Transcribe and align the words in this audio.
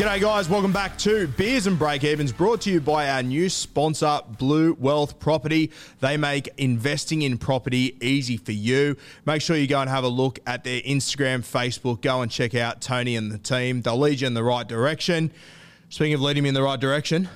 G'day, 0.00 0.18
guys. 0.18 0.48
Welcome 0.48 0.72
back 0.72 0.96
to 1.00 1.26
Beers 1.26 1.66
and 1.66 1.78
Break 1.78 2.04
Evens, 2.04 2.32
brought 2.32 2.62
to 2.62 2.70
you 2.70 2.80
by 2.80 3.10
our 3.10 3.22
new 3.22 3.50
sponsor, 3.50 4.20
Blue 4.38 4.72
Wealth 4.80 5.18
Property. 5.18 5.72
They 6.00 6.16
make 6.16 6.48
investing 6.56 7.20
in 7.20 7.36
property 7.36 7.98
easy 8.00 8.38
for 8.38 8.52
you. 8.52 8.96
Make 9.26 9.42
sure 9.42 9.56
you 9.56 9.66
go 9.66 9.78
and 9.78 9.90
have 9.90 10.04
a 10.04 10.08
look 10.08 10.38
at 10.46 10.64
their 10.64 10.80
Instagram, 10.80 11.40
Facebook. 11.40 12.00
Go 12.00 12.22
and 12.22 12.30
check 12.30 12.54
out 12.54 12.80
Tony 12.80 13.14
and 13.14 13.30
the 13.30 13.36
team. 13.36 13.82
They'll 13.82 13.98
lead 13.98 14.22
you 14.22 14.26
in 14.26 14.32
the 14.32 14.42
right 14.42 14.66
direction. 14.66 15.32
Speaking 15.90 16.14
of 16.14 16.22
leading 16.22 16.44
me 16.44 16.48
in 16.48 16.54
the 16.54 16.62
right 16.62 16.80
direction, 16.80 17.28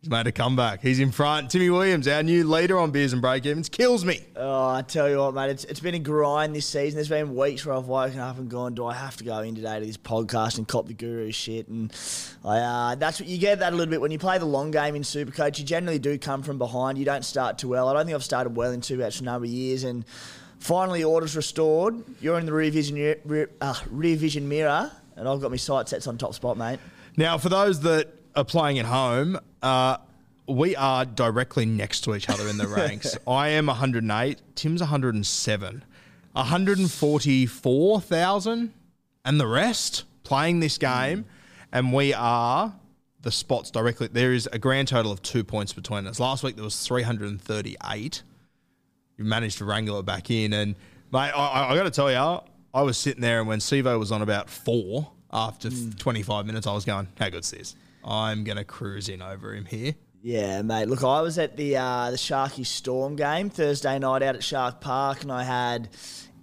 he's 0.00 0.10
made 0.10 0.26
a 0.26 0.32
comeback. 0.32 0.80
He's 0.82 1.00
in 1.00 1.10
front. 1.10 1.50
Timmy 1.50 1.70
Williams, 1.70 2.06
our 2.06 2.22
new 2.22 2.48
leader 2.48 2.78
on 2.78 2.90
Beers 2.90 3.12
and 3.12 3.22
Break 3.22 3.44
Evens, 3.46 3.68
kills 3.68 4.04
me. 4.04 4.20
Oh, 4.36 4.68
I 4.68 4.82
tell 4.82 5.08
you 5.08 5.18
what, 5.18 5.34
mate, 5.34 5.50
it's, 5.50 5.64
it's 5.64 5.80
been 5.80 5.94
a 5.94 5.98
grind 5.98 6.54
this 6.54 6.66
season. 6.66 6.96
There's 6.96 7.08
been 7.08 7.34
weeks 7.34 7.66
where 7.66 7.74
I've 7.74 7.86
woken 7.86 8.20
up 8.20 8.38
and 8.38 8.48
gone, 8.48 8.74
do 8.74 8.86
I 8.86 8.94
have 8.94 9.16
to 9.16 9.24
go 9.24 9.40
in 9.40 9.54
today 9.54 9.80
to 9.80 9.86
this 9.86 9.96
podcast 9.96 10.58
and 10.58 10.68
cop 10.68 10.86
the 10.86 10.94
guru 10.94 11.32
shit? 11.32 11.68
And 11.68 11.92
I, 12.44 12.58
uh, 12.58 12.94
that's 12.94 13.20
what 13.20 13.28
you 13.28 13.38
get 13.38 13.58
that 13.60 13.72
a 13.72 13.76
little 13.76 13.90
bit 13.90 14.00
when 14.00 14.10
you 14.10 14.18
play 14.18 14.38
the 14.38 14.44
long 14.44 14.70
game 14.70 14.94
in 14.94 15.02
Supercoach. 15.02 15.58
You 15.58 15.64
generally 15.64 15.98
do 15.98 16.18
come 16.18 16.42
from 16.42 16.58
behind. 16.58 16.98
You 16.98 17.04
don't 17.04 17.24
start 17.24 17.58
too 17.58 17.68
well. 17.68 17.88
I 17.88 17.94
don't 17.94 18.06
think 18.06 18.14
I've 18.14 18.24
started 18.24 18.56
well 18.56 18.72
in 18.72 18.80
Supercoach 18.80 19.18
for 19.18 19.22
a 19.22 19.26
number 19.26 19.46
of 19.46 19.50
years. 19.50 19.84
And 19.84 20.04
finally, 20.58 21.02
orders 21.04 21.34
restored. 21.34 22.02
You're 22.20 22.38
in 22.38 22.46
the 22.46 22.52
rear 22.52 22.70
vision, 22.70 22.96
rear, 23.24 23.50
uh, 23.60 23.74
rear 23.90 24.16
vision 24.16 24.48
mirror, 24.48 24.90
and 25.16 25.28
I've 25.28 25.40
got 25.40 25.50
my 25.50 25.56
sight 25.56 25.88
sets 25.88 26.06
on 26.06 26.18
top 26.18 26.34
spot, 26.34 26.56
mate. 26.56 26.78
Now, 27.16 27.38
for 27.38 27.48
those 27.48 27.80
that 27.80 28.12
are 28.34 28.44
playing 28.44 28.78
at 28.78 28.84
home, 28.84 29.38
uh, 29.62 29.98
we 30.46 30.76
are 30.76 31.04
directly 31.04 31.66
next 31.66 32.02
to 32.02 32.14
each 32.14 32.28
other 32.28 32.46
in 32.48 32.56
the 32.56 32.68
ranks. 32.76 33.18
I 33.26 33.48
am 33.48 33.66
108, 33.66 34.40
Tim's 34.54 34.80
107. 34.80 35.84
144,000 36.32 38.72
and 39.24 39.40
the 39.40 39.46
rest 39.46 40.04
playing 40.22 40.60
this 40.60 40.78
game. 40.78 41.24
And 41.72 41.92
we 41.92 42.14
are 42.14 42.72
the 43.22 43.32
spots 43.32 43.70
directly. 43.70 44.08
There 44.08 44.32
is 44.32 44.48
a 44.52 44.58
grand 44.58 44.88
total 44.88 45.12
of 45.12 45.22
two 45.22 45.44
points 45.44 45.72
between 45.72 46.06
us. 46.06 46.20
Last 46.20 46.44
week 46.44 46.56
there 46.56 46.64
was 46.64 46.86
338. 46.86 48.22
You 49.18 49.24
managed 49.24 49.56
to 49.58 49.64
wrangle 49.64 49.98
it 49.98 50.06
back 50.06 50.30
in. 50.30 50.52
And, 50.52 50.76
mate, 51.12 51.30
I, 51.30 51.70
I, 51.70 51.74
got 51.74 51.84
to 51.84 51.90
tell 51.90 52.10
you, 52.10 52.40
I 52.74 52.82
was 52.82 52.98
sitting 52.98 53.22
there 53.22 53.38
and 53.40 53.48
when 53.48 53.60
Sivo 53.60 53.98
was 53.98 54.12
on 54.12 54.20
about 54.22 54.50
four 54.50 55.10
after 55.32 55.70
25 55.70 56.44
minutes, 56.46 56.66
I 56.66 56.74
was 56.74 56.84
going, 56.84 57.08
how 57.18 57.30
good's 57.30 57.50
this? 57.50 57.74
I'm 58.06 58.44
going 58.44 58.58
to 58.58 58.64
cruise 58.64 59.08
in 59.08 59.20
over 59.20 59.54
him 59.54 59.64
here. 59.64 59.94
Yeah, 60.22 60.62
mate. 60.62 60.88
Look, 60.88 61.04
I 61.04 61.20
was 61.20 61.38
at 61.38 61.56
the 61.56 61.76
uh, 61.76 62.10
the 62.10 62.16
Sharky 62.16 62.64
Storm 62.66 63.16
game 63.16 63.50
Thursday 63.50 63.98
night 63.98 64.22
out 64.22 64.34
at 64.34 64.42
Shark 64.42 64.80
Park, 64.80 65.22
and 65.22 65.30
I 65.30 65.44
had 65.44 65.88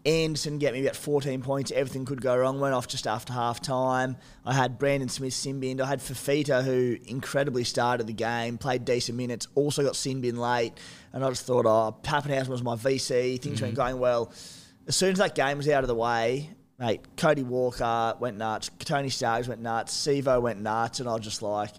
Anderson 0.06 0.58
get 0.58 0.74
me 0.74 0.82
about 0.82 0.96
14 0.96 1.42
points. 1.42 1.72
Everything 1.72 2.06
could 2.06 2.22
go 2.22 2.36
wrong. 2.36 2.60
Went 2.60 2.74
off 2.74 2.88
just 2.88 3.08
after 3.08 3.34
half 3.34 3.62
time. 3.62 4.18
I 4.46 4.54
had 4.54 4.78
Brandon 4.78 5.10
Smith 5.10 5.34
sin 5.34 5.60
binned. 5.60 5.82
I 5.82 5.86
had 5.88 6.00
Fifita, 6.00 6.64
who 6.64 6.98
incredibly 7.06 7.64
started 7.64 8.08
the 8.08 8.14
game, 8.14 8.58
played 8.58 8.86
decent 8.86 9.18
minutes, 9.18 9.48
also 9.56 9.84
got 9.84 9.96
sin 9.96 10.22
bin 10.22 10.38
late. 10.38 10.74
And 11.14 11.24
I 11.24 11.30
just 11.30 11.46
thought, 11.46 11.66
oh, 11.66 11.96
Papenhuyzen 12.04 12.50
was 12.50 12.64
my 12.64 12.76
VC. 12.76 13.42
Things 13.42 13.62
weren't 13.62 13.76
going 13.76 14.00
well. 14.00 14.32
As 14.88 14.96
soon 14.96 15.12
as 15.12 15.20
that 15.20 15.36
game 15.36 15.58
was 15.58 15.70
out 15.70 15.84
of 15.84 15.88
the 15.88 15.96
way, 15.96 16.50
mate, 16.80 17.02
Cody 17.18 17.44
Walker 17.44 18.16
went 18.20 18.38
nuts. 18.38 18.70
Tony 18.80 19.10
Staggs 19.10 19.48
went 19.48 19.62
nuts. 19.62 19.96
Sivo 19.96 20.42
went 20.42 20.62
nuts. 20.62 21.00
And 21.00 21.08
I 21.10 21.14
was 21.14 21.22
just 21.24 21.42
like, 21.42 21.72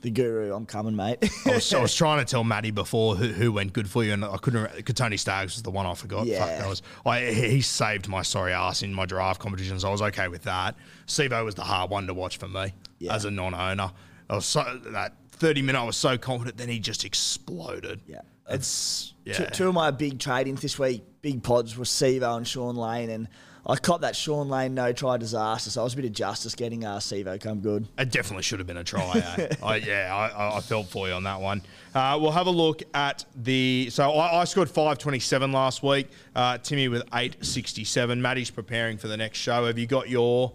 the 0.00 0.10
guru, 0.10 0.54
I'm 0.54 0.64
coming, 0.64 0.94
mate. 0.94 1.18
I 1.44 1.50
was, 1.56 1.74
I 1.74 1.80
was 1.82 1.94
trying 1.96 2.24
to 2.24 2.30
tell 2.30 2.44
Matty 2.44 2.70
before 2.70 3.16
who, 3.16 3.28
who 3.28 3.50
went 3.52 3.72
good 3.72 3.90
for 3.90 4.04
you, 4.04 4.12
and 4.12 4.24
I 4.24 4.36
couldn't. 4.36 4.62
remember- 4.62 4.80
Tony 4.92 5.16
Staggs 5.16 5.54
was 5.56 5.62
the 5.62 5.70
one 5.72 5.86
I 5.86 5.94
forgot. 5.94 6.26
Yeah. 6.26 6.38
Fuck, 6.38 6.58
that 6.58 6.68
was. 6.68 6.82
I, 7.04 7.26
he 7.32 7.60
saved 7.62 8.06
my 8.08 8.22
sorry 8.22 8.52
ass 8.52 8.82
in 8.82 8.94
my 8.94 9.06
draft 9.06 9.40
competitions. 9.40 9.84
I 9.84 9.90
was 9.90 10.00
okay 10.02 10.28
with 10.28 10.42
that. 10.42 10.76
Sivo 11.08 11.44
was 11.44 11.56
the 11.56 11.64
hard 11.64 11.90
one 11.90 12.06
to 12.06 12.14
watch 12.14 12.36
for 12.36 12.46
me 12.48 12.72
Yeah. 13.00 13.14
as 13.14 13.24
a 13.24 13.30
non-owner. 13.30 13.90
I 14.30 14.34
was 14.34 14.46
so 14.46 14.62
that 14.92 15.14
30 15.32 15.62
minute. 15.62 15.80
I 15.80 15.84
was 15.84 15.96
so 15.96 16.16
confident. 16.16 16.58
Then 16.58 16.68
he 16.68 16.78
just 16.78 17.04
exploded. 17.04 18.00
Yeah. 18.06 18.20
it's 18.48 19.14
yeah. 19.24 19.34
Two, 19.34 19.46
two 19.46 19.68
of 19.68 19.74
my 19.74 19.90
big 19.90 20.18
trade-ins 20.20 20.60
this 20.62 20.78
week, 20.78 21.02
big 21.22 21.42
pods, 21.42 21.76
were 21.76 21.84
Sivo 21.84 22.36
and 22.36 22.46
Shaun 22.46 22.76
Lane, 22.76 23.10
and 23.10 23.28
I 23.70 23.76
copped 23.76 24.00
that 24.00 24.16
Shaun 24.16 24.48
Lane 24.48 24.72
no-try 24.74 25.18
disaster, 25.18 25.68
so 25.68 25.82
I 25.82 25.84
was 25.84 25.92
a 25.92 25.96
bit 25.96 26.06
of 26.06 26.12
justice 26.12 26.54
getting 26.54 26.86
uh, 26.86 26.96
Sivo 26.96 27.38
come 27.38 27.60
good. 27.60 27.86
It 27.98 28.10
definitely 28.10 28.42
should 28.44 28.60
have 28.60 28.66
been 28.66 28.78
a 28.78 28.84
try. 28.84 29.22
eh? 29.38 29.48
I, 29.62 29.76
yeah, 29.76 30.14
I- 30.14 30.28
I, 30.28 30.56
I 30.56 30.60
felt 30.60 30.86
for 30.86 31.06
you 31.06 31.12
on 31.14 31.24
that 31.24 31.40
one. 31.40 31.60
Uh, 31.94 32.18
we'll 32.20 32.30
have 32.30 32.46
a 32.46 32.50
look 32.50 32.82
at 32.94 33.24
the. 33.36 33.88
So 33.90 34.10
I, 34.12 34.40
I 34.40 34.44
scored 34.44 34.70
five 34.70 34.96
twenty 34.98 35.18
seven 35.18 35.52
last 35.52 35.82
week. 35.82 36.08
Uh, 36.34 36.56
Timmy 36.58 36.88
with 36.88 37.02
eight 37.14 37.44
sixty 37.44 37.84
seven. 37.84 38.22
Maddie's 38.22 38.50
preparing 38.50 38.96
for 38.96 39.08
the 39.08 39.16
next 39.16 39.38
show. 39.38 39.66
Have 39.66 39.78
you 39.78 39.86
got 39.86 40.08
your 40.08 40.52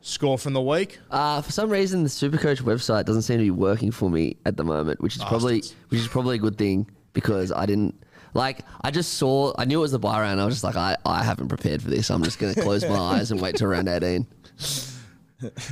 score 0.00 0.38
from 0.38 0.52
the 0.54 0.62
week? 0.62 0.98
Uh, 1.10 1.42
for 1.42 1.52
some 1.52 1.68
reason, 1.68 2.02
the 2.02 2.08
Supercoach 2.08 2.62
website 2.62 3.04
doesn't 3.04 3.22
seem 3.22 3.38
to 3.38 3.44
be 3.44 3.50
working 3.50 3.90
for 3.90 4.08
me 4.08 4.36
at 4.46 4.56
the 4.56 4.64
moment, 4.64 5.00
which 5.00 5.16
is 5.16 5.22
probably 5.24 5.62
which 5.88 6.00
is 6.00 6.08
probably 6.08 6.36
a 6.36 6.40
good 6.40 6.56
thing 6.56 6.86
because 7.12 7.50
I 7.52 7.66
didn't 7.66 7.94
like. 8.38 8.60
I 8.82 8.90
just 8.90 9.14
saw. 9.14 9.52
I 9.58 9.66
knew 9.66 9.78
it 9.78 9.82
was 9.82 9.92
the 9.92 9.98
buy 9.98 10.20
round. 10.20 10.40
I 10.40 10.46
was 10.46 10.54
just 10.54 10.64
like, 10.64 10.76
I, 10.76 10.96
I 11.04 11.22
haven't 11.22 11.48
prepared 11.48 11.82
for 11.82 11.90
this. 11.90 12.10
I'm 12.10 12.22
just 12.22 12.38
going 12.38 12.54
to 12.54 12.60
close 12.62 12.84
my 12.86 12.96
eyes 13.16 13.30
and 13.30 13.40
wait 13.40 13.56
till 13.56 13.68
round 13.68 13.88
18. 13.88 14.26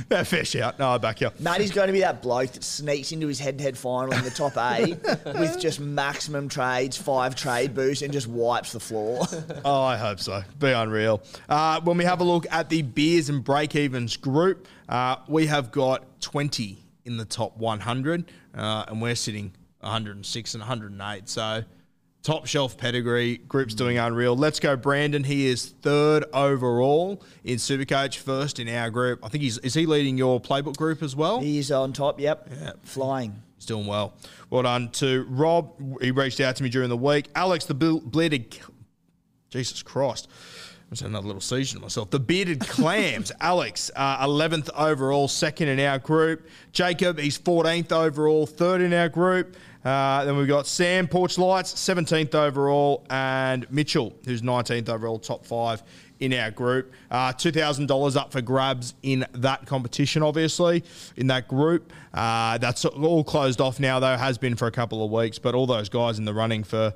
Yeah, 0.09 0.23
fair 0.23 0.45
shout. 0.45 0.79
No, 0.79 0.89
I 0.91 0.97
back 0.97 1.19
you. 1.19 1.29
Matty's 1.39 1.71
going 1.71 1.87
to 1.87 1.93
be 1.93 1.99
that 1.99 2.21
bloke 2.21 2.51
that 2.51 2.63
sneaks 2.63 3.11
into 3.11 3.27
his 3.27 3.37
head-to-head 3.37 3.77
final 3.77 4.13
in 4.13 4.23
the 4.23 4.29
top 4.29 4.55
eight 4.57 4.97
with 5.25 5.59
just 5.59 5.81
maximum 5.81 6.47
trades, 6.47 6.95
five 6.95 7.35
trade 7.35 7.75
boosts, 7.75 8.01
and 8.01 8.13
just 8.13 8.27
wipes 8.27 8.71
the 8.71 8.79
floor. 8.79 9.25
Oh, 9.65 9.81
I 9.81 9.97
hope 9.97 10.19
so. 10.19 10.43
Be 10.59 10.71
unreal. 10.71 11.21
Uh, 11.49 11.81
when 11.81 11.97
we 11.97 12.05
have 12.05 12.21
a 12.21 12.23
look 12.23 12.45
at 12.49 12.69
the 12.69 12.81
beers 12.81 13.27
and 13.27 13.43
break 13.43 13.75
evens 13.75 14.15
group, 14.15 14.67
uh, 14.87 15.17
we 15.27 15.47
have 15.47 15.71
got 15.71 16.21
20 16.21 16.77
in 17.05 17.17
the 17.17 17.25
top 17.25 17.57
100, 17.57 18.31
uh, 18.55 18.85
and 18.87 19.01
we're 19.01 19.15
sitting 19.15 19.51
106 19.81 20.53
and 20.53 20.61
108. 20.61 21.27
So, 21.27 21.63
top 22.23 22.45
shelf 22.45 22.77
pedigree. 22.77 23.37
Group's 23.37 23.73
doing 23.73 23.97
unreal. 23.97 24.35
Let's 24.35 24.59
go, 24.59 24.75
Brandon. 24.75 25.23
He 25.23 25.47
is 25.47 25.67
third 25.81 26.25
overall 26.33 27.23
in 27.43 27.55
Supercoach, 27.57 28.17
first 28.17 28.59
in 28.59 28.67
our 28.69 28.89
group. 28.89 29.19
I 29.23 29.29
think 29.29 29.43
he's 29.43 29.57
is 29.59 29.73
he 29.73 29.85
leading 29.85 30.17
your 30.17 30.41
playbook 30.41 30.75
group 30.77 31.01
as 31.03 31.15
well? 31.15 31.39
He's 31.39 31.71
on 31.71 31.93
top. 31.93 32.19
Yep, 32.19 32.49
Yeah. 32.59 32.71
flying. 32.83 33.41
He's 33.55 33.65
doing 33.65 33.87
well. 33.87 34.13
Well 34.49 34.63
done 34.63 34.89
to 34.93 35.25
Rob. 35.29 36.01
He 36.01 36.11
reached 36.11 36.39
out 36.39 36.55
to 36.57 36.63
me 36.63 36.69
during 36.69 36.89
the 36.89 36.97
week. 36.97 37.29
Alex, 37.35 37.65
the 37.65 37.73
bleeding. 37.73 38.45
Jesus 39.49 39.81
Christ. 39.81 40.27
I'm 40.29 40.91
just 40.91 41.01
had 41.01 41.09
another 41.09 41.27
little 41.27 41.41
seizure 41.41 41.75
to 41.77 41.81
myself. 41.81 42.11
The 42.11 42.19
bearded 42.19 42.59
clams, 42.67 43.31
Alex, 43.41 43.91
uh, 43.95 44.25
11th 44.25 44.69
overall, 44.75 45.27
second 45.27 45.67
in 45.69 45.79
our 45.81 45.99
group. 45.99 46.47
Jacob, 46.71 47.19
he's 47.19 47.37
14th 47.37 47.91
overall, 47.91 48.45
third 48.45 48.81
in 48.81 48.93
our 48.93 49.09
group. 49.09 49.57
Uh, 49.87 50.25
then 50.25 50.35
we've 50.35 50.49
got 50.49 50.67
Sam 50.67 51.07
Porch 51.07 51.37
Lights, 51.37 51.73
17th 51.73 52.35
overall, 52.35 53.05
and 53.09 53.65
Mitchell, 53.71 54.13
who's 54.25 54.41
19th 54.41 54.89
overall, 54.89 55.17
top 55.17 55.45
five 55.45 55.81
in 56.19 56.33
our 56.33 56.51
group. 56.51 56.91
Uh, 57.09 57.31
$2,000 57.31 58.17
up 58.17 58.33
for 58.33 58.41
grabs 58.41 58.95
in 59.01 59.25
that 59.31 59.65
competition, 59.65 60.23
obviously, 60.23 60.83
in 61.15 61.27
that 61.27 61.47
group. 61.47 61.93
Uh, 62.13 62.57
that's 62.57 62.83
all 62.83 63.23
closed 63.23 63.61
off 63.61 63.79
now, 63.79 63.97
though, 63.97 64.17
has 64.17 64.37
been 64.37 64.57
for 64.57 64.67
a 64.67 64.71
couple 64.71 65.05
of 65.05 65.09
weeks, 65.09 65.39
but 65.39 65.55
all 65.55 65.65
those 65.65 65.87
guys 65.87 66.19
in 66.19 66.25
the 66.25 66.33
running 66.33 66.65
for 66.65 66.93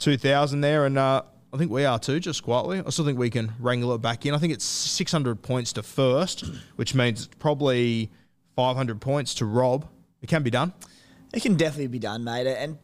2000 0.00 0.62
there. 0.62 0.84
And 0.84 0.98
uh, 0.98 1.22
I 1.52 1.56
think 1.56 1.70
we 1.70 1.84
are 1.84 2.00
too, 2.00 2.18
just 2.18 2.42
quietly. 2.42 2.82
I 2.84 2.90
still 2.90 3.04
think 3.04 3.20
we 3.20 3.30
can 3.30 3.52
wrangle 3.60 3.94
it 3.94 4.02
back 4.02 4.26
in. 4.26 4.34
I 4.34 4.38
think 4.38 4.52
it's 4.52 4.64
600 4.64 5.42
points 5.42 5.74
to 5.74 5.84
first, 5.84 6.44
which 6.74 6.92
means 6.92 7.28
probably 7.38 8.10
500 8.56 9.00
points 9.00 9.32
to 9.34 9.46
Rob. 9.46 9.86
It 10.22 10.28
can 10.28 10.42
be 10.42 10.50
done. 10.50 10.72
It 11.32 11.42
can 11.42 11.56
definitely 11.56 11.86
be 11.88 11.98
done, 11.98 12.24
mate. 12.24 12.46
And 12.46 12.78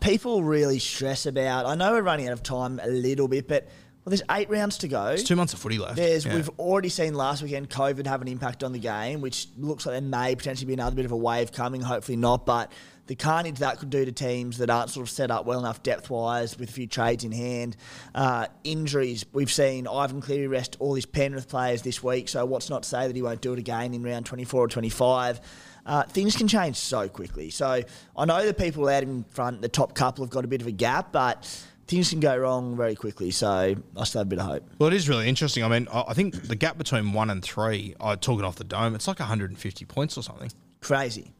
people 0.00 0.42
really 0.42 0.78
stress 0.78 1.26
about. 1.26 1.66
I 1.66 1.74
know 1.74 1.92
we're 1.92 2.02
running 2.02 2.26
out 2.26 2.32
of 2.32 2.42
time 2.42 2.80
a 2.82 2.88
little 2.88 3.28
bit, 3.28 3.48
but 3.48 3.64
well, 4.04 4.10
there's 4.10 4.22
eight 4.30 4.50
rounds 4.50 4.78
to 4.78 4.88
go. 4.88 5.06
It's 5.08 5.22
two 5.22 5.36
months 5.36 5.52
of 5.52 5.60
footy 5.60 5.78
left. 5.78 5.96
There's 5.96 6.24
Yeah. 6.26 6.34
we've 6.34 6.50
already 6.58 6.88
seen 6.88 7.14
last 7.14 7.42
weekend 7.42 7.70
COVID 7.70 8.06
have 8.06 8.20
an 8.22 8.28
impact 8.28 8.64
on 8.64 8.72
the 8.72 8.78
game, 8.78 9.20
which 9.20 9.46
looks 9.58 9.86
like 9.86 9.92
there 9.92 10.00
may 10.00 10.34
potentially 10.34 10.66
be 10.66 10.72
another 10.72 10.96
bit 10.96 11.04
of 11.04 11.12
a 11.12 11.16
wave 11.16 11.52
coming. 11.52 11.82
Hopefully 11.82 12.16
not, 12.16 12.44
but 12.46 12.72
the 13.06 13.14
carnage 13.14 13.58
that 13.58 13.78
could 13.78 13.90
do 13.90 14.04
to 14.04 14.12
teams 14.12 14.58
that 14.58 14.70
aren't 14.70 14.90
sort 14.90 15.06
of 15.06 15.10
set 15.10 15.30
up 15.30 15.44
well 15.44 15.58
enough 15.58 15.82
depth 15.82 16.08
wise 16.08 16.58
with 16.58 16.70
a 16.70 16.72
few 16.72 16.86
trades 16.86 17.24
in 17.24 17.32
hand, 17.32 17.76
uh, 18.14 18.46
injuries. 18.64 19.24
We've 19.32 19.50
seen 19.50 19.86
Ivan 19.86 20.20
Cleary 20.20 20.46
rest 20.46 20.76
all 20.78 20.94
his 20.94 21.06
Penrith 21.06 21.48
players 21.48 21.82
this 21.82 22.02
week, 22.02 22.28
so 22.28 22.44
what's 22.46 22.70
not 22.70 22.84
to 22.84 22.88
say 22.88 23.06
that 23.06 23.16
he 23.16 23.22
won't 23.22 23.40
do 23.40 23.52
it 23.52 23.58
again 23.58 23.94
in 23.94 24.02
round 24.02 24.26
24 24.26 24.64
or 24.64 24.68
25. 24.68 25.40
Uh, 25.84 26.04
things 26.04 26.36
can 26.36 26.46
change 26.46 26.76
so 26.76 27.08
quickly. 27.08 27.50
So 27.50 27.82
I 28.16 28.24
know 28.24 28.46
the 28.46 28.54
people 28.54 28.88
out 28.88 29.02
in 29.02 29.24
front, 29.24 29.62
the 29.62 29.68
top 29.68 29.94
couple, 29.94 30.24
have 30.24 30.30
got 30.30 30.44
a 30.44 30.48
bit 30.48 30.60
of 30.60 30.68
a 30.68 30.72
gap, 30.72 31.10
but 31.10 31.44
things 31.88 32.10
can 32.10 32.20
go 32.20 32.36
wrong 32.36 32.76
very 32.76 32.94
quickly. 32.94 33.32
So 33.32 33.74
I 33.96 34.04
still 34.04 34.20
have 34.20 34.26
a 34.26 34.30
bit 34.30 34.38
of 34.38 34.46
hope. 34.46 34.70
Well, 34.78 34.88
it 34.88 34.94
is 34.94 35.08
really 35.08 35.28
interesting. 35.28 35.64
I 35.64 35.68
mean, 35.68 35.88
I 35.92 36.04
I 36.08 36.14
think 36.14 36.42
the 36.42 36.54
gap 36.56 36.78
between 36.78 37.12
one 37.12 37.30
and 37.30 37.42
three, 37.42 37.96
uh, 38.00 38.14
talking 38.14 38.44
off 38.44 38.56
the 38.56 38.64
dome, 38.64 38.94
it's 38.94 39.08
like 39.08 39.18
150 39.18 39.84
points 39.86 40.16
or 40.16 40.22
something. 40.22 40.52
Crazy. 40.80 41.32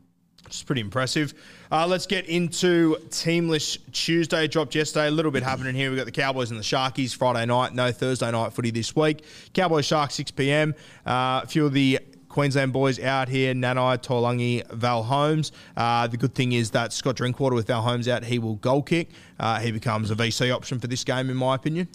Is 0.50 0.62
pretty 0.62 0.80
impressive. 0.80 1.34
Uh, 1.70 1.86
let's 1.86 2.06
get 2.06 2.26
into 2.26 2.96
Teamless 3.08 3.78
Tuesday. 3.92 4.46
Dropped 4.46 4.74
yesterday. 4.74 5.08
A 5.08 5.10
little 5.10 5.30
bit 5.30 5.42
happening 5.42 5.74
here. 5.74 5.90
We've 5.90 5.98
got 5.98 6.06
the 6.06 6.12
Cowboys 6.12 6.50
and 6.50 6.58
the 6.58 6.64
Sharkies 6.64 7.14
Friday 7.14 7.46
night. 7.46 7.74
No 7.74 7.92
Thursday 7.92 8.30
night 8.30 8.52
footy 8.52 8.70
this 8.70 8.94
week. 8.94 9.24
Cowboys 9.54 9.86
Sharks 9.86 10.14
6 10.14 10.32
p.m. 10.32 10.74
Uh, 11.06 11.40
a 11.42 11.46
few 11.46 11.66
of 11.66 11.72
the 11.72 12.00
Queensland 12.28 12.72
boys 12.72 12.98
out 12.98 13.28
here. 13.28 13.54
Nanai, 13.54 13.98
Tolangi, 13.98 14.66
Val 14.70 15.02
Holmes. 15.02 15.52
Uh, 15.76 16.06
the 16.06 16.16
good 16.16 16.34
thing 16.34 16.52
is 16.52 16.70
that 16.70 16.92
Scott 16.92 17.16
Drinkwater 17.16 17.54
with 17.54 17.66
Val 17.66 17.82
Holmes 17.82 18.08
out, 18.08 18.24
he 18.24 18.38
will 18.38 18.56
goal 18.56 18.82
kick. 18.82 19.10
Uh, 19.38 19.60
he 19.60 19.70
becomes 19.70 20.10
a 20.10 20.14
VC 20.14 20.54
option 20.54 20.80
for 20.80 20.86
this 20.86 21.04
game, 21.04 21.30
in 21.30 21.36
my 21.36 21.54
opinion. 21.54 21.88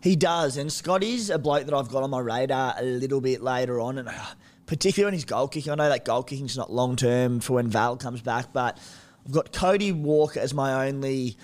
He 0.00 0.14
does, 0.14 0.58
and 0.58 0.72
Scotty's 0.72 1.28
a 1.28 1.38
bloke 1.38 1.64
that 1.64 1.74
I've 1.74 1.88
got 1.88 2.04
on 2.04 2.10
my 2.10 2.20
radar 2.20 2.74
a 2.78 2.84
little 2.84 3.20
bit 3.20 3.42
later 3.42 3.80
on, 3.80 3.98
and 3.98 4.08
uh, 4.08 4.12
particularly 4.68 5.06
when 5.06 5.14
he's 5.14 5.24
goal 5.24 5.48
kicking. 5.48 5.72
I 5.72 5.74
know 5.74 5.88
that 5.88 6.04
goal 6.04 6.22
kicking's 6.22 6.56
not 6.56 6.70
long 6.70 6.94
term 6.94 7.40
for 7.40 7.54
when 7.54 7.68
Val 7.68 7.96
comes 7.96 8.20
back, 8.20 8.52
but 8.52 8.78
I've 9.26 9.32
got 9.32 9.52
Cody 9.52 9.90
Walker 9.90 10.38
as 10.38 10.54
my 10.54 10.86
only 10.86 11.36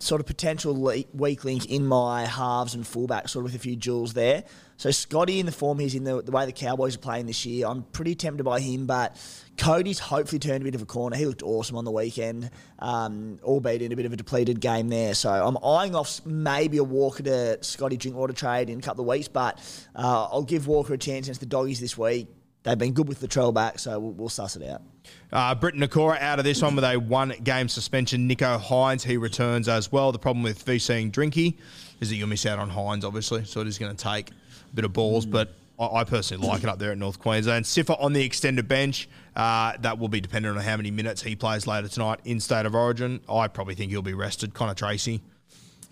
sort 0.00 0.20
of 0.20 0.26
potential 0.26 0.78
le- 0.78 1.04
weak 1.14 1.44
link 1.44 1.70
in 1.70 1.86
my 1.86 2.26
halves 2.26 2.74
and 2.74 2.86
fullback, 2.86 3.28
sort 3.28 3.44
of 3.46 3.52
with 3.52 3.54
a 3.54 3.62
few 3.62 3.76
jewels 3.76 4.12
there. 4.12 4.44
So 4.76 4.90
Scotty 4.90 5.38
in 5.38 5.46
the 5.46 5.52
form 5.52 5.78
he's 5.78 5.94
in, 5.94 6.02
the, 6.02 6.20
the 6.20 6.32
way 6.32 6.46
the 6.46 6.52
Cowboys 6.52 6.96
are 6.96 6.98
playing 6.98 7.26
this 7.26 7.46
year, 7.46 7.68
I'm 7.68 7.84
pretty 7.84 8.16
tempted 8.16 8.42
by 8.42 8.58
him, 8.58 8.86
but 8.86 9.16
Cody's 9.56 10.00
hopefully 10.00 10.40
turned 10.40 10.62
a 10.62 10.64
bit 10.64 10.74
of 10.74 10.82
a 10.82 10.84
corner. 10.84 11.16
He 11.16 11.26
looked 11.26 11.44
awesome 11.44 11.76
on 11.76 11.84
the 11.84 11.92
weekend, 11.92 12.50
um, 12.80 13.38
albeit 13.44 13.82
in 13.82 13.92
a 13.92 13.96
bit 13.96 14.04
of 14.04 14.12
a 14.12 14.16
depleted 14.16 14.60
game 14.60 14.88
there. 14.88 15.14
So 15.14 15.30
I'm 15.30 15.56
eyeing 15.64 15.94
off 15.94 16.26
maybe 16.26 16.78
a 16.78 16.84
Walker 16.84 17.22
to 17.22 17.62
Scotty 17.62 17.96
Drinkwater 17.96 18.32
trade 18.32 18.68
in 18.68 18.80
a 18.80 18.82
couple 18.82 19.04
of 19.04 19.08
weeks, 19.08 19.28
but 19.28 19.58
uh, 19.94 20.26
I'll 20.30 20.42
give 20.42 20.66
Walker 20.66 20.94
a 20.94 20.98
chance 20.98 21.26
against 21.26 21.40
the 21.40 21.46
doggies 21.46 21.78
this 21.78 21.96
week. 21.96 22.26
They've 22.64 22.78
been 22.78 22.94
good 22.94 23.08
with 23.08 23.20
the 23.20 23.28
trail 23.28 23.52
back, 23.52 23.78
so 23.78 23.98
we'll, 23.98 24.12
we'll 24.12 24.28
suss 24.30 24.56
it 24.56 24.68
out. 24.68 24.82
Uh, 25.30 25.54
Briton 25.54 25.80
Nikora 25.80 26.18
out 26.20 26.38
of 26.38 26.46
this 26.46 26.62
one 26.62 26.74
with 26.74 26.84
a 26.84 26.96
one 26.96 27.34
game 27.44 27.68
suspension. 27.68 28.28
Nicho 28.28 28.58
Hynes, 28.58 29.02
he 29.02 29.18
returns 29.18 29.68
as 29.68 29.92
well. 29.92 30.12
The 30.12 30.18
problem 30.18 30.42
with 30.42 30.64
VCing 30.64 31.12
Drinky 31.12 31.58
is 32.00 32.08
that 32.08 32.16
you'll 32.16 32.28
miss 32.28 32.46
out 32.46 32.58
on 32.58 32.70
Hynes, 32.70 33.04
obviously. 33.04 33.44
So 33.44 33.60
it 33.60 33.66
is 33.66 33.78
going 33.78 33.94
to 33.94 34.02
take 34.02 34.30
a 34.30 34.74
bit 34.74 34.86
of 34.86 34.94
balls, 34.94 35.26
but 35.26 35.52
I, 35.78 35.86
I 35.86 36.04
personally 36.04 36.46
like 36.46 36.62
it 36.62 36.68
up 36.70 36.78
there 36.78 36.90
at 36.90 36.96
North 36.96 37.18
Queensland. 37.18 37.66
Sifa 37.66 38.02
on 38.02 38.14
the 38.14 38.24
extended 38.24 38.66
bench. 38.66 39.10
Uh, 39.36 39.74
that 39.80 39.98
will 39.98 40.08
be 40.08 40.22
dependent 40.22 40.56
on 40.56 40.64
how 40.64 40.76
many 40.78 40.90
minutes 40.90 41.22
he 41.22 41.36
plays 41.36 41.66
later 41.66 41.88
tonight 41.88 42.20
in 42.24 42.40
State 42.40 42.64
of 42.64 42.74
Origin. 42.74 43.20
I 43.28 43.48
probably 43.48 43.74
think 43.74 43.90
he'll 43.90 44.00
be 44.00 44.14
rested. 44.14 44.54
Connor 44.54 44.74
Tracey 44.74 45.20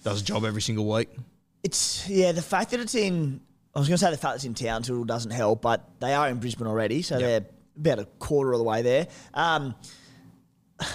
does 0.05 0.23
a 0.23 0.25
job 0.25 0.47
every 0.47 0.63
single 0.63 0.89
week. 0.89 1.11
It's 1.63 2.09
yeah, 2.09 2.33
the 2.33 2.43
fact 2.43 2.71
that 2.71 2.81
it's 2.81 2.95
in. 2.95 3.41
I 3.75 3.79
was 3.79 3.89
going 3.89 3.97
to 3.97 4.05
say 4.05 4.11
the 4.11 4.17
fact 4.19 4.33
that 4.33 4.35
it's 4.37 4.45
in 4.45 4.55
Townsville 4.55 5.05
doesn't 5.05 5.31
help, 5.31 5.63
but 5.63 5.89
they 6.01 6.13
are 6.15 6.29
in 6.29 6.39
Brisbane 6.39 6.67
already, 6.67 7.01
so 7.03 7.19
they're 7.19 7.47
about 7.77 7.99
a 8.01 8.05
quarter 8.19 8.53
of 8.53 8.59
the 8.59 8.65
way 8.65 8.83
there. 8.83 9.09
Um, 9.33 9.75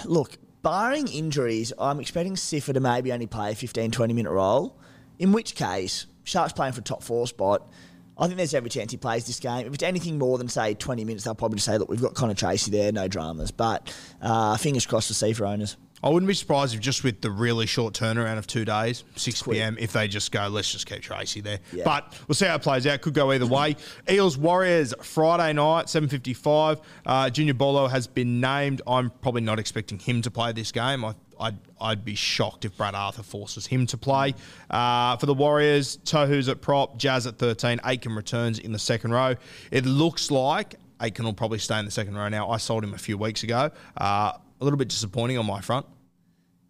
look, 0.04 0.38
barring 0.62 1.08
injuries, 1.08 1.72
I'm 1.78 1.98
expecting 1.98 2.34
Sifa 2.34 2.74
to 2.74 2.80
maybe 2.80 3.12
only 3.12 3.26
play 3.26 3.52
a 3.52 3.54
15, 3.54 3.90
20 3.90 4.14
minute 4.14 4.30
role. 4.30 4.78
In 5.18 5.32
which 5.32 5.56
case, 5.56 6.06
Sharks 6.22 6.52
playing 6.52 6.72
for 6.74 6.80
a 6.80 6.84
top 6.84 7.02
four 7.02 7.26
spot. 7.26 7.68
I 8.16 8.26
think 8.26 8.36
there's 8.36 8.54
every 8.54 8.68
chance 8.70 8.90
he 8.90 8.96
plays 8.96 9.26
this 9.26 9.38
game. 9.38 9.66
If 9.66 9.74
it's 9.74 9.82
anything 9.82 10.18
more 10.18 10.38
than 10.38 10.48
say 10.48 10.74
20 10.74 11.04
minutes, 11.04 11.24
they'll 11.24 11.36
probably 11.36 11.60
say, 11.60 11.78
"Look, 11.78 11.88
we've 11.88 12.02
got 12.02 12.14
Connor 12.14 12.34
Tracey 12.34 12.70
there, 12.70 12.90
no 12.90 13.06
dramas." 13.06 13.52
But 13.52 13.94
uh, 14.20 14.56
fingers 14.56 14.86
crossed 14.86 15.08
to 15.08 15.14
see 15.14 15.32
for 15.32 15.46
owners. 15.46 15.76
I 16.02 16.08
wouldn't 16.08 16.28
be 16.28 16.34
surprised 16.34 16.74
if 16.74 16.80
just 16.80 17.04
with 17.04 17.20
the 17.20 17.30
really 17.30 17.66
short 17.66 17.94
turnaround 17.94 18.38
of 18.38 18.46
two 18.46 18.64
days, 18.64 19.04
6 19.16 19.42
p.m., 19.42 19.76
if 19.80 19.92
they 19.92 20.08
just 20.08 20.30
go, 20.30 20.46
let's 20.48 20.70
just 20.70 20.86
keep 20.86 21.02
Tracey 21.02 21.40
there. 21.40 21.58
Yeah. 21.72 21.84
But 21.84 22.14
we'll 22.26 22.34
see 22.34 22.46
how 22.46 22.54
it 22.54 22.62
plays 22.62 22.86
out. 22.86 23.00
Could 23.00 23.14
go 23.14 23.32
either 23.32 23.46
way. 23.46 23.76
Eels 24.10 24.36
Warriors 24.36 24.94
Friday 25.02 25.52
night, 25.52 25.86
7:55. 25.86 26.80
Uh, 27.04 27.30
Junior 27.30 27.54
Paulo 27.54 27.88
has 27.88 28.06
been 28.06 28.40
named. 28.40 28.82
I'm 28.86 29.10
probably 29.10 29.42
not 29.42 29.58
expecting 29.58 29.98
him 29.98 30.22
to 30.22 30.30
play 30.30 30.52
this 30.52 30.72
game. 30.72 31.04
I, 31.04 31.14
I'd, 31.40 31.58
I'd 31.80 32.04
be 32.04 32.14
shocked 32.14 32.64
if 32.64 32.76
Brad 32.76 32.94
Arthur 32.94 33.22
forces 33.22 33.66
him 33.66 33.86
to 33.86 33.98
play. 33.98 34.34
Uh, 34.70 35.16
for 35.16 35.26
the 35.26 35.34
Warriors, 35.34 35.98
Tohu's 35.98 36.48
at 36.48 36.60
prop, 36.60 36.98
Jazz 36.98 37.26
at 37.26 37.38
13, 37.38 37.80
Aiken 37.84 38.14
returns 38.14 38.58
in 38.58 38.72
the 38.72 38.78
second 38.78 39.12
row. 39.12 39.34
It 39.70 39.86
looks 39.86 40.30
like 40.30 40.74
Aiken 41.00 41.24
will 41.24 41.32
probably 41.32 41.58
stay 41.58 41.78
in 41.78 41.84
the 41.84 41.90
second 41.90 42.16
row 42.16 42.28
now. 42.28 42.50
I 42.50 42.56
sold 42.56 42.82
him 42.82 42.94
a 42.94 42.98
few 42.98 43.16
weeks 43.16 43.42
ago. 43.42 43.70
Uh, 43.96 44.32
a 44.60 44.64
little 44.64 44.76
bit 44.76 44.88
disappointing 44.88 45.38
on 45.38 45.46
my 45.46 45.60
front. 45.60 45.86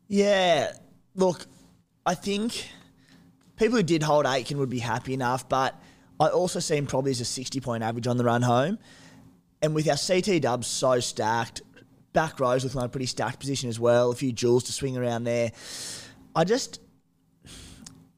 Yeah, 0.09 0.73
look, 1.14 1.47
I 2.07 2.14
think 2.14 2.68
people 3.57 3.76
who 3.76 3.83
did 3.83 4.02
hold 4.02 4.26
Aiken 4.26 4.59
would 4.59 4.71
be 4.71 4.78
happy 4.78 5.14
enough, 5.14 5.49
but 5.49 5.80
I 6.18 6.28
also 6.28 6.61
see 6.61 6.76
him 6.76 6.87
probably 6.87 7.11
as 7.11 7.21
a 7.21 7.25
60 7.25 7.61
point 7.61 7.83
average 7.83 8.07
on 8.07 8.16
the 8.16 8.25
run 8.25 8.42
home. 8.42 8.78
And 9.61 9.75
with 9.75 9.88
our 9.88 9.97
CT 9.97 10.42
dubs 10.42 10.66
so 10.66 11.00
stacked, 11.00 11.62
back 12.12 12.40
rows 12.40 12.75
like 12.75 12.87
a 12.87 12.88
pretty 12.88 13.07
stacked 13.07 13.40
position 13.40 13.68
as 13.68 13.78
well, 13.78 14.11
a 14.11 14.14
few 14.14 14.33
jewels 14.33 14.64
to 14.64 14.73
swing 14.73 14.97
around 14.97 15.25
there. 15.25 15.52
I 16.35 16.45
just, 16.45 16.80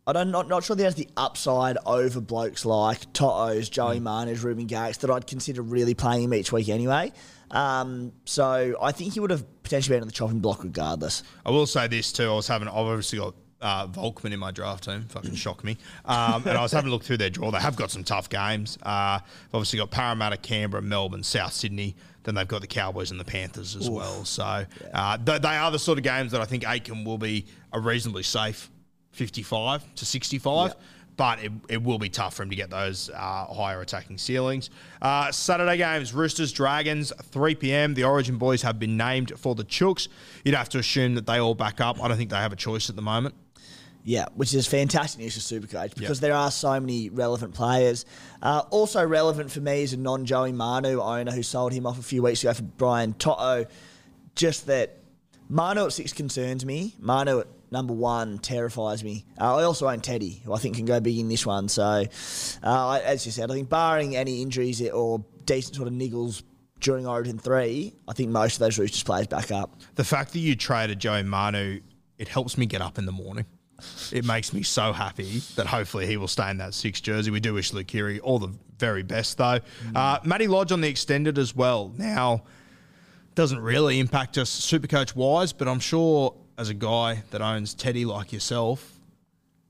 I 0.07 0.13
don't 0.13 0.31
not 0.31 0.49
not 0.49 0.65
sure 0.65 0.77
there's 0.77 0.95
the 0.95 1.09
upside 1.17 1.79
over 1.87 2.21
blokes 2.21 2.65
like 2.65 3.13
Toto's, 3.13 3.69
Joey 3.69 4.01
Manu's, 4.01 4.45
Reuben 4.45 4.67
Garrick 4.67 4.99
that 4.99 5.11
I'd 5.11 5.27
consider 5.27 5.63
really 5.63 5.95
playing 5.95 6.25
him 6.25 6.35
each 6.35 6.53
week 6.53 6.69
anyway. 6.69 7.13
Um, 7.51 8.13
so 8.27 8.77
I 8.81 8.93
think 8.93 9.15
he 9.15 9.21
would 9.21 9.31
have 9.31 9.60
potentially 9.71 9.95
been 9.95 10.03
on 10.03 10.09
the 10.09 10.13
chopping 10.13 10.41
block 10.41 10.65
regardless. 10.65 11.23
I 11.47 11.51
will 11.51 11.67
say 11.67 11.87
this 11.87 12.11
too. 12.13 12.29
I 12.29 12.35
was 12.35 12.49
having, 12.49 12.67
I've 12.67 12.75
obviously 12.75 13.21
got 13.21 13.35
uh, 13.61 13.87
Volkman 13.87 14.33
in 14.33 14.41
my 14.41 14.51
draft 14.51 14.85
team. 14.85 15.05
Fucking 15.05 15.35
shocked 15.37 15.63
me. 15.63 15.77
Um, 16.05 16.43
and 16.45 16.59
I 16.59 16.63
was 16.63 16.73
having 16.73 16.89
a 16.89 16.91
look 16.93 17.05
through 17.05 17.19
their 17.19 17.31
draw. 17.31 17.53
They 17.53 17.61
have 17.61 17.77
got 17.77 17.93
some 17.93 18.03
tough 18.03 18.29
games. 18.29 18.79
Uh, 18.83 19.19
they've 19.19 19.55
obviously 19.55 19.79
got 19.79 19.93
Parramatta, 19.93 20.39
Canberra, 20.39 20.83
Melbourne, 20.83 21.23
South 21.23 21.53
Sydney. 21.53 21.95
Then 22.25 22.35
they've 22.35 22.49
got 22.49 22.63
the 22.63 22.67
Cowboys 22.67 23.13
and 23.13 23.21
the 23.21 23.25
Panthers 23.25 23.77
as 23.77 23.89
well. 23.89 24.25
So 24.25 24.67
uh, 24.93 25.19
th- 25.19 25.41
they 25.41 25.57
are 25.57 25.71
the 25.71 25.79
sort 25.79 25.99
of 25.99 26.05
games 26.05 26.33
that 26.33 26.41
I 26.41 26.45
think 26.47 26.69
Aiken 26.69 27.05
will 27.05 27.17
be 27.17 27.47
a 27.73 27.79
reasonably 27.79 28.25
safe 28.25 28.69
55 29.13 29.95
to 29.95 30.05
65. 30.05 30.75
But 31.17 31.45
it, 31.45 31.53
it 31.69 31.83
will 31.83 31.99
be 31.99 32.09
tough 32.09 32.35
for 32.35 32.43
him 32.43 32.51
to 32.51 32.57
get 32.57 32.71
those 32.71 33.11
uh, 33.11 33.47
higher 33.47 33.81
attacking 33.83 34.17
ceilings. 34.17 34.71
Uh, 35.03 35.31
Saturday 35.31 35.77
games, 35.77 36.15
Roosters, 36.15 36.51
Dragons, 36.51 37.13
3 37.23 37.55
p.m. 37.57 37.93
The 37.95 38.05
Origin 38.05 38.39
boys 38.39 38.63
have 38.63 38.79
been 38.79 38.97
named 38.97 39.33
for 39.37 39.55
the 39.55 39.65
Chooks. 39.65 40.09
You'd 40.45 40.55
have 40.55 40.71
to 40.71 40.79
assume 40.79 41.17
that 41.17 41.27
they 41.27 41.39
all 41.39 41.55
back 41.55 41.81
up. 41.81 42.03
I 42.03 42.09
don't 42.09 42.17
think 42.17 42.31
they 42.31 42.37
have 42.37 42.55
a 42.55 42.57
choice 42.57 42.89
at 42.89 42.97
the 42.97 43.03
moment. 43.03 43.35
Yeah, 44.03 44.27
which 44.35 44.55
is 44.55 44.67
fantastic 44.67 45.21
news 45.21 45.35
for 45.35 45.41
Supercoach 45.55 45.95
because 45.95 46.21
there 46.21 46.35
are 46.35 46.51
so 46.51 46.81
many 46.81 47.11
relevant 47.11 47.55
players. 47.55 48.07
Uh, 48.41 48.63
also 48.71 49.07
relevant 49.07 49.51
for 49.51 49.61
me 49.61 49.83
is 49.83 49.93
a 49.93 49.99
non 49.99 50.25
Joey 50.25 50.53
Manu 50.53 51.01
owner 51.01 51.33
who 51.33 51.43
sold 51.43 51.73
him 51.73 51.87
off 51.87 51.99
a 51.99 52.03
few 52.03 52.23
weeks 52.23 52.43
ago 52.43 52.55
for 52.55 52.63
Brian 52.63 53.13
Toto. 53.15 53.67
Just 54.37 54.67
that 54.69 54.97
Manu 55.51 55.85
at 55.85 55.93
six 55.93 56.13
concerns 56.15 56.65
me. 56.65 56.95
Manu 56.99 57.41
at 57.41 57.47
number 57.71 57.93
one 57.93 58.39
terrifies 58.39 59.03
me. 59.05 59.25
Uh, 59.41 59.57
I 59.57 59.63
also 59.65 59.89
own 59.89 60.01
Teddy, 60.01 60.43
who 60.45 60.53
I 60.53 60.59
think 60.59 60.77
can 60.77 60.85
go 60.85 61.01
big 61.01 61.19
in 61.19 61.29
this 61.29 61.47
one. 61.47 61.69
So, 61.69 62.05
uh, 62.63 63.01
as 63.05 63.27
you 63.27 63.33
said, 63.33 63.51
I 63.51 63.55
think 63.55 63.69
barring 63.69 64.17
any 64.17 64.43
injuries 64.43 64.83
or 64.91 65.25
decent 65.45 65.77
sort 65.77 65.89
of 65.89 65.95
niggles 65.95 66.43
during 66.81 67.07
Origin 67.07 67.39
3, 67.39 67.93
I 68.09 68.13
think 68.13 68.31
most 68.31 68.55
of 68.55 68.61
those 68.61 68.79
Roosters 68.79 69.03
players 69.03 69.27
back 69.27 69.51
up. 69.51 69.81
The 69.97 70.05
fact 70.05 70.33
that 70.33 70.39
you 70.39 70.57
traded 70.57 70.99
Joe 70.99 71.23
Manu, 71.23 71.81
it 72.19 72.29
helps 72.29 72.57
me 72.57 72.67
get 72.67 72.81
up 72.81 72.99
in 72.99 73.07
the 73.07 73.13
morning. 73.13 73.47
It 74.13 74.25
makes 74.25 74.53
me 74.53 74.63
so 74.63 74.93
happy 74.93 75.41
that 75.57 75.67
hopefully 75.67 76.07
he 76.07 76.17
will 76.17 76.29
stay 76.29 76.51
in 76.51 76.59
that 76.59 76.75
six 76.75 77.01
jersey. 77.01 77.31
We 77.31 77.41
do 77.41 77.55
wish 77.55 77.73
Luke 77.73 77.87
Keary 77.87 78.21
all 78.21 78.39
the 78.39 78.53
very 78.79 79.03
best, 79.03 79.39
though. 79.39 79.61
Uh, 79.95 80.19
Matty 80.25 80.47
Lodge 80.49 80.73
on 80.73 80.81
the 80.81 80.89
extended 80.89 81.39
as 81.39 81.55
well. 81.57 81.93
Now, 81.97 82.45
doesn't 83.35 83.61
really 83.61 84.01
impact 84.01 84.37
us 84.39 84.51
supercoach 84.51 85.15
wise, 85.15 85.53
but 85.53 85.69
I'm 85.69 85.81
sure 85.81 86.35
as 86.61 86.69
a 86.69 86.75
guy 86.75 87.23
that 87.31 87.41
owns 87.41 87.73
Teddy 87.73 88.05
like 88.05 88.33
yourself, 88.35 88.99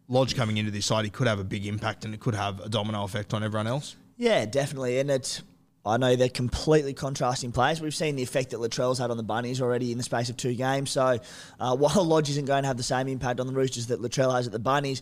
Lodge 0.09 0.35
coming 0.35 0.57
into 0.57 0.73
this 0.73 0.87
side, 0.87 1.05
he 1.05 1.11
could 1.11 1.29
have 1.29 1.39
a 1.39 1.45
big 1.45 1.65
impact 1.65 2.05
and 2.05 2.13
it 2.13 2.19
could 2.19 2.35
have 2.35 2.59
a 2.59 2.69
domino 2.69 3.05
effect 3.05 3.33
on 3.33 3.45
everyone 3.45 3.69
else. 3.69 3.95
Yeah, 4.17 4.45
definitely. 4.45 4.99
And 4.99 5.09
it's 5.09 5.41
I 5.87 5.97
know 5.97 6.17
they're 6.17 6.29
completely 6.29 6.93
contrasting 6.93 7.53
players. 7.53 7.81
We've 7.81 7.95
seen 7.95 8.17
the 8.17 8.23
effect 8.25 8.51
that 8.51 8.59
Latrell's 8.59 8.99
had 8.99 9.13
on 9.13 9.17
the 9.17 9.23
Bunnies 9.23 9.63
already 9.63 9.93
in 9.93 9.99
the 9.99 10.05
space 10.05 10.29
of 10.29 10.37
two 10.37 10.55
games. 10.55 10.91
So 10.91 11.21
uh, 11.61 11.77
while 11.77 12.05
Lodge 12.05 12.29
isn't 12.31 12.45
going 12.45 12.65
to 12.65 12.67
have 12.67 12.77
the 12.77 12.83
same 12.83 13.07
impact 13.07 13.39
on 13.39 13.47
the 13.47 13.53
Roosters 13.53 13.87
that 13.87 14.03
Latrell 14.03 14.35
has 14.35 14.47
at 14.47 14.53
the 14.53 14.59
Bunnies, 14.59 15.01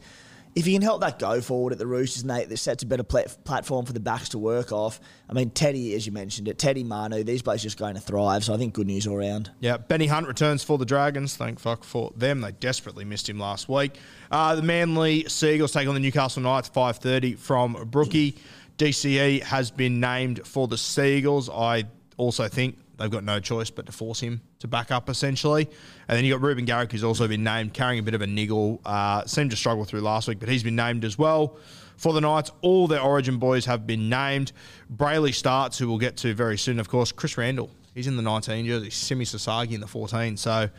if 0.59 0.67
you 0.67 0.73
can 0.73 0.83
help 0.83 1.01
that 1.03 1.21
go 1.21 1.41
forward 1.41 1.73
at 1.73 1.79
the 1.79 1.87
Roosters 1.87 2.25
they, 2.25 2.45
that 2.45 2.57
sets 2.57 2.83
a 2.83 2.87
better 2.87 3.05
plat- 3.05 3.45
platform 3.45 3.87
for 3.87 3.93
the 3.93 4.01
backs 4.01 4.31
to 4.31 4.39
work 4.39 4.73
off. 4.73 4.99
I 5.31 5.33
mean, 5.33 5.51
Teddy, 5.51 5.95
as 5.95 6.05
you 6.05 6.11
mentioned 6.11 6.49
it, 6.49 6.59
Teddy 6.59 6.83
Manu, 6.83 7.23
these 7.23 7.43
blokes 7.43 7.63
just 7.63 7.79
going 7.79 7.95
to 7.95 8.01
thrive. 8.01 8.43
So 8.43 8.55
I 8.55 8.57
think 8.57 8.75
good 8.75 8.89
news 8.89 9.07
all 9.07 9.17
round. 9.17 9.53
Yeah, 9.61 9.77
Benny 9.77 10.09
Hunt 10.09 10.27
returns 10.27 10.65
for 10.65 10.77
the 10.77 10.85
Dragons. 10.85 11.37
Thank 11.37 11.61
fuck 11.61 11.85
for 11.85 12.13
them. 12.17 12.41
They 12.41 12.51
desperately 12.51 13.05
missed 13.05 13.29
him 13.29 13.39
last 13.39 13.69
week. 13.69 13.99
Uh, 14.33 14.57
the 14.57 14.63
Manly 14.63 15.29
Seagulls 15.29 15.71
take 15.71 15.87
on 15.87 15.95
the 15.95 16.01
Newcastle 16.01 16.43
Knights, 16.43 16.69
5.30 16.71 17.39
from 17.39 17.75
Brookie. 17.89 18.37
DCE 18.79 19.43
has 19.45 19.71
been 19.71 20.01
named 20.01 20.45
for 20.45 20.67
the 20.67 20.77
Seagulls. 20.77 21.49
I 21.49 21.85
also 22.17 22.49
think 22.49 22.79
they've 22.99 23.11
got 23.11 23.25
no 23.25 23.41
choice 23.41 23.71
but 23.71 23.87
to 23.87 23.93
force 23.93 24.21
him 24.21 24.43
to 24.59 24.69
back 24.69 24.91
up, 24.91 25.09
essentially. 25.09 25.69
And 26.09 26.17
then 26.17 26.25
you 26.25 26.33
got 26.33 26.43
Reuben 26.43 26.65
Garrick, 26.65 26.93
who's 26.93 27.05
also 27.05 27.27
been 27.29 27.45
named, 27.45 27.73
carrying 27.73 27.99
a 28.01 28.03
bit 28.03 28.15
of 28.15 28.23
a 28.23 28.27
niggle. 28.27 28.81
Uh, 28.85 29.25
seemed 29.25 29.51
to 29.53 29.57
struggle 29.57 29.85
through 29.85 30.01
last 30.01 30.29
week, 30.29 30.39
but 30.41 30.49
he's 30.49 30.63
been 30.63 30.77
named 30.77 31.05
as 31.05 31.19
well. 31.19 31.57
For 31.97 32.13
the 32.13 32.21
Knights, 32.21 32.53
all 32.61 32.87
their 32.87 33.01
Origin 33.01 33.39
boys 33.39 33.65
have 33.67 33.87
been 33.87 34.09
named. 34.09 34.53
Brayley 34.89 35.33
starts, 35.33 35.79
who 35.79 35.89
we'll 35.89 35.99
get 35.99 36.17
to 36.19 36.33
very 36.35 36.57
soon, 36.57 36.79
of 36.79 36.89
course. 36.89 37.11
Chris 37.11 37.37
Randall, 37.37 37.71
he's 37.95 38.07
in 38.07 38.17
the 38.17 38.23
19 38.23 38.67
jersey. 38.67 38.91
Simi 38.91 39.25
Sasagi 39.25 39.73
in 39.73 39.81
the 39.81 39.87
14. 39.89 40.37
So 40.37 40.71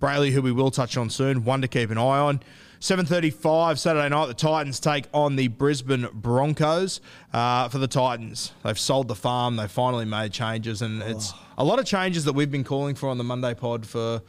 Brayley, 0.00 0.30
who 0.30 0.40
we 0.40 0.52
will 0.52 0.70
touch 0.70 0.96
on 0.96 1.10
soon, 1.10 1.44
one 1.44 1.60
to 1.60 1.68
keep 1.68 1.90
an 1.90 1.98
eye 1.98 2.18
on. 2.18 2.40
7.35 2.80 3.78
Saturday 3.78 4.08
night, 4.08 4.26
the 4.26 4.34
Titans 4.34 4.80
take 4.80 5.06
on 5.12 5.36
the 5.36 5.48
Brisbane 5.48 6.08
Broncos. 6.12 7.00
Uh, 7.32 7.68
for 7.68 7.78
the 7.78 7.88
Titans, 7.88 8.52
they've 8.62 8.78
sold 8.78 9.08
the 9.08 9.14
farm. 9.14 9.56
They've 9.56 9.70
finally 9.70 10.04
made 10.04 10.32
changes, 10.32 10.82
and 10.82 11.02
it's 11.02 11.32
a 11.58 11.64
lot 11.64 11.78
of 11.78 11.86
changes 11.86 12.24
that 12.24 12.32
we've 12.32 12.50
been 12.50 12.64
calling 12.64 12.94
for 12.94 13.08
on 13.08 13.18
the 13.18 13.24
Monday 13.24 13.54
pod 13.54 13.86
for 13.86 14.22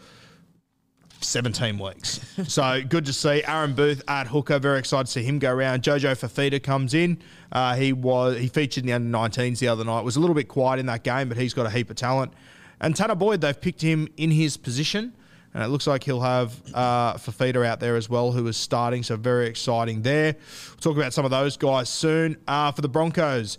17 1.21 1.77
weeks. 1.77 2.21
so 2.47 2.81
good 2.87 3.05
to 3.05 3.13
see 3.13 3.43
Aaron 3.43 3.73
Booth 3.73 4.01
at 4.07 4.27
hooker. 4.27 4.59
Very 4.59 4.79
excited 4.79 5.07
to 5.07 5.11
see 5.11 5.23
him 5.23 5.39
go 5.39 5.51
around. 5.51 5.83
Jojo 5.83 6.11
Fifita 6.11 6.61
comes 6.61 6.93
in. 6.93 7.21
Uh, 7.51 7.75
he 7.75 7.93
was 7.93 8.37
he 8.37 8.47
featured 8.47 8.83
in 8.83 8.87
the 8.87 8.93
under 8.93 9.17
19s 9.17 9.59
the 9.59 9.67
other 9.67 9.83
night. 9.83 10.01
Was 10.01 10.15
a 10.15 10.19
little 10.19 10.35
bit 10.35 10.47
quiet 10.47 10.79
in 10.79 10.85
that 10.87 11.03
game, 11.03 11.27
but 11.27 11.37
he's 11.37 11.53
got 11.53 11.65
a 11.65 11.69
heap 11.69 11.89
of 11.89 11.95
talent. 11.95 12.33
And 12.79 12.93
Tanah 12.93 13.17
Boyd, 13.17 13.41
they've 13.41 13.59
picked 13.59 13.81
him 13.81 14.07
in 14.17 14.31
his 14.31 14.57
position. 14.57 15.13
And 15.53 15.63
it 15.63 15.69
looks 15.69 15.87
like 15.87 16.03
he'll 16.03 16.21
have 16.21 16.61
uh, 16.73 17.15
Fafita 17.15 17.65
out 17.65 17.79
there 17.79 17.95
as 17.95 18.07
well, 18.09 18.31
who 18.31 18.45
is 18.47 18.57
starting. 18.57 19.01
So 19.01 19.15
very 19.15 19.47
exciting 19.47 20.03
there. 20.03 20.35
We'll 20.69 20.77
talk 20.77 20.97
about 20.97 21.13
some 21.13 21.25
of 21.25 21.31
those 21.31 21.57
guys 21.57 21.89
soon. 21.89 22.37
Uh, 22.47 22.71
for 22.71 22.81
the 22.81 22.89
Broncos, 22.89 23.57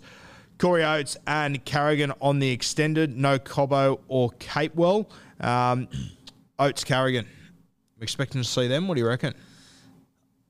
Corey 0.59 0.83
Oates 0.83 1.17
and 1.25 1.63
Carrigan 1.65 2.13
on 2.21 2.39
the 2.39 2.49
extended. 2.51 3.17
No 3.17 3.39
Cobbo 3.39 3.99
or 4.07 4.29
Capewell. 4.33 5.09
Um, 5.39 5.87
Oates, 6.59 6.83
Carrigan. 6.83 7.25
I'm 7.25 8.03
expecting 8.03 8.41
to 8.41 8.47
see 8.47 8.67
them. 8.67 8.87
What 8.87 8.95
do 8.95 9.01
you 9.01 9.07
reckon? 9.07 9.33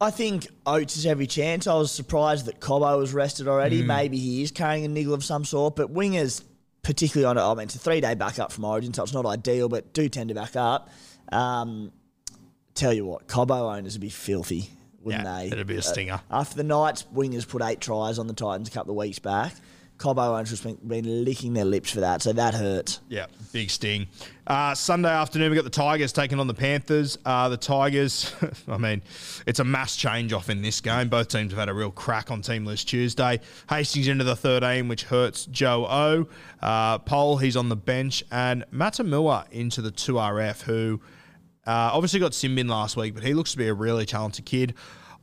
I 0.02 0.12
think 0.12 0.48
Oates 0.66 0.96
has 0.96 1.06
every 1.06 1.28
chance. 1.28 1.68
I 1.68 1.76
was 1.76 1.92
surprised 1.92 2.46
that 2.46 2.60
Cobbo 2.60 2.98
was 2.98 3.14
rested 3.14 3.48
already. 3.48 3.84
Maybe 3.84 4.18
he 4.18 4.42
is 4.42 4.52
carrying 4.52 4.86
a 4.86 4.88
niggle 4.88 5.14
of 5.14 5.24
some 5.24 5.44
sort, 5.46 5.76
but 5.76 5.94
wingers, 5.94 6.44
particularly 6.84 7.26
on 7.26 7.38
I 7.38 7.54
mean, 7.54 7.66
it's 7.66 7.76
a 7.76 7.80
three 7.80 8.00
day 8.02 8.16
backup 8.16 8.52
from 8.52 8.66
Origin, 8.66 8.94
so 8.94 9.04
it's 9.04 9.14
not 9.14 9.26
ideal, 9.26 9.68
but 9.70 9.94
do 9.94 10.08
tend 10.10 10.30
to 10.30 10.36
back 10.36 10.56
up. 10.56 10.90
Um, 11.32 11.92
tell 12.76 12.94
you 12.94 13.06
what, 13.06 13.28
Cobbo 13.28 13.76
owners 13.78 13.94
would 13.96 14.02
be 14.02 14.10
filthy, 14.10 14.70
wouldn't 15.02 15.26
Yeah, 15.26 15.40
they? 15.42 15.48
it'd 15.48 15.68
be 15.68 15.76
a 15.76 15.80
Uh, 15.80 15.82
stinger. 15.82 16.22
after 16.32 16.56
the 16.56 16.64
Knights, 16.64 17.06
wingers 17.14 17.46
put 17.48 17.62
eight 17.62 17.82
tries 17.82 18.18
on 18.18 18.28
the 18.28 18.34
Titans 18.34 18.70
a 18.70 18.72
couple 18.72 18.92
of 18.92 18.98
weeks 18.98 19.20
back. 19.20 19.54
Cobbo 20.00 20.38
owners 20.38 20.50
have 20.50 20.64
been, 20.64 21.02
been 21.02 21.26
licking 21.26 21.54
their 21.54 21.66
lips 21.66 21.92
for 21.92 22.00
that, 22.00 22.22
so 22.22 22.32
that 22.32 22.54
hurts. 22.54 23.02
Yeah, 23.10 23.26
big 23.52 23.70
sting. 23.70 24.08
Uh, 24.48 24.74
Sunday 24.74 25.10
afternoon, 25.10 25.52
we 25.52 25.56
got 25.56 25.66
the 25.66 25.70
Tigers 25.70 26.14
taking 26.14 26.40
on 26.40 26.48
the 26.48 26.54
Panthers. 26.54 27.18
Uh, 27.26 27.50
the 27.50 27.58
Tigers, 27.58 28.34
I 28.70 28.78
mean, 28.78 29.02
it's 29.46 29.60
a 29.60 29.66
mass 29.66 29.98
change 29.98 30.32
off 30.32 30.50
in 30.50 30.62
this 30.62 30.80
game. 30.80 31.10
Both 31.10 31.28
teams 31.28 31.52
have 31.52 31.60
had 31.60 31.68
a 31.68 31.74
real 31.74 31.92
crack 31.92 32.32
on 32.32 32.42
Team 32.42 32.66
List 32.66 32.88
Tuesday. 32.88 33.42
Hastings 33.70 34.08
into 34.08 34.24
the 34.24 34.38
13, 34.38 34.88
which 34.88 35.04
hurts 35.04 35.46
Joe 35.48 35.86
O. 35.86 36.28
Uh, 36.62 37.00
Pole, 37.00 37.38
he's 37.38 37.58
on 37.58 37.68
the 37.68 37.76
bench. 37.76 38.24
And 38.32 38.64
Matamua 38.72 39.52
into 39.52 39.82
the 39.82 39.92
2RF, 39.92 40.62
who 40.62 41.02
uh, 41.68 41.92
obviously 41.94 42.22
got 42.22 42.32
Simbin 42.32 42.70
last 42.70 42.96
week, 42.96 43.14
but 43.14 43.24
he 43.24 43.34
looks 43.34 43.52
to 43.52 43.58
be 43.58 43.68
a 43.68 43.74
really 43.74 44.06
talented 44.06 44.46
kid. 44.46 44.76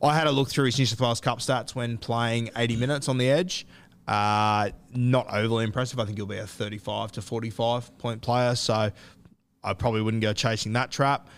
I 0.02 0.14
had 0.14 0.26
a 0.26 0.30
look 0.30 0.50
through 0.50 0.66
his 0.66 0.78
New 0.78 0.84
South 0.84 1.00
Wales 1.00 1.20
Cup 1.20 1.38
stats 1.38 1.74
when 1.74 1.96
playing 1.96 2.50
80 2.54 2.76
minutes 2.76 3.08
on 3.08 3.16
the 3.16 3.30
edge. 3.30 3.66
Uh, 4.06 4.70
not 4.94 5.26
overly 5.32 5.64
impressive. 5.64 5.98
I 5.98 6.04
think 6.04 6.16
he'll 6.18 6.26
be 6.26 6.38
a 6.38 6.46
35 6.46 7.12
to 7.12 7.22
45 7.22 7.98
point 7.98 8.22
player, 8.22 8.54
so 8.54 8.90
I 9.64 9.74
probably 9.74 10.02
wouldn't 10.02 10.22
go 10.22 10.32
chasing 10.32 10.72
that 10.74 10.90
trap. 10.90 11.28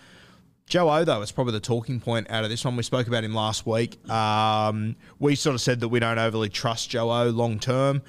Joe 0.67 0.87
O, 0.91 1.03
though, 1.03 1.21
is 1.23 1.31
probably 1.31 1.53
the 1.53 1.59
talking 1.59 1.99
point 1.99 2.29
out 2.29 2.43
of 2.43 2.51
this 2.51 2.63
one. 2.63 2.75
We 2.75 2.83
spoke 2.83 3.07
about 3.07 3.23
him 3.23 3.33
last 3.33 3.65
week. 3.65 4.07
Um, 4.07 4.95
we 5.17 5.33
sort 5.33 5.55
of 5.55 5.61
said 5.61 5.79
that 5.79 5.87
we 5.87 5.99
don't 5.99 6.19
overly 6.19 6.49
trust 6.49 6.91
Joe 6.91 7.09
O 7.11 7.29
long 7.29 7.57
term. 7.57 8.03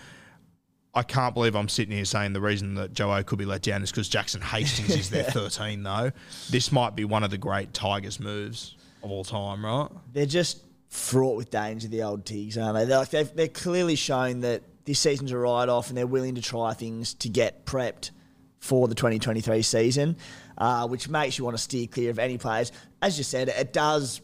I 0.93 1.03
can't 1.05 1.33
believe 1.35 1.55
I'm 1.55 1.69
sitting 1.69 1.95
here 1.95 2.05
saying 2.05 2.33
the 2.35 2.41
reason 2.41 2.75
that 2.75 2.93
Joe 2.93 3.15
O 3.15 3.23
could 3.23 3.39
be 3.39 3.45
let 3.47 3.63
down 3.63 3.83
is 3.83 3.91
because 3.91 4.09
Jackson 4.11 4.43
Hastings 4.43 4.91
is 4.91 5.09
their 5.09 5.23
13, 5.31 5.83
though. 5.85 6.11
This 6.51 6.71
might 6.71 6.95
be 6.95 7.07
one 7.07 7.23
of 7.23 7.31
the 7.31 7.39
great 7.39 7.73
Tigers 7.73 8.21
moves 8.21 8.77
of 9.03 9.11
all 9.11 9.25
time, 9.25 9.65
right? 9.65 9.89
they're 10.13 10.27
just 10.27 10.63
fraught 10.91 11.37
with 11.37 11.51
danger, 11.51 11.89
the 11.89 12.03
old 12.03 12.27
Tigs, 12.27 12.59
aren't 12.59 12.77
they? 12.77 12.85
They're, 12.85 12.99
like 12.99 13.11
they've, 13.11 13.35
they're 13.35 13.49
clearly 13.49 13.95
shown 13.95 14.41
that 14.41 14.63
this 14.85 14.99
season's 14.99 15.31
a 15.31 15.39
write 15.39 15.69
off 15.69 15.89
and 15.89 15.97
they're 15.97 16.07
willing 16.07 16.35
to 16.35 16.43
try 16.43 16.75
things 16.75 17.15
to 17.15 17.29
get 17.29 17.65
prepped 17.65 18.11
for 18.59 18.89
the 18.89 18.95
2023 18.95 19.63
season, 19.63 20.17
uh, 20.59 20.87
which 20.89 21.09
makes 21.09 21.39
you 21.39 21.45
want 21.45 21.57
to 21.57 21.63
steer 21.63 21.87
clear 21.87 22.11
of 22.11 22.19
any 22.19 22.37
players. 22.37 22.73
As 23.01 23.17
you 23.17 23.25
said, 23.25 23.49
it 23.49 23.73
does 23.73 24.21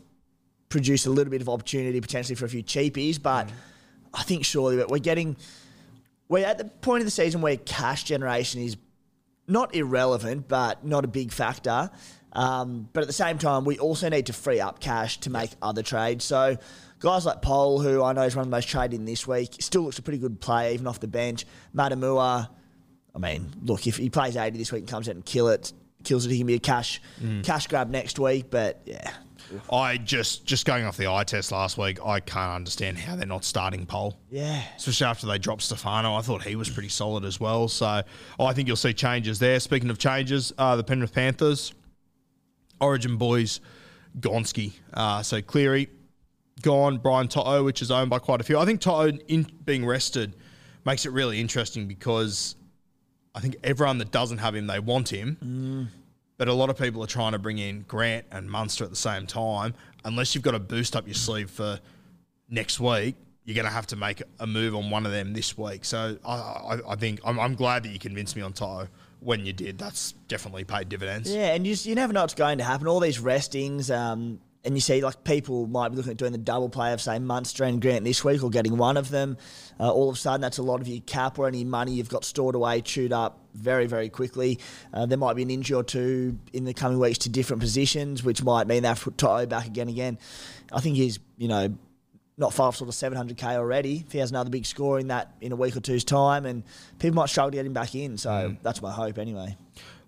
produce 0.69 1.07
a 1.07 1.11
little 1.11 1.31
bit 1.31 1.41
of 1.41 1.49
opportunity 1.49 2.01
potentially 2.01 2.35
for 2.35 2.45
a 2.45 2.49
few 2.49 2.65
cheapies, 2.65 3.23
but 3.23 3.49
I 4.13 4.25
think 4.25 4.45
surely 4.45 4.85
we're 4.89 4.99
getting. 4.99 5.37
We're 6.29 6.45
at 6.47 6.59
the 6.59 6.65
point 6.65 7.03
of 7.03 7.07
the 7.07 7.13
season 7.13 7.41
where 7.41 7.57
cash 7.57 8.03
generation 8.03 8.61
is 8.61 8.77
not 9.47 9.75
irrelevant, 9.77 10.49
but 10.49 10.85
not 10.85 11.05
a 11.05 11.09
big 11.09 11.31
factor. 11.31 11.91
Um, 12.37 12.89
but 12.93 13.01
at 13.01 13.07
the 13.07 13.15
same 13.15 13.39
time, 13.39 13.65
we 13.65 13.79
also 13.79 14.11
need 14.11 14.27
to 14.27 14.33
free 14.35 14.61
up 14.61 14.79
cash 14.79 15.19
to 15.21 15.31
make 15.31 15.51
other 15.63 15.83
trades. 15.83 16.25
So 16.25 16.59
guys 17.01 17.25
like 17.25 17.41
Pole, 17.41 17.81
who 17.81 18.03
I 18.03 18.13
know 18.13 18.23
is 18.23 18.37
one 18.37 18.43
of 18.43 18.51
the 18.51 18.57
most 18.57 18.69
traded 18.69 19.01
in 19.01 19.07
this 19.07 19.27
week, 19.27 19.57
still 19.61 19.83
looks 19.83 19.99
a 19.99 20.03
pretty 20.03 20.19
good 20.19 20.39
player, 20.39 20.73
even 20.73 20.87
off 20.87 21.01
the 21.01 21.09
bench. 21.09 21.47
Matamua, 21.75 22.51
I 23.15 23.19
mean, 23.19 23.51
look, 23.63 23.87
if 23.87 23.97
he 23.97 24.11
plays 24.11 24.37
80 24.37 24.59
this 24.59 24.71
week 24.71 24.81
and 24.81 24.89
comes 24.89 25.09
out 25.09 25.15
and 25.15 25.25
kill 25.25 25.49
it, 25.49 25.73
kills 26.05 26.27
it, 26.27 26.31
he 26.31 26.39
can 26.39 26.47
be 26.47 26.55
a 26.55 26.59
cash 26.59 27.01
cash 27.43 27.67
grab 27.69 27.89
next 27.89 28.19
week. 28.19 28.51
But 28.51 28.83
yeah, 28.85 29.13
I 29.73 29.97
just 29.97 30.45
just 30.45 30.67
going 30.67 30.85
off 30.85 30.99
the 30.99 31.11
eye 31.11 31.25
test 31.25 31.53
last 31.53 31.79
week, 31.79 32.05
I 32.05 32.21
can't 32.21 32.53
understand 32.53 32.99
how 32.99 33.17
they're 33.17 33.27
not 33.27 33.45
starting 33.47 33.87
Pole. 33.87 34.15
yeah. 34.31 34.63
especially 34.77 35.07
after 35.07 35.27
they 35.27 35.39
dropped 35.39 35.63
Stefano. 35.63 36.15
I 36.15 36.21
thought 36.21 36.43
he 36.43 36.55
was 36.55 36.69
pretty 36.69 36.91
solid 36.91 37.25
as 37.25 37.41
well. 37.41 37.69
So 37.69 38.03
I 38.39 38.53
think 38.53 38.69
you'll 38.69 38.77
see 38.77 38.93
changes 38.93 39.39
there. 39.39 39.59
Speaking 39.59 39.89
of 39.89 39.99
changes, 39.99 40.53
uh, 40.59 40.77
the 40.77 40.85
Penrith 40.85 41.15
Panthers, 41.15 41.73
Origin 42.81 43.17
boys, 43.17 43.61
Gonski. 44.21 44.73
Uh, 44.93 45.23
so 45.23 45.41
Cleary 45.43 45.89
gone, 46.63 46.99
Brian 46.99 47.29
Toto, 47.29 47.65
which 47.65 47.83
is 47.83 47.91
owned 47.91 48.11
by 48.11 48.19
quite 48.19 48.41
a 48.41 48.45
few. 48.45 48.59
I 48.59 48.65
think 48.65 48.81
Toto 48.81 49.17
in 49.29 49.47
being 49.65 49.85
rested 49.85 50.37
makes 50.85 51.05
it 51.07 51.13
really 51.13 51.41
interesting 51.41 51.87
because 51.89 52.57
I 53.35 53.41
think 53.41 53.57
everyone 53.63 53.99
that 53.99 54.11
doesn't 54.11 54.39
have 54.39 54.55
him, 54.55 54.67
they 54.67 54.79
want 54.79 55.09
him. 55.11 55.91
But 56.39 56.49
a 56.49 56.53
lot 56.53 56.69
of 56.71 56.79
people 56.79 57.03
are 57.03 57.09
trying 57.09 57.33
to 57.33 57.39
bring 57.39 57.59
in 57.59 57.83
Grant 57.83 58.27
and 58.31 58.51
Munster 58.51 58.85
at 58.85 58.91
the 58.91 58.97
same 58.97 59.27
time. 59.27 59.75
Unless 60.05 60.35
you've 60.35 60.45
got 60.45 60.55
a 60.55 60.59
boost 60.59 60.95
up 60.95 61.07
your 61.07 61.15
sleeve 61.15 61.51
for 61.51 61.81
next 62.49 62.79
week, 62.79 63.17
you're 63.45 63.55
going 63.55 63.67
to 63.67 63.73
have 63.73 63.87
to 63.89 63.97
make 63.97 64.23
a 64.41 64.47
move 64.47 64.75
on 64.75 64.91
one 64.91 65.07
of 65.07 65.13
them 65.13 65.33
this 65.33 65.57
week. 65.57 65.85
So 65.85 66.19
I, 66.25 66.35
I, 66.35 66.79
I 66.91 66.95
think 66.97 67.21
I'm, 67.25 67.39
I'm 67.39 67.55
glad 67.55 67.85
that 67.85 67.91
you 67.91 67.99
convinced 67.99 68.37
me 68.37 68.43
on 68.43 68.53
Toto. 68.53 68.89
When 69.21 69.45
you 69.45 69.53
did, 69.53 69.79
that's 69.79 70.13
definitely 70.29 70.65
paid 70.65 70.89
dividends. 70.89 71.33
Yeah, 71.33 71.55
and 71.55 71.67
you, 71.67 71.73
just, 71.73 71.87
you 71.87 71.95
never 71.95 72.13
know 72.13 72.23
what's 72.23 72.35
going 72.35 72.59
to 72.59 72.65
happen. 72.65 72.87
All 72.87 73.01
these 73.01 73.19
restings, 73.19 73.91
um, 73.91 74.41
and 74.65 74.75
you 74.75 74.81
see 74.81 75.01
like 75.01 75.23
people 75.25 75.67
might 75.69 75.91
be 75.91 75.97
looking 75.97 76.13
at 76.13 76.17
doing 76.17 76.33
the 76.33 76.39
double 76.39 76.69
play 76.69 76.93
of 76.93 77.01
say 77.01 77.19
Munster 77.19 77.65
and 77.65 77.81
Grant 77.81 78.05
this 78.05 78.25
week 78.25 78.43
or 78.43 78.51
getting 78.51 78.77
one 78.77 78.97
of 78.97 79.11
them. 79.11 79.37
Uh, 79.79 79.91
all 79.91 80.09
of 80.09 80.17
a 80.17 80.19
sudden, 80.19 80.41
that's 80.41 80.59
a 80.59 80.63
lot 80.63 80.81
of 80.81 80.89
your 80.89 81.01
cap 81.03 81.39
or 81.39 81.47
any 81.47 81.65
money 81.65 81.93
you've 81.93 82.09
got 82.09 82.25
stored 82.25 82.55
away, 82.55 82.81
chewed 82.81 83.13
up 83.13 83.39
very, 83.55 83.87
very 83.87 84.09
quickly. 84.09 84.59
Uh, 84.93 85.07
there 85.07 85.19
might 85.19 85.35
be 85.35 85.43
an 85.43 85.51
injury 85.51 85.77
or 85.77 85.85
two 85.85 86.39
in 86.53 86.65
the 86.65 86.75
coming 86.75 86.99
weeks 86.99 87.19
to 87.19 87.29
different 87.29 87.61
positions, 87.61 88.25
which 88.25 88.43
might 88.43 88.67
mean 88.67 88.83
they 88.83 88.89
have 88.89 89.03
to 89.05 89.11
Toto 89.13 89.47
back 89.47 89.67
again. 89.67 89.89
Again, 89.89 90.19
I 90.73 90.81
think 90.81 90.97
he's 90.97 91.21
you 91.39 91.49
know 91.49 91.77
not 92.39 92.53
far 92.53 92.69
off 92.69 92.77
sort 92.77 92.89
of 92.89 92.95
700k 92.95 93.57
already. 93.57 94.05
If 94.07 94.13
he 94.13 94.19
has 94.19 94.31
another 94.31 94.51
big 94.51 94.67
score 94.67 95.01
in 95.01 95.09
that 95.09 95.35
in 95.41 95.53
a 95.53 95.57
week 95.57 95.77
or 95.77 95.81
two's 95.81 96.05
time, 96.05 96.45
and 96.45 96.65
people 96.99 97.17
might 97.17 97.29
struggle 97.29 97.51
to 97.53 97.57
get 97.57 97.67
him 97.67 97.73
back 97.73 97.95
in. 97.95 98.19
So 98.19 98.57
that's 98.63 98.83
my 98.83 98.93
hope 98.93 99.19
anyway. 99.19 99.57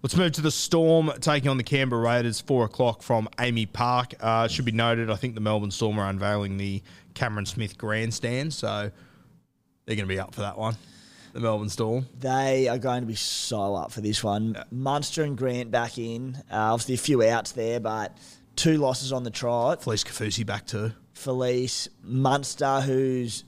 Let's 0.02 0.14
move 0.16 0.32
to 0.32 0.42
the 0.42 0.50
Storm 0.50 1.10
taking 1.20 1.48
on 1.48 1.56
the 1.56 1.64
Canberra 1.64 2.00
Raiders, 2.00 2.40
four 2.40 2.64
o'clock 2.64 3.02
from 3.02 3.28
AAMI 3.38 3.72
Park. 3.72 4.14
Uh, 4.20 4.46
should 4.46 4.64
be 4.64 4.72
noted, 4.72 5.10
I 5.10 5.16
think 5.16 5.34
the 5.34 5.40
Melbourne 5.40 5.72
Storm 5.72 5.98
are 5.98 6.08
unveiling 6.08 6.56
the 6.56 6.82
Cameron 7.14 7.46
Smith 7.46 7.76
grandstand, 7.76 8.54
so 8.54 8.92
they're 9.86 9.96
going 9.96 10.06
to 10.08 10.14
be 10.14 10.20
up 10.20 10.34
for 10.34 10.42
that 10.42 10.56
one. 10.56 10.76
The 11.32 11.40
Melbourne 11.40 11.68
Storm. 11.68 12.06
They 12.20 12.68
are 12.68 12.78
going 12.78 13.00
to 13.00 13.06
be 13.06 13.16
so 13.16 13.74
up 13.74 13.90
for 13.90 14.00
this 14.00 14.22
one. 14.22 14.62
Munster 14.70 15.24
and 15.24 15.36
Grant 15.36 15.72
back 15.72 15.98
in. 15.98 16.36
Uh, 16.50 16.72
obviously, 16.74 16.94
a 16.94 16.98
few 16.98 17.22
outs 17.24 17.52
there, 17.52 17.80
but 17.80 18.16
two 18.54 18.78
losses 18.78 19.12
on 19.12 19.24
the 19.24 19.30
trot. 19.30 19.80
Felise 19.80 20.04
Kaufusi 20.04 20.46
back 20.46 20.66
too. 20.66 20.92
Felise, 21.18 21.88
Munster, 22.02 22.80
who's 22.80 23.44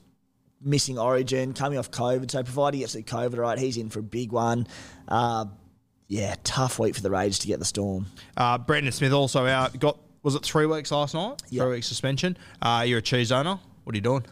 missing 0.61 0.99
Origin, 0.99 1.53
coming 1.53 1.79
off 1.79 1.91
COVID. 1.91 2.29
So, 2.29 2.43
provided 2.43 2.77
he 2.77 2.81
gets 2.81 2.93
the 2.93 3.03
COVID 3.03 3.37
right, 3.37 3.57
he's 3.57 3.77
in 3.77 3.89
for 3.89 3.99
a 3.99 4.03
big 4.03 4.31
one. 4.31 4.67
Uh, 5.07 5.45
yeah, 6.07 6.35
tough 6.43 6.77
week 6.77 6.95
for 6.95 7.01
the 7.01 7.09
Raiders 7.09 7.39
to 7.39 7.47
get 7.47 7.59
the 7.59 7.65
Storm. 7.65 8.05
Uh, 8.35 8.57
Brandon 8.57 8.91
Smith 8.91 9.13
also 9.13 9.45
out. 9.45 9.77
Got 9.79 9.97
was 10.23 10.35
it 10.35 10.43
three 10.43 10.65
weeks 10.65 10.91
last 10.91 11.13
night? 11.13 11.41
Yeah. 11.49 11.63
Three 11.63 11.71
weeks 11.75 11.87
suspension. 11.87 12.37
Uh, 12.61 12.83
you're 12.85 12.99
a 12.99 13.01
cheese 13.01 13.31
owner. 13.31 13.57
What 13.83 13.93
are 13.93 13.97
you 13.97 14.01
doing? 14.01 14.25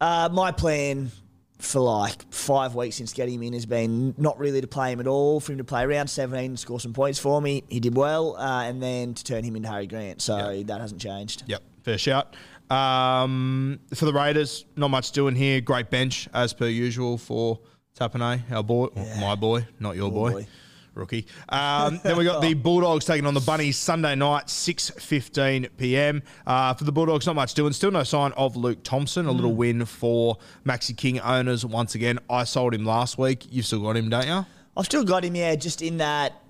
Uh, 0.00 0.28
my 0.32 0.52
plan 0.52 1.10
for 1.58 1.80
like 1.80 2.30
five 2.32 2.74
weeks 2.74 2.96
since 2.96 3.12
getting 3.12 3.34
him 3.34 3.42
in 3.44 3.52
has 3.52 3.66
been 3.66 4.14
not 4.18 4.38
really 4.38 4.60
to 4.60 4.66
play 4.66 4.90
him 4.92 5.00
at 5.00 5.06
all, 5.06 5.38
for 5.38 5.52
him 5.52 5.58
to 5.58 5.64
play 5.64 5.84
around 5.84 6.08
17 6.08 6.44
and 6.50 6.58
score 6.58 6.80
some 6.80 6.92
points 6.92 7.18
for 7.18 7.40
me. 7.40 7.62
He 7.68 7.78
did 7.78 7.96
well, 7.96 8.36
uh, 8.36 8.64
and 8.64 8.82
then 8.82 9.14
to 9.14 9.24
turn 9.24 9.44
him 9.44 9.54
into 9.54 9.68
Harry 9.68 9.86
Grant. 9.86 10.20
So 10.20 10.62
that 10.66 10.80
hasn't 10.80 11.00
changed. 11.00 11.44
Yep, 11.46 11.62
fair 11.82 11.98
shout. 11.98 12.34
Um, 12.70 13.80
for 13.94 14.06
the 14.06 14.12
Raiders, 14.12 14.64
not 14.76 14.88
much 14.88 15.12
doing 15.12 15.34
here. 15.34 15.60
Great 15.60 15.90
bench 15.90 16.28
as 16.32 16.52
per 16.52 16.66
usual 16.66 17.18
for 17.18 17.60
Tapine, 17.98 18.50
our 18.50 18.62
boy, 18.62 18.88
my 19.20 19.34
boy, 19.34 19.66
not 19.78 19.96
your 19.96 20.10
boy. 20.10 20.32
boy. 20.32 20.46
Rookie. 20.94 21.26
Um, 21.48 22.00
then 22.02 22.18
we 22.18 22.24
got 22.24 22.42
the 22.42 22.52
Bulldogs 22.52 23.06
taking 23.06 23.26
on 23.26 23.32
the 23.32 23.40
Bunnies 23.40 23.78
Sunday 23.78 24.14
night, 24.14 24.50
six 24.50 24.90
fifteen 24.90 25.68
p.m. 25.78 26.22
Uh, 26.46 26.74
for 26.74 26.84
the 26.84 26.92
Bulldogs, 26.92 27.26
not 27.26 27.34
much 27.34 27.54
doing. 27.54 27.72
Still 27.72 27.90
no 27.90 28.02
sign 28.02 28.32
of 28.32 28.56
Luke 28.56 28.82
Thompson. 28.82 29.26
A 29.26 29.32
little 29.32 29.54
win 29.54 29.86
for 29.86 30.36
Maxi 30.66 30.94
King 30.96 31.18
owners 31.20 31.64
once 31.64 31.94
again. 31.94 32.18
I 32.28 32.44
sold 32.44 32.74
him 32.74 32.84
last 32.84 33.16
week. 33.16 33.46
You've 33.50 33.64
still 33.66 33.80
got 33.80 33.96
him, 33.96 34.10
don't 34.10 34.26
you? 34.26 34.44
I've 34.76 34.84
still 34.84 35.04
got 35.04 35.24
him, 35.24 35.34
yeah, 35.34 35.54
just 35.54 35.82
in 35.82 35.98
that 35.98 36.41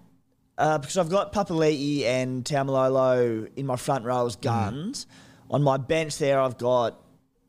uh, 0.59 0.79
because 0.79 0.97
I've 0.99 1.09
got 1.09 1.33
Papali'i 1.33 2.05
and 2.05 2.45
Taumalolo 2.45 3.51
in 3.57 3.67
my 3.67 3.77
front 3.77 4.05
row 4.05 4.27
as 4.27 4.37
guns. 4.37 5.07
On 5.51 5.63
my 5.63 5.77
bench 5.77 6.19
there, 6.19 6.41
I've 6.41 6.59
got 6.59 6.99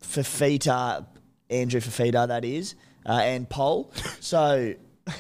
Fifita, 0.02 1.06
Andrew 1.50 1.80
Fifita, 1.80 2.28
that 2.28 2.44
is, 2.44 2.76
uh, 3.06 3.22
and 3.24 3.50
Pole. 3.50 3.94
So 4.20 4.74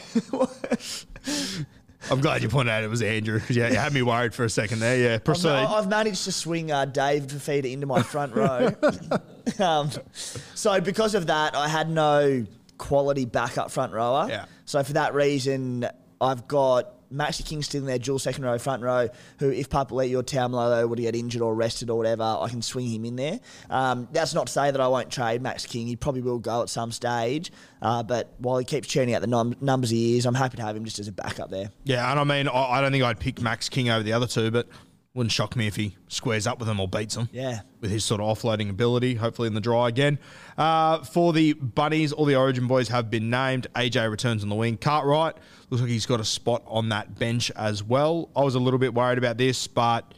I'm 2.12 2.20
glad 2.20 2.42
you 2.42 2.50
pointed 2.50 2.72
out 2.72 2.84
it 2.84 2.90
was 2.90 3.02
Andrew. 3.02 3.40
Yeah, 3.50 3.70
you 3.70 3.78
had 3.78 3.94
me 3.94 4.02
worried 4.02 4.34
for 4.34 4.44
a 4.44 4.50
second 4.50 4.80
there. 4.80 4.98
Yeah, 4.98 5.18
proceed. 5.20 5.50
I've, 5.50 5.70
I've 5.70 5.90
managed 5.90 6.26
to 6.26 6.32
swing 6.32 6.72
uh, 6.72 6.86
Dave 6.86 7.28
Fifita 7.28 7.72
into 7.72 7.86
my 7.86 8.02
front 8.02 8.36
row. 8.36 8.72
um, 9.60 9.90
so 10.14 10.82
because 10.82 11.16
of 11.16 11.28
that, 11.28 11.56
I 11.56 11.68
had 11.68 11.90
no 11.90 12.46
quality 12.78 13.26
backup 13.26 13.72
front 13.72 13.94
rower. 13.94 14.28
Yeah. 14.30 14.46
So 14.66 14.84
for 14.84 14.94
that 14.94 15.14
reason, 15.14 15.88
I've 16.20 16.48
got 16.48 16.94
Maxi 17.14 17.46
Kingston 17.46 17.82
in 17.82 17.86
their 17.88 18.00
dual 18.00 18.20
second 18.20 18.44
row, 18.44 18.58
front 18.58 18.82
row, 18.82 19.08
who 19.40 19.50
if 19.52 19.70
Papaletti 19.70 20.18
or 20.18 20.24
Taumalolo 20.24 20.90
were 20.90 20.96
to 20.96 21.02
get 21.02 21.16
injured 21.16 21.42
or 21.42 21.54
rested 21.54 21.90
or 21.90 21.98
whatever, 21.98 22.24
I 22.24 22.50
can 22.50 22.62
swing 22.62 22.88
him 22.88 23.06
in 23.06 23.16
there. 23.16 23.40
Um, 23.70 24.08
that's 24.12 24.34
not 24.34 24.48
to 24.48 24.54
say 24.54 24.72
that 24.72 24.82
I 24.82 24.88
won't 24.88 25.12
trade 25.12 25.42
Max 25.42 25.66
King. 25.66 25.88
He 25.88 25.96
probably 25.96 26.22
will 26.22 26.40
go 26.40 26.64
at 26.64 26.70
some 26.70 26.92
stage. 26.92 27.52
Uh, 27.82 28.02
but 28.04 28.34
while 28.40 28.58
he 28.58 28.66
keeps 28.66 28.88
churning 28.88 29.14
out 29.14 29.22
the 29.22 29.28
num- 29.28 29.56
numbers 29.62 29.90
he 29.90 30.18
is, 30.18 30.26
I'm 30.26 30.36
happy 30.36 30.58
to 30.58 30.64
have 30.64 30.76
him 30.76 30.86
just 30.86 31.00
as 31.00 31.08
a 31.08 31.12
backup 31.12 31.50
there. 31.50 31.70
Yeah, 31.84 32.10
and 32.10 32.20
I 32.20 32.24
mean, 32.24 32.48
I, 32.48 32.64
I 32.64 32.82
don't 32.82 32.92
think 32.92 33.04
I'd 33.04 33.20
pick 33.20 33.42
Max 33.42 33.70
King 33.70 33.90
over 33.90 34.04
the 34.04 34.14
other 34.14 34.28
two, 34.28 34.52
but 34.52 34.68
wouldn't 35.14 35.32
shock 35.32 35.56
me 35.56 35.68
if 35.68 35.76
he 35.76 35.96
squares 36.08 36.48
up 36.48 36.58
with 36.58 36.68
them 36.68 36.80
or 36.80 36.88
beats 36.88 37.14
them. 37.16 37.30
Yeah. 37.32 37.62
With 37.82 37.92
his 37.92 38.04
sort 38.04 38.20
of 38.20 38.36
offloading 38.36 38.70
ability, 38.72 39.14
hopefully 39.14 39.48
in 39.48 39.54
the 39.54 39.62
dry 39.62 39.88
again. 39.90 40.18
Uh, 40.58 41.04
for 41.04 41.34
the 41.34 41.54
Bunnies, 41.54 42.12
all 42.12 42.26
the 42.26 42.36
Origin 42.36 42.66
boys 42.66 42.88
have 42.88 43.12
been 43.12 43.30
named. 43.30 43.68
AJ 43.76 44.10
returns 44.10 44.42
on 44.42 44.50
the 44.50 44.56
wing. 44.56 44.76
Cartwright 44.76 45.36
looks 45.70 45.82
like 45.82 45.92
he's 45.92 46.08
got 46.08 46.20
a 46.20 46.26
spot 46.26 46.64
on 46.66 46.90
that 46.90 47.20
bench 47.20 47.52
as 47.56 47.84
well. 47.84 48.30
I 48.36 48.42
was 48.44 48.56
a 48.56 48.60
little 48.60 48.80
bit 48.80 48.94
worried 48.96 49.20
about 49.20 49.38
this, 49.38 49.68
but 49.68 50.14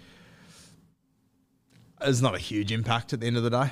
it's 2.02 2.22
not 2.22 2.34
a 2.36 2.40
huge 2.40 2.72
impact 2.72 3.12
at 3.12 3.20
the 3.20 3.28
end 3.28 3.36
of 3.36 3.44
the 3.44 3.50
day. 3.50 3.70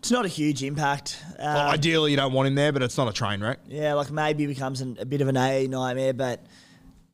It's 0.00 0.10
not 0.10 0.26
a 0.26 0.28
huge 0.28 0.62
impact. 0.62 1.18
Uh, 1.38 1.42
Well, 1.42 1.68
ideally, 1.70 2.10
you 2.10 2.18
don't 2.18 2.34
want 2.34 2.48
him 2.48 2.54
there, 2.54 2.70
but 2.72 2.82
it's 2.82 2.98
not 2.98 3.08
a 3.08 3.12
train 3.14 3.40
wreck. 3.42 3.60
Yeah, 3.66 3.94
like 3.94 4.10
maybe 4.10 4.44
it 4.44 4.48
becomes 4.48 4.82
an, 4.82 4.98
a 5.00 5.06
bit 5.06 5.22
of 5.22 5.28
an 5.28 5.38
A 5.38 5.66
nightmare, 5.68 6.12
but 6.12 6.44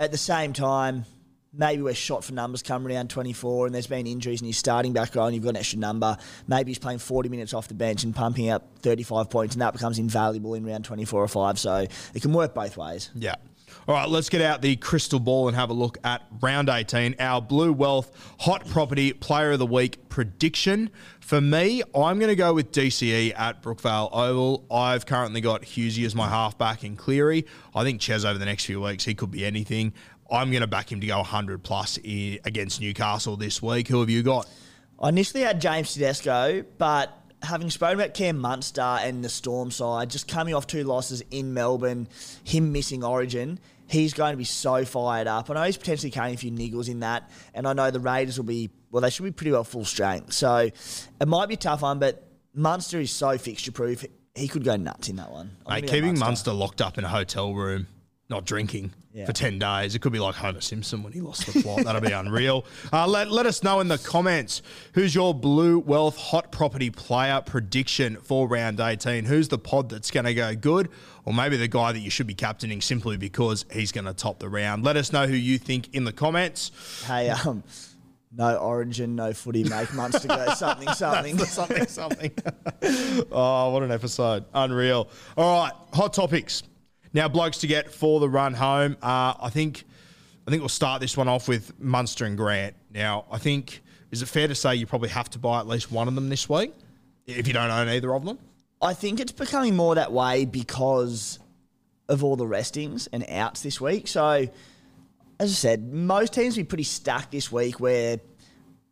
at 0.00 0.10
the 0.10 0.18
same 0.18 0.52
time, 0.52 1.04
maybe 1.52 1.82
we're 1.82 1.94
shot 1.94 2.24
for 2.24 2.32
numbers 2.32 2.62
come 2.62 2.86
around 2.86 3.10
24 3.10 3.66
and 3.66 3.74
there's 3.74 3.86
been 3.86 4.06
injuries 4.06 4.40
and 4.40 4.46
he's 4.46 4.58
starting 4.58 4.92
back 4.92 5.14
row 5.14 5.26
and 5.26 5.34
you've 5.34 5.44
got 5.44 5.50
an 5.50 5.56
extra 5.56 5.78
number. 5.78 6.16
Maybe 6.46 6.70
he's 6.70 6.78
playing 6.78 6.98
40 6.98 7.28
minutes 7.28 7.54
off 7.54 7.68
the 7.68 7.74
bench 7.74 8.04
and 8.04 8.14
pumping 8.14 8.50
up 8.50 8.68
35 8.80 9.30
points 9.30 9.54
and 9.54 9.62
that 9.62 9.72
becomes 9.72 9.98
invaluable 9.98 10.54
in 10.54 10.64
round 10.64 10.84
24 10.84 11.22
or 11.22 11.28
5. 11.28 11.58
So 11.58 11.86
it 12.14 12.22
can 12.22 12.32
work 12.32 12.54
both 12.54 12.76
ways. 12.76 13.10
Yeah. 13.14 13.34
All 13.86 13.94
right, 13.94 14.08
let's 14.08 14.28
get 14.28 14.42
out 14.42 14.62
the 14.62 14.76
crystal 14.76 15.20
ball 15.20 15.48
and 15.48 15.56
have 15.56 15.70
a 15.70 15.72
look 15.72 15.96
at 16.04 16.22
round 16.40 16.68
18, 16.68 17.16
our 17.18 17.40
Blue 17.40 17.72
Wealth 17.72 18.10
Hot 18.40 18.66
Property 18.68 19.12
Player 19.12 19.52
of 19.52 19.58
the 19.58 19.66
Week 19.66 20.08
prediction. 20.08 20.90
For 21.20 21.40
me, 21.40 21.82
I'm 21.94 22.18
going 22.18 22.30
to 22.30 22.36
go 22.36 22.52
with 22.52 22.72
DCE 22.72 23.32
at 23.38 23.62
Brookvale 23.62 24.10
Oval. 24.12 24.66
I've 24.70 25.06
currently 25.06 25.40
got 25.40 25.62
Husey 25.62 26.04
as 26.04 26.14
my 26.14 26.28
halfback 26.28 26.82
in 26.84 26.96
Cleary. 26.96 27.46
I 27.74 27.84
think 27.84 28.00
Ches 28.00 28.24
over 28.24 28.38
the 28.38 28.44
next 28.44 28.64
few 28.64 28.80
weeks, 28.80 29.04
he 29.04 29.14
could 29.14 29.30
be 29.30 29.44
anything. 29.44 29.92
I'm 30.30 30.50
going 30.50 30.60
to 30.62 30.66
back 30.66 30.90
him 30.92 31.00
to 31.00 31.06
go 31.06 31.16
100 31.18 31.62
plus 31.62 31.98
i- 32.06 32.38
against 32.44 32.80
Newcastle 32.80 33.36
this 33.36 33.60
week. 33.62 33.88
Who 33.88 34.00
have 34.00 34.10
you 34.10 34.22
got? 34.22 34.48
I 35.00 35.08
initially 35.08 35.42
had 35.42 35.60
James 35.60 35.94
Tedesco, 35.94 36.64
but 36.78 37.16
having 37.42 37.70
spoken 37.70 37.98
about 38.00 38.14
Cam 38.14 38.38
Munster 38.38 38.80
and 38.82 39.24
the 39.24 39.28
Storm 39.28 39.70
side, 39.70 40.10
just 40.10 40.28
coming 40.28 40.54
off 40.54 40.66
two 40.66 40.84
losses 40.84 41.22
in 41.30 41.54
Melbourne, 41.54 42.06
him 42.44 42.70
missing 42.72 43.02
Origin, 43.02 43.58
he's 43.88 44.12
going 44.14 44.32
to 44.32 44.36
be 44.36 44.44
so 44.44 44.84
fired 44.84 45.26
up. 45.26 45.50
I 45.50 45.54
know 45.54 45.62
he's 45.62 45.78
potentially 45.78 46.10
carrying 46.10 46.34
a 46.34 46.38
few 46.38 46.52
niggles 46.52 46.88
in 46.88 47.00
that, 47.00 47.30
and 47.54 47.66
I 47.66 47.72
know 47.72 47.90
the 47.90 47.98
Raiders 48.00 48.36
will 48.38 48.44
be, 48.44 48.70
well, 48.90 49.00
they 49.00 49.10
should 49.10 49.24
be 49.24 49.32
pretty 49.32 49.52
well 49.52 49.64
full 49.64 49.84
strength. 49.86 50.32
So 50.34 50.56
it 51.20 51.28
might 51.28 51.46
be 51.48 51.54
a 51.54 51.58
tough 51.58 51.82
one, 51.82 51.98
but 51.98 52.22
Munster 52.54 53.00
is 53.00 53.10
so 53.10 53.38
fixture 53.38 53.72
proof. 53.72 54.04
He 54.34 54.46
could 54.46 54.62
go 54.64 54.76
nuts 54.76 55.08
in 55.08 55.16
that 55.16 55.30
one. 55.32 55.56
I'm 55.66 55.80
Mate, 55.80 55.90
keeping 55.90 56.18
Munster 56.18 56.52
locked 56.52 56.80
up 56.82 56.98
in 56.98 57.04
a 57.04 57.08
hotel 57.08 57.52
room, 57.54 57.86
not 58.30 58.46
drinking 58.46 58.92
Yeah. 59.12 59.26
for 59.26 59.32
10 59.32 59.58
days, 59.58 59.94
it 59.94 59.98
could 59.98 60.12
be 60.12 60.20
like 60.20 60.36
Homer 60.36 60.60
Simpson 60.60 61.02
when 61.02 61.12
he 61.12 61.20
lost 61.20 61.46
the 61.52 61.60
plot. 61.62 61.84
That'll 61.84 62.00
be 62.00 62.12
unreal. 62.24 62.64
Uh, 62.92 63.06
let, 63.06 63.30
let 63.30 63.44
us 63.44 63.62
know 63.62 63.80
in 63.80 63.88
the 63.88 63.98
comments 63.98 64.62
who's 64.94 65.14
your 65.14 65.34
Blue 65.34 65.78
Wealth 65.80 66.16
Hot 66.16 66.50
Property 66.52 66.90
player 66.90 67.42
prediction 67.44 68.16
for 68.22 68.46
round 68.48 68.80
18. 68.80 69.24
Who's 69.24 69.48
the 69.48 69.58
pod 69.58 69.88
that's 69.90 70.10
going 70.10 70.26
to 70.26 70.34
go 70.34 70.54
good? 70.54 70.88
Or 71.24 71.34
maybe 71.34 71.56
the 71.58 71.68
guy 71.68 71.92
that 71.92 71.98
you 71.98 72.08
should 72.10 72.26
be 72.28 72.34
captaining 72.34 72.80
simply 72.80 73.16
because 73.18 73.66
he's 73.72 73.92
going 73.92 74.06
to 74.06 74.14
top 74.14 74.38
the 74.38 74.48
round. 74.48 74.84
Let 74.84 74.96
us 74.96 75.12
know 75.12 75.26
who 75.26 75.34
you 75.34 75.58
think 75.58 75.92
in 75.94 76.04
the 76.04 76.12
comments. 76.12 76.70
Hey, 77.06 77.28
um, 77.30 77.62
no 78.32 78.56
Origin, 78.56 79.16
no 79.16 79.32
footy, 79.32 79.64
make 79.64 79.92
Munster 79.92 80.28
go 80.28 80.54
something, 80.54 80.88
something. 80.94 81.36
something, 81.38 81.86
something. 81.88 82.30
oh, 83.32 83.70
what 83.72 83.82
an 83.82 83.90
episode. 83.90 84.44
Unreal. 84.54 85.08
All 85.36 85.62
right, 85.64 85.72
hot 85.92 86.12
topics. 86.14 86.62
Now, 87.12 87.28
blokes 87.28 87.58
to 87.58 87.66
get 87.66 87.92
for 87.92 88.20
the 88.20 88.28
run 88.28 88.54
home. 88.54 88.96
Uh, 89.02 89.34
I 89.40 89.50
think 89.50 89.84
I 90.46 90.50
think 90.50 90.62
we'll 90.62 90.68
start 90.68 91.00
this 91.00 91.16
one 91.16 91.28
off 91.28 91.48
with 91.48 91.78
Munster 91.80 92.24
and 92.24 92.36
Grant. 92.36 92.74
Now, 92.92 93.24
I 93.30 93.38
think, 93.38 93.82
is 94.10 94.22
it 94.22 94.26
fair 94.26 94.48
to 94.48 94.54
say 94.54 94.74
you 94.74 94.86
probably 94.86 95.10
have 95.10 95.30
to 95.30 95.38
buy 95.38 95.60
at 95.60 95.66
least 95.66 95.92
one 95.92 96.08
of 96.08 96.14
them 96.14 96.28
this 96.28 96.48
week 96.48 96.72
if 97.26 97.46
you 97.46 97.52
don't 97.52 97.70
own 97.70 97.88
either 97.88 98.12
of 98.14 98.24
them? 98.24 98.38
I 98.82 98.94
think 98.94 99.20
it's 99.20 99.32
becoming 99.32 99.76
more 99.76 99.94
that 99.96 100.12
way 100.12 100.46
because 100.46 101.38
of 102.08 102.24
all 102.24 102.36
the 102.36 102.46
restings 102.46 103.06
and 103.12 103.24
outs 103.28 103.62
this 103.62 103.80
week. 103.80 104.08
So, 104.08 104.48
as 105.38 105.50
I 105.50 105.54
said, 105.54 105.92
most 105.92 106.32
teams 106.32 106.56
will 106.56 106.64
be 106.64 106.68
pretty 106.68 106.84
stacked 106.84 107.30
this 107.30 107.52
week 107.52 107.78
where 107.78 108.18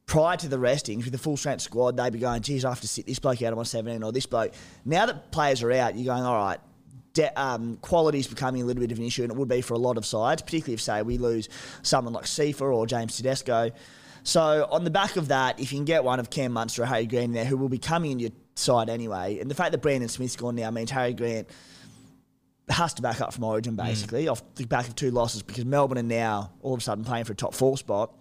prior 0.06 0.36
to 0.36 0.48
the 0.48 0.58
restings 0.58 1.04
with 1.04 1.12
the 1.12 1.18
full 1.18 1.36
strength 1.36 1.62
squad, 1.62 1.96
they'd 1.96 2.12
be 2.12 2.18
going, 2.18 2.42
geez, 2.42 2.64
I 2.64 2.68
have 2.68 2.80
to 2.82 2.88
sit 2.88 3.06
this 3.06 3.18
bloke 3.18 3.42
out 3.42 3.52
on 3.52 3.56
my 3.56 3.64
17 3.64 4.02
or 4.02 4.12
this 4.12 4.26
bloke. 4.26 4.52
Now 4.84 5.06
that 5.06 5.32
players 5.32 5.62
are 5.62 5.72
out, 5.72 5.96
you're 5.96 6.14
going, 6.14 6.24
all 6.24 6.36
right, 6.36 6.60
de- 7.18 7.40
um, 7.40 7.76
quality 7.82 8.20
is 8.20 8.28
becoming 8.28 8.62
a 8.62 8.64
little 8.64 8.80
bit 8.80 8.92
of 8.92 8.98
an 8.98 9.04
issue, 9.04 9.24
and 9.24 9.32
it 9.32 9.36
would 9.36 9.48
be 9.48 9.60
for 9.60 9.74
a 9.74 9.78
lot 9.78 9.98
of 9.98 10.06
sides, 10.06 10.40
particularly 10.40 10.74
if, 10.74 10.80
say, 10.80 11.02
we 11.02 11.18
lose 11.18 11.48
someone 11.82 12.14
like 12.14 12.24
Sifa 12.24 12.72
or 12.72 12.86
James 12.86 13.16
Tedesco. 13.16 13.72
So, 14.22 14.68
on 14.70 14.84
the 14.84 14.90
back 14.90 15.16
of 15.16 15.28
that, 15.28 15.58
if 15.58 15.72
you 15.72 15.78
can 15.78 15.84
get 15.84 16.04
one 16.04 16.20
of 16.20 16.30
Cam 16.30 16.52
Munster 16.52 16.82
or 16.82 16.86
Harry 16.86 17.06
Grant 17.06 17.24
in 17.24 17.32
there, 17.32 17.44
who 17.44 17.56
will 17.56 17.68
be 17.68 17.78
coming 17.78 18.12
in 18.12 18.18
your 18.20 18.30
side 18.54 18.88
anyway, 18.88 19.40
and 19.40 19.50
the 19.50 19.54
fact 19.54 19.72
that 19.72 19.82
Brandon 19.82 20.08
Smith's 20.08 20.36
gone 20.36 20.54
now 20.54 20.70
means 20.70 20.92
Harry 20.92 21.12
Grant 21.12 21.48
has 22.68 22.94
to 22.94 23.02
back 23.02 23.20
up 23.20 23.32
from 23.32 23.44
Origin 23.44 23.74
basically 23.74 24.28
off 24.28 24.42
the 24.54 24.66
back 24.66 24.86
of 24.86 24.94
two 24.94 25.10
losses 25.10 25.42
because 25.42 25.64
Melbourne 25.64 25.98
are 25.98 26.02
now 26.02 26.52
all 26.60 26.74
of 26.74 26.80
a 26.80 26.82
sudden 26.82 27.02
playing 27.02 27.24
for 27.24 27.32
a 27.32 27.36
top 27.36 27.54
four 27.54 27.78
spot. 27.78 28.12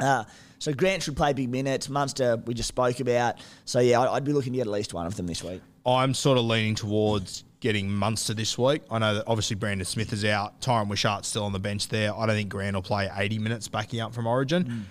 Uh, 0.00 0.24
so 0.58 0.72
Grant 0.72 1.02
should 1.02 1.16
play 1.16 1.34
big 1.34 1.50
minutes. 1.50 1.90
Munster 1.90 2.42
we 2.46 2.54
just 2.54 2.68
spoke 2.68 3.00
about. 3.00 3.36
So 3.66 3.80
yeah, 3.80 4.00
I'd, 4.00 4.08
I'd 4.08 4.24
be 4.24 4.32
looking 4.32 4.54
to 4.54 4.56
get 4.56 4.66
at 4.66 4.72
least 4.72 4.94
one 4.94 5.06
of 5.06 5.14
them 5.16 5.26
this 5.26 5.44
week. 5.44 5.60
I'm 5.84 6.14
sort 6.14 6.38
of 6.38 6.44
leaning 6.44 6.74
towards 6.74 7.44
getting 7.62 7.90
Munster 7.90 8.34
this 8.34 8.58
week. 8.58 8.82
I 8.90 8.98
know 8.98 9.14
that 9.14 9.24
obviously 9.26 9.56
Brandon 9.56 9.86
Smith 9.86 10.12
is 10.12 10.24
out. 10.26 10.60
Tyran 10.60 10.88
Wishart's 10.88 11.28
still 11.28 11.44
on 11.44 11.52
the 11.52 11.58
bench 11.58 11.88
there. 11.88 12.14
I 12.14 12.26
don't 12.26 12.34
think 12.36 12.50
Grant 12.50 12.74
will 12.74 12.82
play 12.82 13.08
80 13.14 13.38
minutes 13.38 13.68
backing 13.68 14.00
up 14.00 14.12
from 14.12 14.26
Origin. 14.26 14.86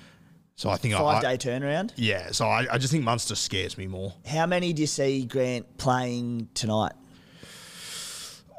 So 0.56 0.70
I 0.70 0.78
think 0.78 0.96
Five 0.96 1.24
I, 1.24 1.36
day 1.36 1.50
turnaround. 1.50 1.92
yeah. 1.96 2.32
So 2.32 2.46
I, 2.48 2.66
I 2.72 2.78
just 2.80 2.92
think 2.92 3.04
Munster 3.04 3.36
scares 3.36 3.78
me 3.78 3.88
more. 3.88 4.14
How 4.26 4.46
many 4.46 4.74
do 4.74 4.82
you 4.82 4.88
see 4.88 5.26
Grant 5.26 5.78
playing 5.78 6.50
tonight? 6.56 6.94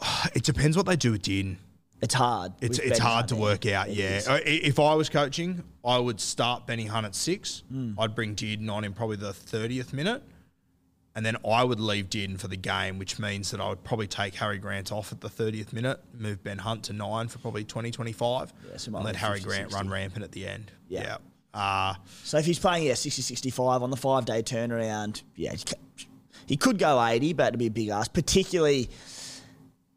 It 0.34 0.42
depends 0.44 0.76
what 0.76 0.86
they 0.86 0.96
do 0.96 1.12
with 1.12 1.22
Din. 1.22 1.58
It's 2.00 2.14
hard. 2.14 2.52
It's 2.60 2.78
it's 2.80 2.98
Benny 2.98 3.00
hard 3.00 3.28
to 3.28 3.36
work 3.36 3.64
out. 3.66 3.88
It 3.88 3.94
Yeah, 3.94 4.16
is. 4.16 4.28
If 4.44 4.80
I 4.80 4.94
was 4.94 5.08
coaching, 5.08 5.62
I 5.84 5.98
would 5.98 6.20
start 6.20 6.66
Benny 6.66 6.86
Hunt 6.86 7.06
at 7.06 7.14
six. 7.14 7.62
Hmm. 7.70 7.92
I'd 7.98 8.14
bring 8.16 8.34
Dearden 8.34 8.68
on 8.70 8.82
in 8.84 8.92
probably 8.92 9.16
the 9.16 9.32
thirtieth 9.32 9.92
minute, 9.92 10.22
and 11.14 11.24
then 11.26 11.36
I 11.46 11.62
would 11.64 11.78
leave 11.80 12.08
Dearden 12.08 12.38
for 12.38 12.48
the 12.48 12.56
game, 12.56 12.98
which 12.98 13.18
means 13.18 13.50
that 13.50 13.60
I 13.60 13.68
would 13.68 13.84
probably 13.84 14.06
take 14.06 14.34
Harry 14.36 14.58
Grant 14.58 14.90
off 14.92 15.12
at 15.12 15.20
the 15.20 15.28
thirtieth 15.28 15.72
minute, 15.72 16.00
move 16.14 16.42
Ben 16.42 16.58
Hunt 16.58 16.84
to 16.84 16.92
nine 16.92 17.28
for 17.28 17.38
probably 17.38 17.64
20, 17.64 17.90
25, 17.90 18.52
Yeah, 18.70 18.76
so 18.78 18.94
and 18.96 19.04
let 19.04 19.16
Harry 19.16 19.34
50, 19.40 19.46
Grant 19.48 19.70
60. 19.70 19.76
run 19.76 19.90
rampant 19.90 20.24
at 20.24 20.32
the 20.32 20.46
end. 20.46 20.72
Yeah. 20.88 21.18
Uh, 21.54 21.94
So 22.24 22.38
if 22.38 22.46
he's 22.46 22.58
playing 22.58 22.86
yeah 22.86 22.94
60 22.94 23.20
65 23.22 23.82
on 23.82 23.90
the 23.90 23.96
five 23.96 24.24
day 24.24 24.42
turnaround, 24.42 25.22
yeah, 25.36 25.54
he 26.46 26.56
could 26.56 26.78
go 26.78 27.04
80, 27.04 27.34
but 27.34 27.48
it'd 27.48 27.58
be 27.58 27.66
a 27.66 27.70
big 27.70 27.88
ask, 27.90 28.12
particularly 28.12 28.88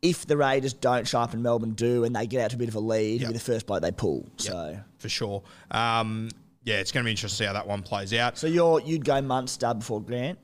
if 0.02 0.28
the 0.28 0.38
Raiders 0.38 0.74
don't 0.74 1.08
show 1.08 1.20
up 1.22 1.34
and 1.34 1.42
Melbourne 1.42 1.72
do 1.72 2.04
and 2.04 2.16
they 2.16 2.28
get 2.28 2.42
out 2.44 2.50
to 2.52 2.56
a 2.58 2.60
bit 2.60 2.68
of 2.68 2.76
a 2.76 2.80
lead, 2.80 3.22
Yep. 3.22 3.30
be 3.30 3.34
the 3.34 3.40
first 3.40 3.66
bloke 3.66 3.82
they 3.82 3.92
pull. 3.92 4.28
So 4.38 4.78
for 5.00 5.10
sure. 5.10 5.42
Um, 5.72 6.30
yeah, 6.64 6.76
it's 6.76 6.92
going 6.92 7.04
to 7.04 7.06
be 7.08 7.12
interesting 7.12 7.30
to 7.30 7.44
see 7.44 7.46
how 7.48 7.54
that 7.54 7.66
one 7.68 7.82
plays 7.84 8.14
out. 8.14 8.38
so 8.38 8.48
you're 8.48 8.82
you'd 8.82 9.06
go 9.06 9.22
Munster 9.22 9.74
before 9.74 10.02
Grant. 10.02 10.38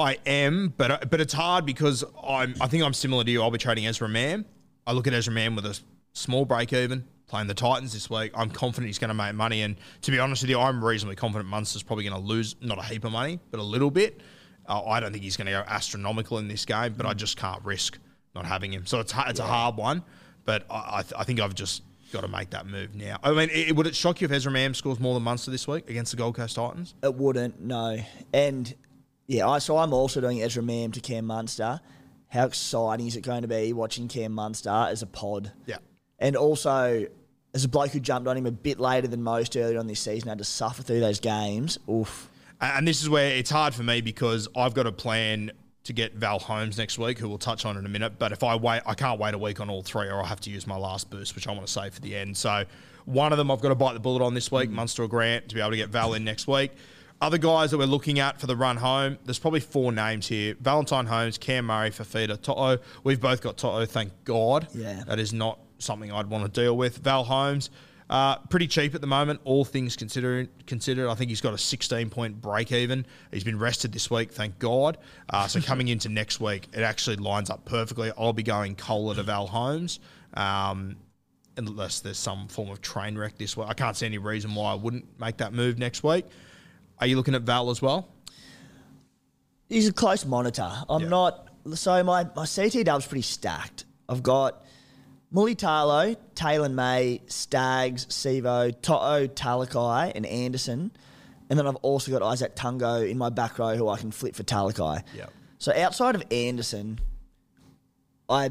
I 0.00 0.18
am, 0.26 0.74
but 0.76 1.10
but 1.10 1.20
it's 1.20 1.32
hard 1.32 1.66
because 1.66 2.04
I'm. 2.22 2.54
I 2.60 2.66
think 2.66 2.82
I'm 2.82 2.94
similar 2.94 3.24
to 3.24 3.30
you. 3.30 3.42
I'll 3.42 3.50
be 3.50 3.58
trading 3.58 3.86
Ezra 3.86 4.08
Mam. 4.08 4.44
I 4.86 4.92
look 4.92 5.06
at 5.06 5.14
Ezra 5.14 5.32
Mam 5.32 5.54
with 5.54 5.66
a 5.66 5.78
small 6.12 6.44
break 6.44 6.72
even 6.72 7.04
playing 7.26 7.46
the 7.46 7.54
Titans 7.54 7.92
this 7.92 8.10
week. 8.10 8.32
I'm 8.34 8.50
confident 8.50 8.88
he's 8.88 8.98
going 8.98 9.08
to 9.08 9.14
make 9.14 9.34
money, 9.34 9.62
and 9.62 9.76
to 10.02 10.10
be 10.10 10.18
honest 10.18 10.42
with 10.42 10.50
you, 10.50 10.58
I'm 10.58 10.84
reasonably 10.84 11.16
confident 11.16 11.48
Munster's 11.48 11.82
probably 11.82 12.04
going 12.04 12.20
to 12.20 12.26
lose 12.26 12.56
not 12.60 12.78
a 12.78 12.82
heap 12.82 13.04
of 13.04 13.12
money, 13.12 13.38
but 13.50 13.60
a 13.60 13.62
little 13.62 13.90
bit. 13.90 14.20
Uh, 14.68 14.82
I 14.84 15.00
don't 15.00 15.12
think 15.12 15.22
he's 15.22 15.36
going 15.36 15.46
to 15.46 15.52
go 15.52 15.64
astronomical 15.66 16.38
in 16.38 16.48
this 16.48 16.64
game, 16.64 16.94
but 16.96 17.06
I 17.06 17.14
just 17.14 17.36
can't 17.36 17.64
risk 17.64 17.98
not 18.34 18.46
having 18.46 18.72
him. 18.72 18.86
So 18.86 19.00
it's 19.00 19.14
it's 19.26 19.40
a 19.40 19.44
hard 19.44 19.76
one, 19.76 20.02
but 20.44 20.66
I 20.70 20.98
I, 20.98 21.02
th- 21.02 21.14
I 21.16 21.24
think 21.24 21.40
I've 21.40 21.54
just 21.54 21.82
got 22.12 22.22
to 22.22 22.28
make 22.28 22.50
that 22.50 22.66
move 22.66 22.94
now. 22.94 23.16
I 23.22 23.32
mean, 23.32 23.48
it, 23.52 23.74
would 23.76 23.86
it 23.86 23.94
shock 23.94 24.20
you 24.20 24.24
if 24.24 24.32
Ezra 24.32 24.50
Mam 24.50 24.74
scores 24.74 24.98
more 24.98 25.14
than 25.14 25.22
Munster 25.22 25.50
this 25.50 25.68
week 25.68 25.88
against 25.88 26.10
the 26.10 26.16
Gold 26.16 26.34
Coast 26.34 26.56
Titans? 26.56 26.94
It 27.02 27.14
wouldn't, 27.14 27.60
no. 27.60 27.98
And 28.32 28.74
yeah, 29.30 29.48
I 29.48 29.60
so 29.60 29.78
I'm 29.78 29.92
also 29.92 30.20
doing 30.20 30.42
Ezra 30.42 30.60
Mam 30.60 30.90
to 30.90 31.00
Cam 31.00 31.24
Munster. 31.24 31.80
How 32.30 32.46
exciting 32.46 33.06
is 33.06 33.14
it 33.14 33.20
going 33.20 33.42
to 33.42 33.48
be 33.48 33.72
watching 33.72 34.08
Cam 34.08 34.32
Munster 34.32 34.70
as 34.70 35.02
a 35.02 35.06
pod? 35.06 35.52
Yeah. 35.66 35.76
And 36.18 36.34
also, 36.34 37.06
as 37.54 37.64
a 37.64 37.68
bloke 37.68 37.92
who 37.92 38.00
jumped 38.00 38.26
on 38.26 38.36
him 38.36 38.46
a 38.46 38.50
bit 38.50 38.80
later 38.80 39.06
than 39.06 39.22
most 39.22 39.56
earlier 39.56 39.78
on 39.78 39.86
this 39.86 40.00
season, 40.00 40.28
had 40.28 40.38
to 40.38 40.44
suffer 40.44 40.82
through 40.82 40.98
those 40.98 41.20
games. 41.20 41.78
Oof. 41.88 42.28
And 42.60 42.88
this 42.88 43.02
is 43.02 43.08
where 43.08 43.30
it's 43.36 43.50
hard 43.50 43.72
for 43.72 43.84
me 43.84 44.00
because 44.00 44.48
I've 44.56 44.74
got 44.74 44.88
a 44.88 44.92
plan 44.92 45.52
to 45.84 45.92
get 45.92 46.14
Val 46.16 46.40
Holmes 46.40 46.76
next 46.76 46.98
week, 46.98 47.20
who 47.20 47.28
we'll 47.28 47.38
touch 47.38 47.64
on 47.64 47.76
in 47.76 47.86
a 47.86 47.88
minute. 47.88 48.18
But 48.18 48.32
if 48.32 48.42
I 48.42 48.56
wait, 48.56 48.82
I 48.84 48.94
can't 48.94 49.20
wait 49.20 49.34
a 49.34 49.38
week 49.38 49.60
on 49.60 49.70
all 49.70 49.82
three, 49.82 50.08
or 50.08 50.14
I'll 50.18 50.24
have 50.24 50.40
to 50.40 50.50
use 50.50 50.66
my 50.66 50.76
last 50.76 51.08
boost, 51.08 51.36
which 51.36 51.46
I 51.46 51.52
want 51.52 51.68
to 51.68 51.72
save 51.72 51.94
for 51.94 52.00
the 52.00 52.16
end. 52.16 52.36
So 52.36 52.64
one 53.04 53.30
of 53.30 53.38
them 53.38 53.48
I've 53.52 53.60
got 53.60 53.68
to 53.68 53.76
bite 53.76 53.94
the 53.94 54.00
bullet 54.00 54.24
on 54.24 54.34
this 54.34 54.50
week, 54.50 54.70
mm. 54.70 54.72
Munster 54.72 55.04
or 55.04 55.08
Grant, 55.08 55.48
to 55.50 55.54
be 55.54 55.60
able 55.60 55.70
to 55.70 55.76
get 55.76 55.90
Val 55.90 56.14
in 56.14 56.24
next 56.24 56.48
week. 56.48 56.72
Other 57.20 57.38
guys 57.38 57.70
that 57.70 57.78
we're 57.78 57.84
looking 57.84 58.18
at 58.18 58.40
for 58.40 58.46
the 58.46 58.56
run 58.56 58.78
home, 58.78 59.18
there's 59.26 59.38
probably 59.38 59.60
four 59.60 59.92
names 59.92 60.26
here: 60.26 60.54
Valentine 60.60 61.06
Holmes, 61.06 61.36
Cam 61.36 61.66
Murray, 61.66 61.90
Fifita, 61.90 62.40
Toto. 62.40 62.82
We've 63.04 63.20
both 63.20 63.42
got 63.42 63.58
Toto, 63.58 63.84
thank 63.84 64.12
God. 64.24 64.68
Yeah. 64.74 65.04
that 65.06 65.18
is 65.18 65.32
not 65.32 65.58
something 65.78 66.10
I'd 66.10 66.28
want 66.28 66.52
to 66.52 66.60
deal 66.60 66.76
with. 66.76 66.98
Val 66.98 67.24
Holmes, 67.24 67.68
uh, 68.08 68.36
pretty 68.48 68.66
cheap 68.66 68.94
at 68.94 69.00
the 69.00 69.06
moment, 69.06 69.40
all 69.44 69.64
things 69.64 69.96
considered. 69.96 70.48
Considered, 70.66 71.08
I 71.08 71.14
think 71.14 71.28
he's 71.28 71.40
got 71.40 71.52
a 71.52 71.58
16 71.58 72.08
point 72.10 72.40
break 72.40 72.72
even. 72.72 73.04
He's 73.30 73.44
been 73.44 73.58
rested 73.58 73.92
this 73.92 74.10
week, 74.10 74.32
thank 74.32 74.58
God. 74.58 74.96
Uh, 75.28 75.46
so 75.46 75.60
coming 75.66 75.88
into 75.88 76.08
next 76.08 76.40
week, 76.40 76.68
it 76.72 76.80
actually 76.80 77.16
lines 77.16 77.50
up 77.50 77.64
perfectly. 77.66 78.12
I'll 78.18 78.32
be 78.32 78.42
going 78.42 78.76
Kohler 78.76 79.14
to 79.14 79.22
Val 79.22 79.46
Holmes. 79.46 80.00
Um, 80.34 80.96
unless 81.56 82.00
there's 82.00 82.18
some 82.18 82.48
form 82.48 82.70
of 82.70 82.80
train 82.80 83.18
wreck 83.18 83.36
this 83.36 83.56
week. 83.56 83.66
I 83.68 83.74
can't 83.74 83.96
see 83.96 84.06
any 84.06 84.18
reason 84.18 84.54
why 84.54 84.72
I 84.72 84.74
wouldn't 84.74 85.20
make 85.20 85.36
that 85.38 85.52
move 85.52 85.78
next 85.78 86.02
week. 86.02 86.24
Are 87.00 87.06
you 87.06 87.16
looking 87.16 87.34
at 87.34 87.42
Val 87.42 87.70
as 87.70 87.80
well? 87.80 88.08
He's 89.68 89.88
a 89.88 89.92
close 89.92 90.24
monitor. 90.26 90.70
I'm 90.88 91.02
Yeah. 91.02 91.08
not. 91.08 91.48
So 91.74 92.02
my, 92.02 92.24
my 92.36 92.46
CT 92.46 92.84
dub's 92.84 93.06
pretty 93.06 93.22
stacked. 93.22 93.84
I've 94.08 94.22
got 94.22 94.64
Mully 95.32 95.54
Tarlo, 95.54 96.16
Taylor 96.34 96.68
May, 96.68 97.20
Staggs, 97.26 98.06
Sivo, 98.06 98.74
Toto, 98.82 99.26
Talakai, 99.28 100.12
and 100.14 100.26
Anderson. 100.26 100.90
And 101.48 101.58
then 101.58 101.66
I've 101.66 101.76
also 101.76 102.10
got 102.10 102.22
Isaac 102.22 102.54
Tungo 102.56 103.08
in 103.08 103.18
my 103.18 103.28
back 103.28 103.58
row 103.58 103.76
who 103.76 103.88
I 103.88 103.98
can 103.98 104.10
flip 104.10 104.34
for 104.34 104.42
Talakai. 104.42 105.02
Yep. 105.16 105.32
So 105.58 105.72
outside 105.76 106.14
of 106.14 106.22
Anderson, 106.30 106.98
I 108.28 108.50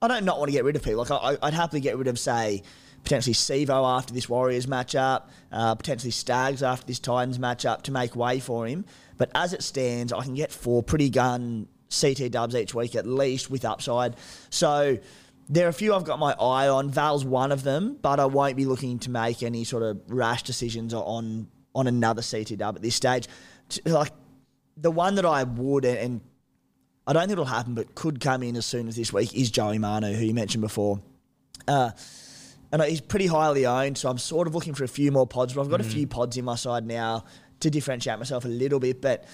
I 0.00 0.08
don't 0.08 0.24
not 0.24 0.38
want 0.38 0.48
to 0.48 0.52
get 0.52 0.64
rid 0.64 0.74
of 0.74 0.82
people. 0.82 1.04
Like 1.04 1.10
I, 1.10 1.36
I'd 1.46 1.54
happily 1.54 1.80
get 1.80 1.96
rid 1.96 2.08
of, 2.08 2.18
say, 2.18 2.62
potentially 3.04 3.34
Sivo 3.34 3.96
after 3.96 4.14
this 4.14 4.28
Warriors 4.28 4.66
matchup, 4.66 5.28
uh, 5.50 5.74
potentially 5.74 6.10
Staggs 6.10 6.62
after 6.62 6.86
this 6.86 6.98
Titans 6.98 7.38
matchup 7.38 7.82
to 7.82 7.92
make 7.92 8.14
way 8.14 8.40
for 8.40 8.66
him. 8.66 8.84
But 9.18 9.30
as 9.34 9.52
it 9.52 9.62
stands, 9.62 10.12
I 10.12 10.22
can 10.22 10.34
get 10.34 10.50
four 10.50 10.82
pretty 10.82 11.10
gun 11.10 11.68
CT 11.90 12.30
dubs 12.30 12.54
each 12.54 12.74
week 12.74 12.94
at 12.94 13.06
least 13.06 13.50
with 13.50 13.64
upside. 13.64 14.16
So 14.50 14.98
there 15.48 15.66
are 15.66 15.70
a 15.70 15.74
few 15.74 15.94
I've 15.94 16.04
got 16.04 16.18
my 16.18 16.32
eye 16.32 16.68
on. 16.68 16.90
Val's 16.90 17.24
one 17.24 17.52
of 17.52 17.62
them, 17.62 17.98
but 18.00 18.18
I 18.18 18.24
won't 18.24 18.56
be 18.56 18.64
looking 18.64 18.98
to 19.00 19.10
make 19.10 19.42
any 19.42 19.64
sort 19.64 19.82
of 19.82 20.00
rash 20.08 20.42
decisions 20.42 20.94
on 20.94 21.48
on 21.74 21.86
another 21.86 22.22
CT 22.22 22.58
dub 22.58 22.76
at 22.76 22.82
this 22.82 22.94
stage. 22.94 23.28
Like 23.84 24.12
the 24.76 24.90
one 24.90 25.14
that 25.16 25.24
I 25.24 25.44
would 25.44 25.84
and, 25.84 26.20
I 27.06 27.12
don't 27.12 27.22
think 27.22 27.32
it'll 27.32 27.44
happen, 27.46 27.74
but 27.74 27.94
could 27.94 28.20
come 28.20 28.42
in 28.42 28.56
as 28.56 28.66
soon 28.66 28.86
as 28.88 28.96
this 28.96 29.12
week 29.12 29.34
is 29.34 29.50
Joey 29.50 29.78
Manu, 29.78 30.12
who 30.12 30.24
you 30.24 30.34
mentioned 30.34 30.62
before. 30.62 31.00
Uh, 31.66 31.90
and 32.72 32.82
he's 32.82 33.00
pretty 33.00 33.26
highly 33.26 33.66
owned, 33.66 33.98
so 33.98 34.08
I'm 34.08 34.18
sort 34.18 34.46
of 34.46 34.54
looking 34.54 34.74
for 34.74 34.84
a 34.84 34.88
few 34.88 35.12
more 35.12 35.26
pods. 35.26 35.52
But 35.52 35.62
I've 35.62 35.70
got 35.70 35.80
a 35.80 35.84
mm. 35.84 35.92
few 35.92 36.06
pods 36.06 36.36
in 36.38 36.44
my 36.44 36.56
side 36.56 36.86
now 36.86 37.24
to 37.60 37.70
differentiate 37.70 38.18
myself 38.18 38.44
a 38.46 38.48
little 38.48 38.80
bit. 38.80 39.02
But 39.02 39.24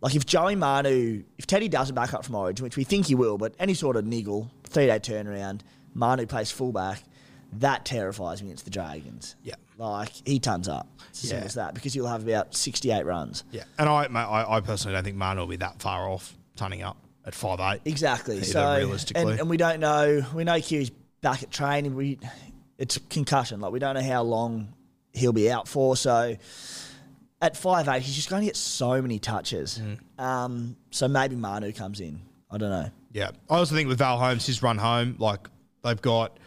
like 0.00 0.16
if 0.16 0.26
Joey 0.26 0.56
Manu, 0.56 1.22
if 1.38 1.46
Teddy 1.46 1.68
doesn't 1.68 1.94
back 1.94 2.12
up 2.14 2.24
from 2.24 2.34
Origin, 2.34 2.64
which 2.64 2.76
we 2.76 2.84
think 2.84 3.06
he 3.06 3.14
will, 3.14 3.38
but 3.38 3.54
any 3.58 3.74
sort 3.74 3.96
of 3.96 4.04
niggle, 4.04 4.50
three 4.64 4.86
day 4.86 4.98
turnaround, 4.98 5.60
Manu 5.94 6.26
plays 6.26 6.50
fullback, 6.50 7.02
that 7.54 7.84
terrifies 7.84 8.42
me 8.42 8.48
against 8.48 8.64
the 8.64 8.70
Dragons. 8.70 9.36
Yeah. 9.42 9.54
Like 9.78 10.12
he 10.24 10.40
turns 10.40 10.68
up. 10.68 10.88
As 11.12 11.30
Yeah. 11.30 11.38
as 11.38 11.54
that 11.54 11.74
because 11.74 11.92
he'll 11.94 12.06
have 12.06 12.26
about 12.26 12.56
68 12.56 13.06
runs. 13.06 13.44
Yeah. 13.52 13.64
And 13.78 13.88
I, 13.88 14.08
mate, 14.08 14.20
I, 14.20 14.56
I 14.56 14.60
personally 14.60 14.94
don't 14.94 15.04
think 15.04 15.16
Manu 15.16 15.40
will 15.40 15.48
be 15.48 15.56
that 15.56 15.80
far 15.80 16.08
off 16.08 16.36
turning 16.56 16.82
up 16.82 16.96
at 17.24 17.34
five 17.34 17.60
eight. 17.60 17.82
Exactly. 17.84 18.36
Either 18.38 18.44
so 18.44 18.76
realistically. 18.76 19.32
and, 19.32 19.40
and 19.40 19.50
we 19.50 19.56
don't 19.56 19.80
know. 19.80 20.24
We 20.34 20.44
know 20.44 20.60
Q's 20.60 20.90
back 21.20 21.42
at 21.42 21.50
training. 21.50 21.94
We 21.94 22.18
it's 22.80 22.98
concussion. 23.10 23.60
Like 23.60 23.70
we 23.70 23.78
don't 23.78 23.94
know 23.94 24.02
how 24.02 24.22
long 24.22 24.72
he'll 25.12 25.32
be 25.32 25.50
out 25.50 25.68
for. 25.68 25.96
So 25.96 26.36
at 27.40 27.56
five 27.56 27.86
eight, 27.88 28.02
he's 28.02 28.16
just 28.16 28.30
going 28.30 28.40
to 28.40 28.46
get 28.46 28.56
so 28.56 29.00
many 29.00 29.20
touches. 29.20 29.78
Mm. 29.78 30.22
Um, 30.22 30.76
so 30.90 31.06
maybe 31.06 31.36
Manu 31.36 31.72
comes 31.72 32.00
in. 32.00 32.20
I 32.50 32.58
don't 32.58 32.70
know. 32.70 32.90
Yeah. 33.12 33.30
I 33.48 33.58
also 33.58 33.74
think 33.74 33.88
with 33.88 33.98
Val 33.98 34.18
Holmes, 34.18 34.46
his 34.46 34.62
run 34.62 34.78
home, 34.78 35.16
like 35.18 35.48
they've 35.84 36.00
got, 36.00 36.38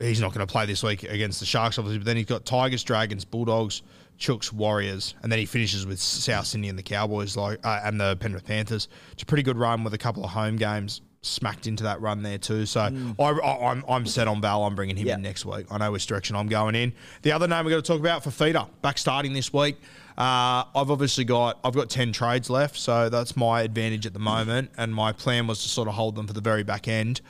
he's 0.00 0.20
not 0.20 0.32
going 0.32 0.44
to 0.44 0.50
play 0.50 0.66
this 0.66 0.82
week 0.82 1.04
against 1.04 1.40
the 1.40 1.46
Sharks, 1.46 1.78
obviously, 1.78 1.98
but 1.98 2.06
then 2.06 2.16
he's 2.16 2.26
got 2.26 2.44
Tigers, 2.44 2.82
Dragons, 2.82 3.24
Bulldogs, 3.24 3.82
Chooks, 4.18 4.50
Warriors, 4.50 5.14
and 5.22 5.30
then 5.30 5.38
he 5.38 5.44
finishes 5.44 5.86
with 5.86 6.00
South 6.00 6.46
Sydney 6.46 6.70
and 6.70 6.78
the 6.78 6.82
Cowboys, 6.82 7.36
like 7.36 7.58
uh, 7.64 7.80
and 7.84 8.00
the 8.00 8.16
Penrith 8.16 8.46
Panthers. 8.46 8.88
It's 9.12 9.22
a 9.22 9.26
pretty 9.26 9.42
good 9.42 9.58
run 9.58 9.84
with 9.84 9.92
a 9.92 9.98
couple 9.98 10.24
of 10.24 10.30
home 10.30 10.56
games 10.56 11.02
smacked 11.26 11.66
into 11.66 11.82
that 11.84 12.00
run 12.00 12.22
there 12.22 12.38
too. 12.38 12.66
So 12.66 12.80
I, 12.80 13.22
I, 13.22 13.70
I'm 13.70 13.84
I'm 13.88 14.06
set 14.06 14.28
on 14.28 14.40
Val. 14.40 14.64
I'm 14.64 14.74
bringing 14.74 14.96
him 14.96 15.06
in 15.16 15.22
next 15.22 15.44
week. 15.44 15.66
I 15.70 15.78
know 15.78 15.92
which 15.92 16.06
direction 16.06 16.36
I'm 16.36 16.48
going 16.48 16.74
in. 16.74 16.92
The 17.22 17.32
other 17.32 17.46
name 17.48 17.64
we're 17.64 17.72
going 17.72 17.82
to 17.82 17.86
talk 17.86 18.00
about 18.00 18.24
for 18.24 18.30
feeder 18.30 18.66
back 18.82 18.98
starting 18.98 19.32
this 19.32 19.52
week. 19.52 19.76
Uh, 20.16 20.64
I've 20.74 20.90
obviously 20.90 21.24
got 21.24 21.58
I've 21.62 21.74
got 21.74 21.90
ten 21.90 22.12
trades 22.12 22.48
left, 22.48 22.76
so 22.78 23.08
that's 23.08 23.36
my 23.36 23.62
advantage 23.62 24.06
at 24.06 24.12
the 24.14 24.18
moment. 24.18 24.70
And 24.78 24.94
my 24.94 25.12
plan 25.12 25.46
was 25.46 25.62
to 25.62 25.68
sort 25.68 25.88
of 25.88 25.94
hold 25.94 26.14
them 26.14 26.26
for 26.26 26.32
the 26.32 26.40
very 26.40 26.62
back 26.62 26.88
end. 26.88 27.20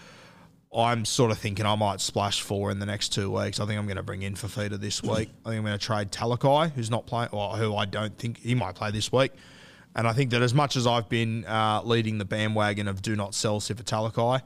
I'm 0.77 1.05
sort 1.05 1.31
of 1.31 1.39
thinking 1.39 1.65
I 1.65 1.75
might 1.75 2.01
splash 2.01 2.43
four 2.43 2.71
in 2.71 2.81
the 2.81 2.87
next 2.87 3.09
two 3.11 3.31
weeks. 3.31 3.61
I 3.61 3.67
think 3.67 3.79
I'm 3.79 3.87
going 3.87 3.97
to 3.97 4.03
bring 4.03 4.23
in 4.23 4.35
Fifita 4.35 4.79
this 4.79 5.03
week. 5.03 5.31
I 5.45 5.49
think 5.49 5.59
I'm 5.59 5.65
going 5.65 5.79
to 5.79 5.85
trade 5.85 6.11
Talakai, 6.11 6.73
who's 6.73 6.91
not 6.91 7.07
playing, 7.07 7.31
or 7.33 7.57
who 7.57 7.75
I 7.75 7.87
don't 7.87 8.17
think 8.19 8.39
he 8.39 8.55
might 8.55 8.75
play 8.75 8.91
this 8.91 9.11
week. 9.11 9.33
And 9.97 10.07
I 10.07 10.13
think 10.13 10.31
that 10.31 10.43
as 10.43 10.53
much 10.53 10.77
as 10.77 10.87
I've 10.87 11.09
been 11.09 11.47
uh, 11.47 11.81
leading 11.83 12.19
the 12.19 12.27
bandwagon 12.27 12.87
of 12.87 13.01
do 13.01 13.17
not 13.17 13.35
sell 13.35 13.61
Sifa 13.61 14.43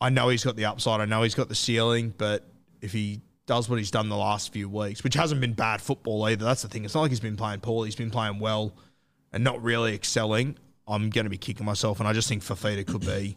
I 0.00 0.10
know 0.10 0.28
he's 0.28 0.44
got 0.44 0.54
the 0.54 0.66
upside. 0.66 1.00
I 1.00 1.06
know 1.06 1.24
he's 1.24 1.34
got 1.34 1.48
the 1.48 1.56
ceiling, 1.56 2.14
but 2.16 2.46
if 2.80 2.92
he 2.92 3.20
does 3.46 3.68
what 3.68 3.80
he's 3.80 3.90
done 3.90 4.08
the 4.08 4.16
last 4.16 4.52
few 4.52 4.68
weeks, 4.68 5.02
which 5.02 5.14
hasn't 5.14 5.40
been 5.40 5.54
bad 5.54 5.82
football 5.82 6.22
either, 6.28 6.44
that's 6.44 6.62
the 6.62 6.68
thing. 6.68 6.84
It's 6.84 6.94
not 6.94 7.00
like 7.00 7.10
he's 7.10 7.18
been 7.18 7.36
playing 7.36 7.58
poorly. 7.58 7.88
He's 7.88 7.96
been 7.96 8.12
playing 8.12 8.38
well 8.38 8.74
and 9.32 9.42
not 9.42 9.60
really 9.60 9.92
excelling. 9.92 10.56
I'm 10.86 11.10
going 11.10 11.24
to 11.24 11.30
be 11.30 11.36
kicking 11.36 11.66
myself, 11.66 11.98
and 11.98 12.08
I 12.08 12.12
just 12.12 12.28
think 12.28 12.44
Fifita 12.44 12.86
could 12.86 13.04
be 13.04 13.36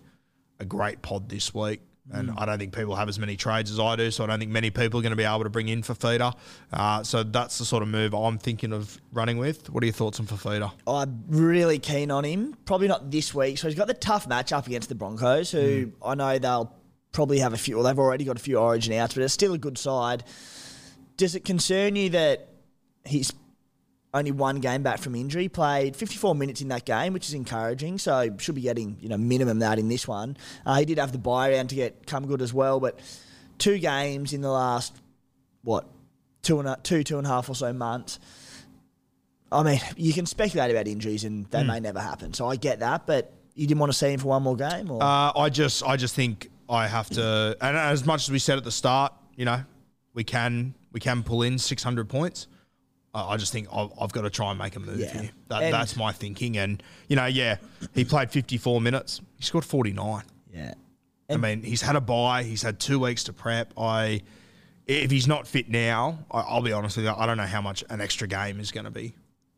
a 0.60 0.66
great 0.66 1.02
pod 1.02 1.30
this 1.30 1.52
week. 1.52 1.82
And 2.10 2.32
I 2.36 2.46
don't 2.46 2.58
think 2.58 2.74
people 2.76 2.96
have 2.96 3.08
as 3.08 3.20
many 3.20 3.38
trades 3.38 3.72
as 3.72 3.80
I 3.80 3.96
do, 3.96 4.10
so 4.12 4.24
I 4.24 4.28
don't 4.28 4.40
think 4.40 4.52
many 4.52 4.72
people 4.72 5.00
are 5.00 5.04
going 5.04 5.12
to 5.12 5.18
be 5.18 5.24
able 5.24 5.44
to 5.44 5.50
bring 5.50 5.70
in 5.70 5.82
Fifita. 5.82 6.36
Uh, 6.74 7.04
so 7.04 7.24
that's 7.24 7.60
the 7.60 7.66
sort 7.66 7.84
of 7.84 7.90
move 7.90 8.14
I'm 8.14 8.38
thinking 8.38 8.74
of 8.74 9.00
running 9.14 9.38
with. 9.38 9.70
What 9.70 9.84
are 9.84 9.86
your 9.86 9.94
thoughts 9.94 10.20
on 10.20 10.26
Fifita? 10.26 10.72
I'm 10.88 11.24
really 11.28 11.80
keen 11.80 12.12
on 12.12 12.24
him. 12.24 12.56
Probably 12.66 12.88
not 12.88 13.12
this 13.12 13.34
week. 13.34 13.60
So 13.60 13.68
he's 13.68 13.78
got 13.78 13.88
the 13.88 13.94
tough 13.94 14.28
match 14.28 14.52
up 14.52 14.68
against 14.68 14.90
the 14.90 14.96
Broncos, 14.96 15.52
who 15.52 15.92
I 16.04 16.16
know 16.16 16.38
they'll 16.40 16.76
probably 17.12 17.40
have 17.40 17.54
a 17.54 17.58
few, 17.58 17.76
well, 17.76 17.86
they've 17.86 18.00
already 18.00 18.24
got 18.24 18.36
a 18.36 18.42
few 18.42 18.58
origin 18.58 18.94
outs, 18.94 19.14
but 19.14 19.24
it's 19.24 19.34
still 19.34 19.54
a 19.54 19.58
good 19.58 19.78
side. 19.78 20.24
Does 21.18 21.36
it 21.36 21.46
concern 21.46 21.96
you 21.96 22.10
that 22.10 22.48
he's 23.06 23.32
only 24.14 24.32
one 24.32 24.60
game 24.60 24.84
back 24.84 25.00
from 25.00 25.16
injury, 25.16 25.48
played 25.48 25.96
54 25.96 26.36
minutes 26.36 26.62
in 26.62 26.68
that 26.68 26.86
game, 26.86 27.14
which 27.14 27.28
is 27.28 27.34
encouraging. 27.34 27.98
So 27.98 28.30
should 28.40 28.56
be 28.56 28.62
getting 28.62 28.98
you 29.00 29.10
know 29.10 29.18
minimum 29.18 29.60
that 29.60 29.80
in 29.80 29.88
this 29.88 30.08
one. 30.08 30.38
Uh, 30.66 30.76
he 30.80 30.86
did 30.86 30.98
have 30.98 31.12
the 31.12 31.18
buy 31.18 31.52
round 31.52 31.70
to 31.70 31.76
get 31.76 32.06
come 32.08 32.28
good 32.28 32.42
as 32.42 32.54
well, 32.54 32.80
but 32.80 33.00
two 33.58 33.78
games 33.78 34.34
in 34.34 34.42
the 34.42 34.52
last 34.52 34.94
what 35.64 35.86
two 36.42 36.60
and 36.60 36.68
a, 36.68 36.78
two 36.84 37.04
two 37.04 37.18
and 37.18 37.28
a 37.28 37.30
half 37.30 37.50
or 37.50 37.56
so 37.56 37.72
months. 37.72 38.20
I 39.52 39.64
mean, 39.64 39.80
you 39.98 40.14
can 40.14 40.26
speculate 40.26 40.72
about 40.72 40.88
injuries 40.88 41.26
and 41.26 41.46
they 41.48 41.64
may 41.64 41.80
never 41.82 42.00
happen. 42.00 42.34
So 42.34 42.48
I 42.48 42.56
get 42.56 42.80
that, 42.80 43.06
but 43.06 43.34
you 43.54 43.68
didn't 43.68 43.82
want 43.82 43.92
to 43.92 43.98
see 43.98 44.14
him 44.14 44.20
for 44.20 44.30
one 44.30 44.44
more 44.44 44.56
game, 44.56 44.90
or 44.90 45.04
Uh, 45.04 45.34
I 45.36 45.50
just, 45.50 45.84
I 45.84 45.98
just 45.98 46.16
think 46.16 46.50
I 46.70 46.88
have 46.88 47.10
to, 47.12 47.58
and 47.60 47.76
as 47.76 48.06
much 48.06 48.24
as 48.24 48.32
we 48.32 48.40
said 48.40 48.58
at 48.58 48.64
the 48.64 48.72
start, 48.72 49.14
you 49.36 49.44
know, 49.44 49.62
we 50.14 50.24
can, 50.24 50.74
we 50.94 51.02
can 51.02 51.22
pull 51.22 51.42
in 51.42 51.58
600 51.58 52.08
points. 52.08 52.48
I 53.14 53.36
just 53.38 53.52
think 53.52 53.68
I've, 53.74 53.90
I've 54.00 54.12
got 54.14 54.22
to 54.22 54.30
try 54.30 54.52
and 54.52 54.58
make 54.60 54.76
a 54.76 54.80
move 54.80 55.00
Yeah. 55.00 55.12
here. 55.22 55.32
That, 55.50 55.64
And- 55.64 55.74
that's 55.74 55.96
my 55.98 56.12
thinking. 56.12 56.58
And 56.58 56.82
you 57.08 57.16
know, 57.16 57.26
yeah, 57.26 57.58
he 57.94 58.06
played 58.06 58.32
54 58.32 58.80
minutes. 58.82 59.22
He 59.38 59.44
scored 59.44 59.66
49. 59.66 60.24
yeah. 60.54 60.74
I 61.30 61.38
mean, 61.38 61.64
he's 61.64 61.82
had 61.82 61.96
a 61.96 62.02
bye. 62.02 62.44
He's 62.44 62.62
had 62.62 62.78
two 62.78 63.00
weeks 63.00 63.24
to 63.26 63.34
prep. 63.34 63.72
I, 63.78 64.22
if 64.86 65.10
he's 65.12 65.28
not 65.28 65.48
fit 65.48 65.70
now, 65.70 66.20
I, 66.30 66.42
I'll 66.42 66.62
be 66.62 66.74
honest 66.74 66.98
with 66.98 67.06
you. 67.06 67.12
I 67.16 67.26
don't 67.26 67.38
know 67.38 67.46
how 67.46 67.62
much 67.62 67.86
an 67.90 68.02
extra 68.02 68.28
game 68.28 68.60
is 68.60 68.72
going 68.72 68.84
to 68.84 68.92
be 68.92 69.14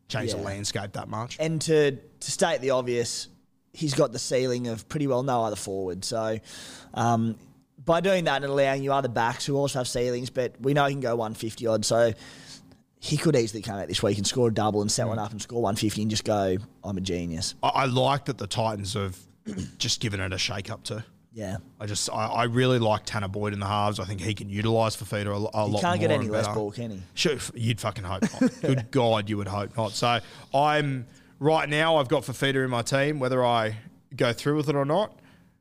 change 0.06 0.30
the 0.30 0.36
landscape 0.36 0.92
that 0.92 1.08
much. 1.08 1.36
And 1.40 1.60
to 1.62 1.92
to 1.92 2.30
state 2.30 2.60
the 2.60 2.70
obvious, 2.70 3.26
he's 3.72 3.92
got 3.94 4.12
the 4.12 4.20
ceiling 4.20 4.68
of 4.68 4.88
pretty 4.88 5.08
well 5.08 5.24
no 5.24 5.42
other 5.42 5.56
forward. 5.56 6.04
So 6.04 6.38
um, 6.94 7.34
by 7.84 8.00
doing 8.00 8.24
that 8.26 8.42
and 8.44 8.52
allowing 8.52 8.84
you 8.84 8.92
other 8.92 9.08
backs 9.08 9.44
who 9.44 9.56
also 9.56 9.80
have 9.80 9.88
ceilings, 9.88 10.30
but 10.30 10.54
we 10.60 10.74
know 10.74 10.86
he 10.86 10.94
can 10.94 11.00
go 11.00 11.16
150 11.16 11.66
odd. 11.66 11.84
So 11.84 12.12
he 13.04 13.18
could 13.18 13.36
easily 13.36 13.60
come 13.60 13.78
out 13.78 13.86
this 13.86 14.02
week 14.02 14.16
and 14.16 14.26
score 14.26 14.48
a 14.48 14.54
double 14.54 14.80
and 14.80 14.90
set 14.90 15.06
one 15.06 15.18
up 15.18 15.30
and 15.30 15.42
score 15.42 15.60
150 15.60 16.00
and 16.00 16.10
just 16.10 16.24
go, 16.24 16.56
I'm 16.82 16.96
a 16.96 17.02
genius. 17.02 17.54
I, 17.62 17.68
I 17.68 17.84
like 17.84 18.24
that 18.24 18.38
the 18.38 18.46
Titans 18.46 18.94
have 18.94 19.18
just 19.78 20.00
given 20.00 20.20
it 20.20 20.32
a 20.32 20.38
shake 20.38 20.70
up 20.70 20.84
too. 20.84 21.02
Yeah. 21.30 21.58
I 21.78 21.84
just 21.84 22.08
I, 22.10 22.26
I 22.28 22.44
really 22.44 22.78
like 22.78 23.04
Tanah 23.04 23.30
Boyd 23.30 23.52
in 23.52 23.60
the 23.60 23.66
halves. 23.66 24.00
I 24.00 24.04
think 24.04 24.22
he 24.22 24.32
can 24.32 24.48
utilise 24.48 24.96
Fifita 24.96 25.26
a, 25.26 25.58
a 25.58 25.66
He 25.66 25.72
lot 25.72 25.82
can't 25.82 26.00
get 26.00 26.10
any 26.12 26.28
less 26.28 26.46
better. 26.46 26.58
ball, 26.58 26.70
can 26.72 26.92
he? 26.92 27.02
Sure, 27.12 27.36
you'd 27.54 27.78
fucking 27.78 28.04
hope 28.04 28.22
not. 28.40 28.52
Good 28.62 28.90
God, 28.90 29.28
you 29.28 29.36
would 29.36 29.48
hope 29.48 29.76
not. 29.76 29.90
So 29.92 30.20
I'm 30.54 31.06
right 31.40 31.68
now. 31.68 31.96
I've 31.96 32.08
got 32.08 32.22
Fifita 32.22 32.64
in 32.64 32.70
my 32.70 32.80
team. 32.82 33.18
Whether 33.18 33.44
I 33.44 33.76
go 34.16 34.32
through 34.32 34.56
with 34.56 34.70
it 34.70 34.76
or 34.76 34.86
not, 34.86 35.18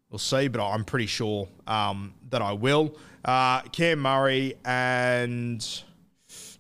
we'll 0.10 0.18
see. 0.20 0.48
But 0.48 0.66
I'm 0.66 0.86
pretty 0.86 1.08
sure 1.08 1.50
um, 1.68 2.14
that 2.30 2.42
I 2.42 2.54
will. 2.54 2.96
Uh, 3.26 3.64
Cam 3.64 4.00
Murray 4.00 4.54
and 4.64 5.84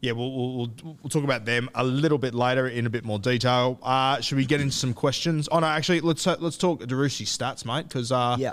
yeah, 0.04 0.12
we'll, 0.12 0.32
we'll, 0.32 0.56
we'll, 0.58 0.98
we'll 1.02 1.10
talk 1.10 1.24
about 1.24 1.46
them 1.46 1.70
a 1.76 1.84
little 1.84 2.18
bit 2.18 2.34
later 2.36 2.68
in 2.68 2.86
a 2.86 2.90
bit 2.90 3.06
more 3.06 3.20
detail. 3.20 3.80
Uh, 3.82 4.20
should 4.20 4.36
we 4.38 4.46
get 4.46 4.60
into 4.60 4.76
some 4.76 4.94
questions? 4.94 5.48
Oh 5.50 5.60
no, 5.60 5.68
actually, 5.68 6.02
let's 6.02 6.28
uh, 6.28 6.36
let's 6.42 6.58
talk 6.58 6.82
Darussi's 6.82 7.36
stats, 7.36 7.66
mate, 7.66 7.88
because 7.88 8.12
uh, 8.12 8.36
Yeah. 8.38 8.52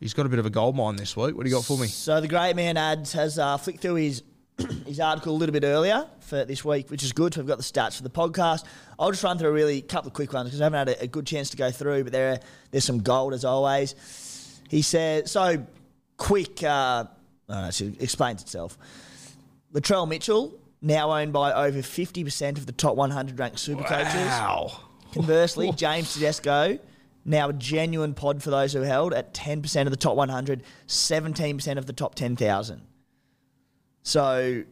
he's 0.00 0.14
got 0.14 0.24
a 0.24 0.30
bit 0.30 0.38
of 0.38 0.46
a 0.46 0.50
gold 0.50 0.74
mine 0.76 0.96
this 0.96 1.14
week. 1.14 1.36
What 1.36 1.44
do 1.44 1.50
you 1.50 1.56
got 1.56 1.66
for 1.66 1.76
me? 1.76 1.88
So 1.88 2.22
the 2.22 2.26
great 2.28 2.56
man 2.56 2.78
ads 2.78 3.12
has 3.12 3.38
uh, 3.38 3.58
flicked 3.58 3.80
through 3.82 3.96
his 3.96 4.22
his 4.86 4.98
article 4.98 5.34
a 5.34 5.36
little 5.36 5.52
bit 5.52 5.62
earlier 5.62 6.06
for 6.20 6.46
this 6.46 6.64
week, 6.64 6.90
which 6.90 7.02
is 7.02 7.12
good. 7.12 7.34
So 7.34 7.42
we've 7.42 7.48
got 7.48 7.58
the 7.58 7.64
stats 7.64 7.98
for 7.98 8.02
the 8.02 8.08
podcast. 8.10 8.64
I'll 8.98 9.10
just 9.10 9.22
run 9.22 9.36
through 9.36 9.50
a 9.50 9.52
really 9.52 9.82
couple 9.82 10.08
of 10.08 10.14
quick 10.14 10.32
ones 10.32 10.48
because 10.48 10.62
I 10.62 10.64
haven't 10.64 10.88
had 10.88 10.88
a, 11.00 11.02
a 11.02 11.06
good 11.06 11.26
chance 11.26 11.50
to 11.50 11.58
go 11.58 11.70
through, 11.70 12.04
but 12.04 12.14
there 12.14 12.40
there's 12.70 12.84
some 12.86 13.00
gold 13.00 13.34
as 13.34 13.44
always. 13.44 13.94
He 14.70 14.80
said 14.80 15.28
so 15.28 15.66
quick. 16.16 16.62
Uh, 16.62 17.04
oh, 17.50 17.60
no, 17.60 17.68
it 17.68 17.80
explains 18.02 18.40
itself. 18.40 18.78
Latrell 19.74 20.08
Mitchell 20.08 20.58
now 20.80 21.12
owned 21.12 21.32
by 21.32 21.52
over 21.52 21.78
50% 21.78 22.58
of 22.58 22.66
the 22.66 22.72
top 22.72 22.96
100 22.96 23.38
ranked 23.38 23.58
super 23.58 23.82
coaches. 23.84 24.14
Wow. 24.14 24.80
Conversely, 25.12 25.72
James 25.72 26.12
Tedesco, 26.14 26.78
now 27.24 27.48
a 27.48 27.52
genuine 27.52 28.14
pod 28.14 28.42
for 28.42 28.50
those 28.50 28.72
who 28.72 28.82
held 28.82 29.12
at 29.14 29.32
10% 29.34 29.82
of 29.82 29.90
the 29.90 29.96
top 29.96 30.16
100, 30.16 30.62
17% 30.86 31.78
of 31.78 31.86
the 31.86 31.92
top 31.92 32.14
10,000. 32.14 32.82
So 34.02 34.62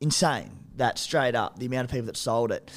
insane 0.00 0.50
that 0.76 0.98
straight 0.98 1.34
up 1.34 1.58
the 1.58 1.66
amount 1.66 1.84
of 1.84 1.90
people 1.90 2.06
that 2.06 2.16
sold 2.16 2.50
it. 2.50 2.70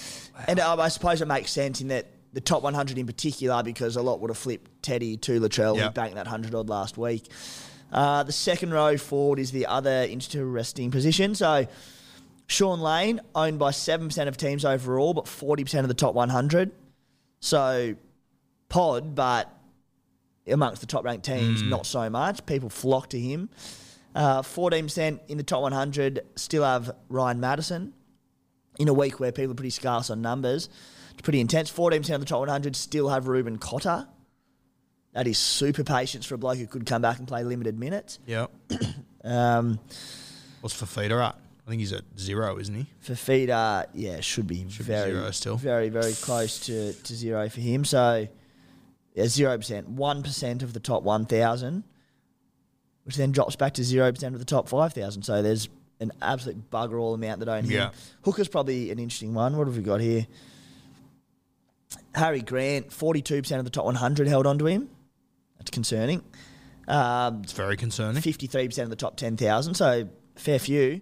And 0.47 0.59
uh, 0.59 0.75
I 0.79 0.87
suppose 0.89 1.21
it 1.21 1.27
makes 1.27 1.51
sense 1.51 1.81
in 1.81 1.87
that 1.87 2.05
the 2.33 2.41
top 2.41 2.61
100 2.61 2.97
in 2.97 3.07
particular, 3.07 3.63
because 3.63 3.95
a 3.95 4.01
lot 4.01 4.19
would 4.19 4.29
have 4.29 4.37
flipped 4.37 4.83
Teddy 4.83 5.17
to 5.17 5.39
Latrell, 5.39 5.75
Yeah. 5.77 5.87
who 5.87 5.93
banked 5.93 6.15
that 6.15 6.25
100 6.27 6.53
odd 6.53 6.69
last 6.69 6.97
week. 6.97 7.27
Uh, 7.91 8.21
the 8.23 8.31
second 8.33 8.71
row 8.71 8.97
forward 8.97 9.39
is 9.39 9.51
the 9.51 9.65
other 9.65 10.05
interesting 10.09 10.91
position. 10.91 11.33
So 11.33 11.65
Sean 12.47 12.79
Lane, 12.79 13.19
owned 13.35 13.59
by 13.59 13.71
7% 13.71 14.27
of 14.27 14.37
teams 14.37 14.63
overall, 14.65 15.13
but 15.13 15.25
40% 15.25 15.81
of 15.81 15.89
the 15.89 15.93
top 15.93 16.15
100. 16.15 16.71
So 17.41 17.95
pod, 18.69 19.15
but 19.15 19.53
amongst 20.47 20.81
the 20.81 20.87
top 20.87 21.03
ranked 21.03 21.25
teams, 21.25 21.61
not 21.61 21.85
so 21.85 22.09
much. 22.09 22.45
People 22.45 22.69
flock 22.69 23.09
to 23.09 23.19
him. 23.19 23.49
Uh, 24.15 24.41
14% 24.41 25.19
in 25.27 25.37
the 25.37 25.43
top 25.43 25.61
100 25.61 26.21
still 26.35 26.63
have 26.63 26.91
Ryan 27.09 27.39
Matterson. 27.39 27.93
In 28.79 28.87
a 28.87 28.93
week 28.93 29.19
where 29.19 29.31
people 29.31 29.51
are 29.51 29.55
pretty 29.55 29.71
scarce 29.71 30.09
on 30.09 30.21
numbers, 30.21 30.69
it's 31.13 31.21
pretty 31.23 31.39
intense. 31.39 31.71
14% 31.71 31.97
of 32.13 32.19
the 32.21 32.25
top 32.25 32.39
100 32.39 32.75
still 32.75 33.09
have 33.09 33.27
Reuben 33.27 33.57
Cotter. 33.57 34.07
That 35.13 35.27
is 35.27 35.37
super 35.37 35.83
patience 35.83 36.25
for 36.25 36.35
a 36.35 36.37
bloke 36.37 36.59
who 36.59 36.67
could 36.67 36.85
come 36.85 37.01
back 37.01 37.17
and 37.17 37.27
play 37.27 37.43
limited 37.43 37.77
minutes. 37.77 38.19
Yeah. 38.25 38.47
Um, 39.23 39.79
What's 40.61 40.79
Fifita 40.81 41.21
at? 41.21 41.35
I 41.67 41.69
think 41.69 41.81
he's 41.81 41.91
at 41.91 42.03
zero, 42.17 42.57
isn't 42.57 42.73
he? 42.73 42.85
Fifita, 43.05 43.87
yeah, 43.93 44.21
should 44.21 44.47
be 44.47 44.63
be 44.63 44.69
very, 44.69 45.11
zero 45.11 45.31
still. 45.31 45.57
very, 45.57 45.89
very 45.89 46.13
close 46.13 46.61
to, 46.61 46.93
to 46.93 47.13
zero 47.13 47.49
for 47.49 47.59
him. 47.59 47.83
So, 47.83 48.29
yeah, 49.13 49.25
zero 49.27 49.57
percent, 49.57 49.89
one 49.89 50.23
percent 50.23 50.63
of 50.63 50.71
the 50.71 50.79
top 50.79 51.03
one 51.03 51.25
thousand, 51.25 51.83
which 53.03 53.17
then 53.17 53.33
drops 53.33 53.57
back 53.57 53.73
to 53.73 53.83
zero 53.83 54.09
percent 54.13 54.33
of 54.33 54.39
the 54.39 54.45
top 54.45 54.69
five 54.69 54.93
thousand. 54.93 55.23
So 55.23 55.41
there's 55.41 55.67
an 55.99 56.13
absolute 56.21 56.71
bugger 56.71 57.01
all 57.01 57.13
amount 57.13 57.41
that 57.41 57.49
own 57.49 57.65
him. 57.65 57.71
Yeah. 57.71 57.89
Hooker's 58.21 58.47
probably 58.47 58.89
an 58.91 58.99
interesting 58.99 59.33
one. 59.33 59.57
What 59.57 59.67
have 59.67 59.75
we 59.75 59.83
got 59.83 59.99
here? 59.99 60.25
Harry 62.15 62.41
Grant, 62.41 62.93
forty-two 62.93 63.41
percent 63.41 63.59
of 63.59 63.65
the 63.65 63.71
top 63.71 63.83
one 63.83 63.95
hundred 63.95 64.29
held 64.29 64.47
onto 64.47 64.67
him. 64.67 64.89
That's 65.57 65.71
concerning. 65.71 66.23
Um, 66.87 67.41
It's 67.43 67.51
very 67.51 67.75
concerning. 67.75 68.21
53% 68.23 68.83
of 68.83 68.89
the 68.89 68.95
top 68.95 69.17
10,000, 69.17 69.73
so 69.73 70.07
fair 70.35 70.57
few. 70.59 71.01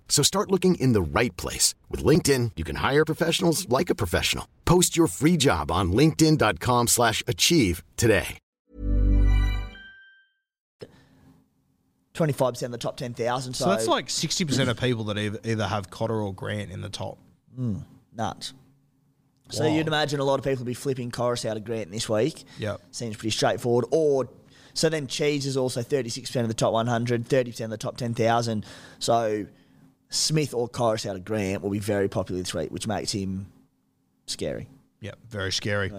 So 0.11 0.21
start 0.23 0.51
looking 0.51 0.75
in 0.75 0.91
the 0.91 1.01
right 1.01 1.35
place. 1.37 1.73
With 1.89 2.03
LinkedIn, 2.03 2.51
you 2.57 2.63
can 2.65 2.75
hire 2.75 3.05
professionals 3.05 3.67
like 3.69 3.89
a 3.89 3.95
professional. 3.95 4.47
Post 4.65 4.95
your 4.95 5.07
free 5.07 5.37
job 5.37 5.71
on 5.71 5.93
linkedin.com 5.93 6.87
slash 6.87 7.23
achieve 7.27 7.81
today. 7.97 8.37
25% 12.13 12.63
of 12.63 12.71
the 12.71 12.77
top 12.77 12.97
10,000. 12.97 13.53
So, 13.53 13.63
So 13.63 13.69
that's 13.69 13.87
like 13.87 14.07
60% 14.07 14.67
of 14.67 14.77
people 14.77 15.05
that 15.05 15.17
either, 15.17 15.39
either 15.45 15.65
have 15.65 15.89
Cotter 15.89 16.21
or 16.21 16.33
Grant 16.33 16.69
in 16.69 16.81
the 16.81 16.89
top. 16.89 17.17
Hmm, 17.55 17.77
nuts. 18.13 18.53
So 19.49 19.65
Wow. 19.65 19.75
you'd 19.75 19.87
imagine 19.87 20.19
a 20.19 20.25
lot 20.25 20.37
of 20.37 20.43
people 20.43 20.59
would 20.59 20.69
be 20.69 20.73
flipping 20.73 21.09
Corus 21.09 21.45
out 21.45 21.55
of 21.55 21.63
Grant 21.63 21.89
this 21.89 22.09
week. 22.09 22.43
Yep. 22.59 22.81
Seems 22.91 23.15
pretty 23.15 23.31
straightforward. 23.31 23.85
Or 23.91 24.27
so 24.73 24.89
then 24.89 25.07
Cheese 25.07 25.45
is 25.45 25.55
also 25.55 25.81
36% 25.81 26.41
of 26.41 26.47
the 26.49 26.53
top 26.53 26.73
100, 26.73 27.29
30% 27.29 27.63
of 27.63 27.69
the 27.69 27.77
top 27.77 27.95
10,000. 27.95 28.65
So 28.99 29.45
Smith 30.11 30.53
or 30.53 30.69
Koroisau 30.69 31.09
out 31.09 31.15
of 31.15 31.25
Grant 31.25 31.63
will 31.63 31.71
be 31.71 31.79
very 31.79 32.07
popular 32.07 32.41
this 32.41 32.53
week, 32.53 32.69
which 32.69 32.85
makes 32.85 33.11
him 33.11 33.47
scary. 34.27 34.67
Yep, 34.99 35.17
very 35.29 35.51
scary. 35.51 35.91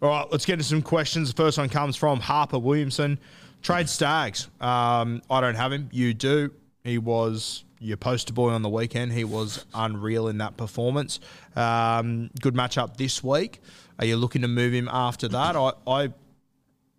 All 0.00 0.08
right, 0.08 0.26
let's 0.30 0.46
get 0.46 0.54
into 0.54 0.64
some 0.64 0.82
questions. 0.82 1.32
The 1.32 1.36
first 1.36 1.58
one 1.58 1.68
comes 1.68 1.96
from 1.96 2.20
Harper 2.20 2.58
Williamson. 2.58 3.18
Trade 3.62 3.88
Staggs. 3.88 4.48
Um, 4.60 5.20
I 5.28 5.40
don't 5.40 5.56
have 5.56 5.72
him. 5.72 5.88
You 5.92 6.14
do. 6.14 6.52
He 6.84 6.98
was 6.98 7.64
your 7.80 7.96
poster 7.96 8.32
boy 8.32 8.50
on 8.50 8.62
the 8.62 8.68
weekend. 8.68 9.12
He 9.12 9.24
was 9.24 9.64
unreal 9.74 10.28
in 10.28 10.38
that 10.38 10.56
performance. 10.56 11.18
Um, 11.56 12.30
good 12.40 12.54
matchup 12.54 12.96
this 12.96 13.22
week. 13.24 13.60
Are 13.98 14.06
you 14.06 14.16
looking 14.16 14.42
to 14.42 14.48
move 14.48 14.72
him 14.72 14.88
after 14.92 15.26
that? 15.28 15.56
I, 15.56 15.72
I 15.86 16.06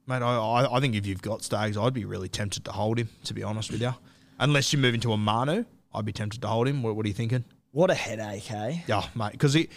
mate, 0.06 0.22
I, 0.22 0.38
I, 0.38 0.78
I 0.78 0.80
think 0.82 0.96
if 0.96 1.06
you've 1.06 1.22
got 1.22 1.44
Staggs, 1.44 1.78
I'd 1.78 1.94
be 1.94 2.06
really 2.06 2.28
tempted 2.28 2.66
to 2.66 2.72
hold 2.74 3.00
him. 3.00 3.08
To 3.24 3.34
be 3.34 3.44
honest 3.44 3.72
with 3.72 3.82
you, 3.82 3.94
unless 4.40 4.74
you 4.74 4.80
move 4.80 4.96
into 4.96 5.14
a 5.14 5.18
Manu, 5.18 5.64
I'd 5.94 6.06
be 6.06 6.14
tempted 6.14 6.42
to 6.42 6.48
hold 6.48 6.68
him. 6.68 6.84
What, 6.84 6.96
what 6.96 7.06
are 7.06 7.10
you 7.10 7.14
thinking? 7.14 7.44
What 7.72 7.90
a 7.92 7.96
headache, 7.96 8.52
eh? 8.52 8.80
Yeah, 8.88 9.06
mate. 9.16 9.32
Because 9.34 9.54
he 9.54 9.70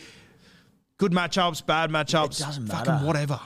good 0.98 1.12
matchups, 1.12 1.64
bad 1.64 1.90
matchups, 1.90 2.40
It 2.40 2.44
doesn't 2.44 2.66
fucking 2.66 2.92
matter. 2.92 3.06
whatever. 3.06 3.40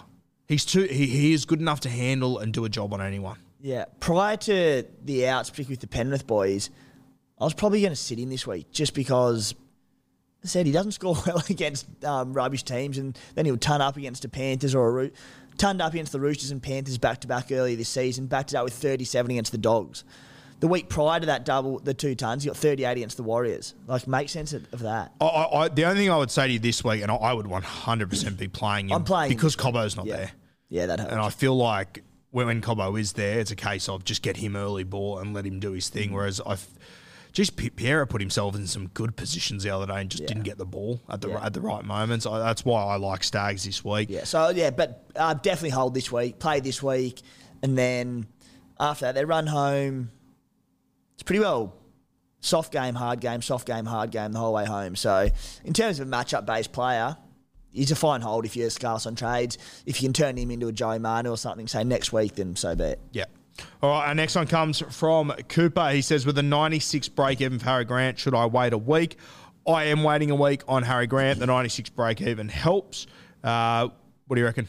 He's 0.49 0.65
too. 0.65 0.83
He, 0.83 1.07
he 1.07 1.33
is 1.33 1.45
good 1.45 1.61
enough 1.61 1.81
to 1.81 1.89
handle 1.89 2.39
and 2.39 2.53
do 2.53 2.65
a 2.65 2.69
job 2.69 2.93
on 2.93 3.01
anyone. 3.01 3.39
Yeah. 3.61 3.87
Prior 4.01 4.37
to 4.37 4.85
the 5.05 5.27
outs, 5.29 5.51
particularly 5.51 5.75
with 5.75 5.81
the 5.81 5.87
Penrith 5.87 6.27
boys, 6.27 6.71
I 7.41 7.45
was 7.45 7.55
probably 7.55 7.81
going 7.81 7.93
to 7.93 7.97
sit 7.97 8.19
him 8.19 8.29
this 8.29 8.47
week 8.47 8.71
just 8.71 8.93
because 8.95 9.55
I 10.45 10.47
said 10.47 10.67
he 10.67 10.73
doesn't 10.73 10.93
score 11.01 11.17
well 11.27 11.43
against 11.49 11.87
um, 12.05 12.33
rubbish 12.35 12.63
teams, 12.63 12.99
and 12.99 13.19
then 13.35 13.47
he'll 13.47 13.57
turn 13.57 13.81
up 13.81 13.97
against 13.97 14.23
the 14.23 14.29
Panthers 14.29 14.75
or 14.75 14.87
a 14.89 14.93
Roo- 14.93 15.11
turned 15.57 15.81
up 15.81 15.93
against 15.95 16.13
the 16.13 16.21
Roosters 16.21 16.51
and 16.51 16.63
Panthers 16.63 16.99
back 16.99 17.21
to 17.23 17.27
back 17.27 17.51
earlier 17.51 17.77
this 17.77 17.89
season, 17.89 18.27
backed 18.27 18.53
it 18.53 18.57
up 18.57 18.65
with 18.65 18.75
37 18.75 19.31
against 19.31 19.53
the 19.53 19.59
Dogs. 19.59 20.05
The 20.61 20.69
week 20.69 20.89
prior 20.89 21.21
to 21.21 21.27
that 21.27 21.45
double, 21.45 21.79
the 21.79 21.93
two 21.95 22.15
tons, 22.15 22.43
he 22.43 22.49
got 22.49 22.57
38 22.57 22.93
against 22.93 23.17
the 23.19 23.23
Warriors. 23.23 23.75
Like, 23.87 24.07
make 24.07 24.29
sense 24.31 24.53
of, 24.55 24.67
of 24.73 24.81
that. 24.81 25.13
I, 25.21 25.27
I, 25.27 25.69
the 25.69 25.85
only 25.85 26.01
thing 26.03 26.11
I 26.11 26.17
would 26.17 26.31
say 26.31 26.47
to 26.47 26.53
you 26.55 26.59
this 26.59 26.83
week, 26.83 27.03
and 27.03 27.11
I, 27.11 27.17
I 27.17 27.33
would 27.35 27.47
100% 27.47 28.39
be 28.39 28.49
playing 28.49 28.89
him 28.89 28.97
I'm 28.97 29.05
playing 29.05 29.29
because 29.31 29.57
Cobbo's 29.57 29.97
not 29.97 30.07
Yeah. 30.07 30.17
there. 30.17 30.31
Yeah, 30.71 30.87
that 30.87 30.99
helps. 31.01 31.13
And 31.13 31.21
I 31.21 31.29
feel 31.29 31.55
like 31.57 32.03
when, 32.31 32.47
when 32.47 32.61
Cobbo 32.63 32.99
is 32.99 33.13
there, 33.13 33.41
it's 33.41 33.51
a 33.51 33.57
case 33.57 33.89
of 33.89 34.05
just 34.05 34.23
get 34.23 34.39
him 34.39 34.57
early 34.57 34.85
ball 34.85 35.19
and 35.19 35.35
let 35.35 35.45
him 35.45 35.61
do 35.61 35.73
his 35.73 35.89
thing. 35.91 36.13
Whereas 36.13 36.41
I, 36.41 36.57
just 37.33 37.57
P- 37.57 37.69
Piera 37.71 38.09
put 38.09 38.21
himself 38.23 38.55
in 38.55 38.67
some 38.67 38.87
good 38.89 39.17
positions 39.17 39.65
the 39.65 39.71
other 39.71 39.87
day 39.87 40.01
and 40.01 40.09
just 40.11 40.23
Yeah. 40.23 40.29
didn't 40.29 40.45
get 40.45 40.57
the 40.57 40.65
ball 40.65 41.01
at 41.11 41.21
the 41.21 41.29
Yeah. 41.31 41.45
at 41.45 41.53
the 41.53 41.61
right 41.61 41.85
moments. 41.85 42.25
I, 42.27 42.39
that's 42.39 42.65
why 42.65 42.83
I 42.85 42.97
like 42.97 43.23
Staggs 43.23 43.65
this 43.65 43.85
week. 43.85 44.09
Yeah, 44.09 44.25
so 44.25 44.49
yeah, 44.49 44.71
but 44.71 45.05
uh, 45.17 45.35
definitely 45.35 45.71
hold 45.71 45.95
this 45.95 46.11
week, 46.11 46.39
play 46.39 46.61
this 46.61 46.83
week, 46.83 47.21
and 47.63 47.77
then 47.77 48.27
after 48.81 49.05
that 49.07 49.15
they 49.15 49.25
run 49.25 49.47
home. 49.47 50.11
Pretty 51.25 51.41
well 51.41 51.75
soft 52.45 52.73
game, 52.73 52.95
hard 52.95 53.21
game, 53.21 53.41
soft 53.43 53.67
game, 53.67 53.87
hard 53.87 54.11
game 54.11 54.33
the 54.33 54.39
whole 54.39 54.53
way 54.53 54.67
home. 54.67 54.95
So 54.97 55.29
in 55.65 55.73
terms 55.73 55.99
of 55.99 56.07
a 56.07 56.11
matchup 56.11 56.45
based 56.47 56.73
player, 56.73 57.17
he's 57.73 57.91
a 57.91 57.97
fine 57.97 58.21
hold 58.21 58.45
if 58.45 58.55
you're 58.57 58.71
scarce 58.71 59.07
on 59.07 59.15
trades. 59.17 59.59
If 59.87 60.03
you 60.03 60.09
can 60.09 60.13
turn 60.13 60.37
him 60.37 60.51
into 60.51 60.69
a 60.69 60.73
Joe 60.73 60.99
Manu 60.99 61.31
or 61.31 61.39
something, 61.39 61.67
say 61.67 61.85
next 61.85 62.13
week, 62.13 62.35
then 62.35 62.55
so 62.57 62.77
be 62.77 62.85
it. 62.85 63.01
Yeah. 63.13 63.25
All 63.83 63.91
right, 63.91 64.09
our 64.09 64.15
next 64.15 64.35
one 64.35 64.47
comes 64.47 64.81
from 64.91 65.31
Cooper. 65.49 65.91
He 65.91 66.03
says, 66.03 66.27
with 66.27 66.37
a 66.39 66.43
96 66.43 67.09
break 67.11 67.41
even 67.41 67.59
for 67.59 67.67
Harry 67.67 67.85
Grant, 67.85 68.19
should 68.19 68.35
I 68.35 68.47
wait 68.47 68.73
a 68.73 68.79
week? 68.79 69.17
I 69.67 69.85
am 69.85 70.03
waiting 70.03 70.31
a 70.31 70.35
week 70.35 70.63
on 70.69 70.83
Harry 70.83 71.07
Grant. 71.07 71.39
The 71.39 71.47
96 71.47 71.91
break 71.91 72.21
even 72.21 72.49
helps. 72.49 73.07
Uh, 73.43 73.89
what 74.27 74.35
do 74.35 74.41
you 74.41 74.47
reckon? 74.47 74.67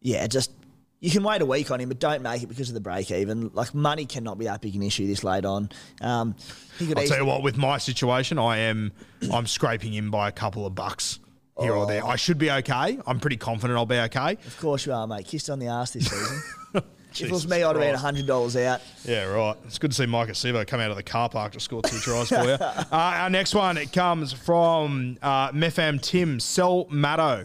Yeah, 0.00 0.26
just 0.26 0.50
you 1.00 1.10
can 1.10 1.22
wait 1.22 1.40
a 1.40 1.46
week 1.46 1.70
on 1.70 1.80
him, 1.80 1.88
but 1.88 2.00
don't 2.00 2.22
make 2.22 2.42
it 2.42 2.48
because 2.48 2.68
of 2.68 2.74
the 2.74 2.80
break 2.80 3.10
even. 3.10 3.50
Like 3.54 3.74
money 3.74 4.04
cannot 4.04 4.38
be 4.38 4.46
that 4.46 4.60
big 4.60 4.74
an 4.74 4.82
issue 4.82 5.06
this 5.06 5.22
late 5.22 5.44
on. 5.44 5.70
Um, 6.00 6.34
I'll 6.80 7.06
tell 7.06 7.18
you 7.18 7.24
what, 7.24 7.42
with 7.42 7.56
my 7.56 7.78
situation, 7.78 8.38
I 8.38 8.58
am 8.58 8.92
I'm 9.32 9.46
scraping 9.46 9.92
him 9.92 10.10
by 10.10 10.28
a 10.28 10.32
couple 10.32 10.66
of 10.66 10.74
bucks 10.74 11.20
here 11.60 11.72
or 11.72 11.86
there. 11.86 12.04
I 12.04 12.16
should 12.16 12.38
be 12.38 12.50
okay. 12.50 12.98
I'm 13.06 13.20
pretty 13.20 13.36
confident 13.36 13.76
I'll 13.76 13.86
be 13.86 13.98
okay. 13.98 14.32
Of 14.46 14.58
course 14.58 14.86
you 14.86 14.92
are, 14.92 15.06
mate. 15.06 15.26
Kissed 15.26 15.50
on 15.50 15.58
the 15.58 15.66
ass 15.66 15.92
this 15.92 16.08
season. 16.08 16.42
if 16.74 17.22
it 17.22 17.30
was 17.30 17.46
me, 17.46 17.62
I'd 17.62 17.76
have 17.76 17.76
been 17.76 17.94
hundred 17.94 18.26
dollars 18.26 18.56
out. 18.56 18.80
Yeah, 19.04 19.24
right. 19.24 19.56
It's 19.66 19.78
good 19.78 19.92
to 19.92 19.96
see 19.96 20.04
Maika 20.04 20.30
Sivo 20.30 20.66
come 20.66 20.80
out 20.80 20.90
of 20.90 20.96
the 20.96 21.02
car 21.04 21.28
park 21.28 21.52
to 21.52 21.60
score 21.60 21.82
two 21.82 21.98
tries 21.98 22.28
for 22.28 22.44
you. 22.44 22.58
Uh, 22.68 22.86
our 22.90 23.30
next 23.30 23.54
one 23.54 23.76
it 23.76 23.92
comes 23.92 24.32
from 24.32 25.18
uh, 25.20 25.52
Mefam 25.52 26.00
Tim 26.00 26.40
Sell 26.40 26.86
Matto. 26.90 27.44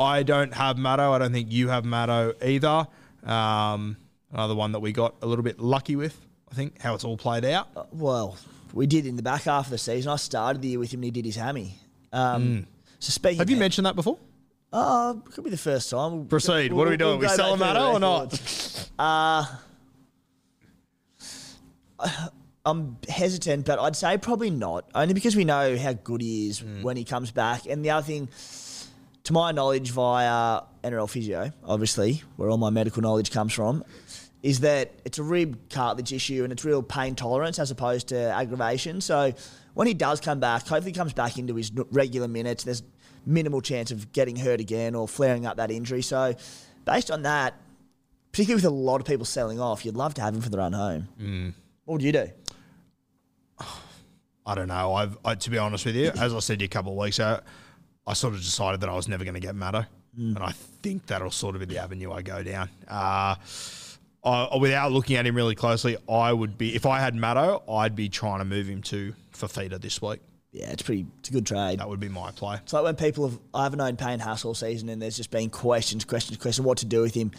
I 0.00 0.22
don't 0.22 0.52
have 0.54 0.78
Matto. 0.78 1.12
I 1.12 1.18
don't 1.18 1.32
think 1.32 1.52
you 1.52 1.68
have 1.68 1.84
Matto 1.84 2.32
either. 2.44 2.86
Um, 3.22 3.96
another 4.32 4.54
one 4.54 4.72
that 4.72 4.80
we 4.80 4.92
got 4.92 5.14
a 5.22 5.26
little 5.26 5.42
bit 5.44 5.60
lucky 5.60 5.94
with. 5.94 6.18
I 6.50 6.54
think 6.54 6.80
how 6.80 6.94
it's 6.94 7.04
all 7.04 7.16
played 7.18 7.44
out. 7.44 7.94
Well, 7.94 8.36
we 8.72 8.86
did 8.86 9.04
in 9.06 9.16
the 9.16 9.22
back 9.22 9.42
half 9.42 9.66
of 9.66 9.70
the 9.70 9.78
season. 9.78 10.10
I 10.10 10.16
started 10.16 10.62
the 10.62 10.68
year 10.68 10.78
with 10.78 10.92
him 10.92 10.98
and 11.00 11.04
he 11.04 11.10
did 11.10 11.24
his 11.26 11.36
hammy. 11.36 11.76
Um, 12.12 12.66
So 12.98 13.10
speaking, 13.10 13.36
Mm. 13.36 13.40
Have 13.40 13.50
you 13.50 13.56
of- 13.56 13.60
mentioned 13.60 13.86
that 13.86 13.94
before? 13.96 14.18
Oh, 14.72 15.20
could 15.32 15.44
be 15.44 15.50
the 15.50 15.56
first 15.58 15.90
time. 15.90 16.12
We'll- 16.12 16.24
Proceed. 16.24 16.72
we'll- 16.72 16.78
what 16.78 16.86
are 16.88 16.90
we 16.90 16.96
we'll 16.96 17.18
doing? 17.18 17.20
we 17.20 17.26
go 17.26 17.34
selling 17.36 17.60
Matto 17.60 17.92
or 17.92 18.00
not? 18.00 18.40
I'm 22.66 22.96
hesitant, 23.08 23.64
but 23.66 23.78
I'd 23.78 23.96
say 23.96 24.18
probably 24.18 24.50
not. 24.50 24.84
Only 24.94 25.14
because 25.14 25.34
we 25.34 25.44
know 25.44 25.76
how 25.78 25.92
good 25.94 26.20
he 26.20 26.48
is 26.48 26.60
Mm. 26.60 26.82
when 26.82 26.96
he 26.96 27.04
comes 27.04 27.30
back. 27.30 27.66
And 27.66 27.82
the 27.84 27.90
other 27.90 28.06
thing, 28.06 28.28
to 29.24 29.32
my 29.32 29.52
knowledge, 29.52 29.90
via 29.90 30.62
NRL 30.82 31.08
physio, 31.08 31.52
obviously, 31.64 32.22
where 32.36 32.48
all 32.48 32.56
my 32.56 32.70
medical 32.70 33.02
knowledge 33.02 33.30
comes 33.30 33.52
from, 33.52 33.84
is 34.42 34.60
that 34.60 34.92
it's 35.04 35.18
a 35.18 35.22
rib 35.22 35.58
cartilage 35.68 36.12
issue 36.12 36.42
and 36.44 36.52
it's 36.52 36.64
real 36.64 36.82
pain 36.82 37.14
tolerance 37.14 37.58
as 37.58 37.70
opposed 37.70 38.08
to 38.08 38.16
aggravation. 38.16 39.00
So 39.00 39.32
when 39.74 39.86
he 39.86 39.94
does 39.94 40.20
come 40.20 40.40
back, 40.40 40.62
hopefully 40.66 40.92
he 40.92 40.96
comes 40.96 41.12
back 41.12 41.38
into 41.38 41.54
his 41.54 41.70
regular 41.90 42.28
minutes. 42.28 42.64
There's 42.64 42.82
minimal 43.26 43.60
chance 43.60 43.90
of 43.90 44.12
getting 44.12 44.36
hurt 44.36 44.60
again 44.60 44.94
or 44.94 45.06
flaring 45.06 45.44
up 45.44 45.58
that 45.58 45.70
injury. 45.70 46.02
So 46.02 46.34
based 46.84 47.10
on 47.10 47.22
that, 47.22 47.54
particularly 48.32 48.62
with 48.62 48.72
a 48.72 48.74
lot 48.74 49.00
of 49.00 49.06
people 49.06 49.26
selling 49.26 49.60
off, 49.60 49.84
you'd 49.84 49.96
love 49.96 50.14
to 50.14 50.22
have 50.22 50.34
him 50.34 50.40
for 50.40 50.48
the 50.48 50.58
run 50.58 50.72
home. 50.72 51.08
Mm. 51.20 51.52
What 51.84 51.94
would 51.94 52.02
you 52.02 52.12
do? 52.12 52.28
I 54.46 54.54
don't 54.54 54.68
know. 54.68 54.94
I've 54.94 55.18
I, 55.24 55.34
to 55.34 55.50
be 55.50 55.58
honest 55.58 55.84
with 55.84 55.96
you, 55.96 56.08
as 56.08 56.34
I 56.34 56.38
said 56.38 56.58
to 56.58 56.64
you 56.64 56.66
a 56.66 56.68
couple 56.68 56.92
of 56.92 56.98
weeks 56.98 57.18
ago, 57.18 57.40
I 58.06 58.14
sort 58.14 58.34
of 58.34 58.40
decided 58.40 58.80
that 58.80 58.88
I 58.88 58.94
was 58.94 59.08
never 59.08 59.24
going 59.24 59.34
to 59.34 59.40
get 59.40 59.54
Matto, 59.54 59.84
and 60.16 60.38
I 60.38 60.52
think 60.82 61.06
that'll 61.06 61.30
sort 61.30 61.54
of 61.54 61.60
be 61.60 61.66
the 61.66 61.78
avenue 61.78 62.12
I 62.12 62.22
go 62.22 62.42
down. 62.42 62.68
Uh, 62.88 63.36
I, 64.24 64.56
without 64.60 64.92
looking 64.92 65.16
at 65.16 65.26
him 65.26 65.34
really 65.34 65.54
closely, 65.54 65.96
I 66.08 66.32
would 66.32 66.58
be 66.58 66.74
if 66.74 66.86
I 66.86 67.00
had 67.00 67.14
Matto, 67.14 67.62
I'd 67.70 67.94
be 67.96 68.08
trying 68.08 68.40
to 68.40 68.44
move 68.44 68.66
him 68.68 68.82
to 68.82 69.14
Fifita 69.32 69.80
this 69.80 70.02
week. 70.02 70.20
Yeah, 70.52 70.70
it's 70.70 70.82
pretty. 70.82 71.06
It's 71.20 71.28
a 71.28 71.32
good 71.32 71.46
trade. 71.46 71.78
That 71.78 71.88
would 71.88 72.00
be 72.00 72.08
my 72.08 72.32
play. 72.32 72.56
It's 72.56 72.72
like 72.72 72.82
when 72.82 72.96
people 72.96 73.28
have. 73.28 73.38
I 73.54 73.62
haven't 73.62 73.78
known 73.78 73.96
Payne 73.96 74.18
Haas 74.18 74.44
all 74.44 74.54
season, 74.54 74.88
and 74.88 75.00
there's 75.00 75.16
just 75.16 75.30
been 75.30 75.48
questions, 75.48 76.04
questions, 76.04 76.38
questions. 76.38 76.66
What 76.66 76.78
to 76.78 76.86
do 76.86 77.02
with 77.02 77.14
him? 77.14 77.30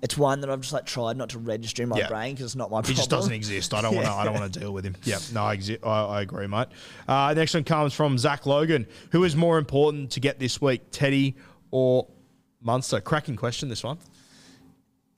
It's 0.00 0.16
one 0.16 0.40
that 0.42 0.50
I've 0.50 0.60
just 0.60 0.72
like 0.72 0.86
tried 0.86 1.16
not 1.16 1.30
to 1.30 1.38
register 1.40 1.82
in 1.82 1.88
my 1.88 1.98
Yeah. 1.98 2.08
brain 2.08 2.34
because 2.34 2.46
it's 2.46 2.56
not 2.56 2.70
my 2.70 2.78
He 2.78 2.82
problem. 2.82 2.96
just 2.96 3.10
doesn't 3.10 3.32
exist. 3.32 3.74
I 3.74 3.82
don't 3.82 3.94
want 3.96 4.06
to. 4.06 4.12
I 4.12 4.24
don't 4.24 4.34
want 4.34 4.52
to 4.52 4.60
deal 4.60 4.72
with 4.72 4.84
him. 4.84 4.94
Yeah, 5.02 5.18
no, 5.32 5.42
I, 5.44 5.56
exi- 5.56 5.84
I, 5.84 6.18
I 6.18 6.22
agree, 6.22 6.46
mate. 6.46 6.68
Uh, 7.08 7.34
next 7.34 7.52
one 7.54 7.64
comes 7.64 7.94
from 7.94 8.16
Zach 8.16 8.46
Logan. 8.46 8.86
Who 9.10 9.24
is 9.24 9.34
more 9.34 9.58
important 9.58 10.12
to 10.12 10.20
get 10.20 10.38
this 10.38 10.60
week, 10.60 10.82
Teddy 10.92 11.34
or 11.72 12.06
Munster? 12.60 13.00
Cracking 13.00 13.34
question. 13.34 13.68
This 13.70 13.82
one. 13.82 13.98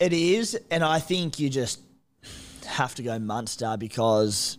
It 0.00 0.14
is, 0.14 0.58
and 0.70 0.82
I 0.82 0.98
think 0.98 1.38
you 1.38 1.50
just 1.50 1.80
have 2.66 2.94
to 2.94 3.02
go 3.02 3.18
Munster 3.18 3.76
because 3.78 4.56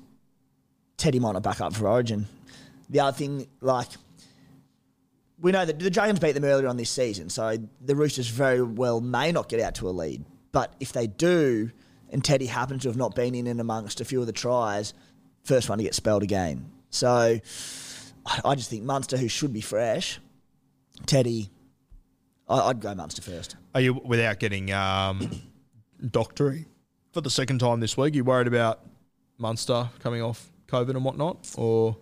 Teddy 0.98 1.20
might 1.20 1.32
not 1.34 1.42
back 1.44 1.62
up 1.62 1.74
for 1.74 1.88
Origin. 1.88 2.28
The 2.90 3.00
other 3.00 3.18
thing, 3.18 3.48
like, 3.62 3.88
we 5.40 5.52
know 5.52 5.66
that 5.66 5.80
the 5.80 5.90
Dragons 5.90 6.20
beat 6.20 6.34
them 6.34 6.44
earlier 6.44 6.68
on 6.68 6.78
this 6.78 6.90
season, 6.90 7.30
so 7.30 7.58
the 7.82 7.96
Roosters 7.96 8.28
very 8.28 8.62
well 8.62 9.02
may 9.02 9.32
not 9.32 9.50
get 9.50 9.60
out 9.60 9.76
to 9.76 9.90
a 9.90 9.92
lead. 9.92 10.24
But 10.52 10.74
if 10.80 10.94
they 10.94 11.08
do, 11.08 11.72
and 12.10 12.24
Teddy 12.24 12.46
happens 12.46 12.84
to 12.84 12.90
have 12.90 12.98
not 12.98 13.16
been 13.16 13.36
in 13.36 13.48
and 13.48 13.60
amongst 13.60 14.00
a 14.00 14.06
few 14.06 14.22
of 14.22 14.28
the 14.28 14.34
tries, 14.34 14.94
first 15.44 15.68
one 15.70 15.78
to 15.78 15.84
get 15.84 15.94
spelled 15.94 16.24
again. 16.24 16.72
So 16.90 17.40
I 18.44 18.56
just 18.56 18.70
think 18.70 18.84
Munster, 18.84 19.18
who 19.18 19.28
should 19.28 19.52
be 19.52 19.62
fresh, 19.62 20.20
Teddy, 21.06 21.50
I'd 22.48 22.80
go 22.80 22.96
Munster 22.96 23.22
first. 23.22 23.56
Are 23.74 23.82
you 23.82 23.94
without 23.94 24.40
getting 24.40 24.72
um, 24.72 25.42
doctory 26.12 26.68
for 27.12 27.22
the 27.22 27.30
second 27.30 27.60
time 27.60 27.80
this 27.80 27.98
week? 27.98 28.16
You 28.16 28.24
worried 28.24 28.48
about 28.48 28.82
Munster 29.38 29.90
coming 30.00 30.22
off 30.22 30.52
COVID 30.68 30.92
and 30.92 31.04
whatnot, 31.04 31.54
or 31.58 31.98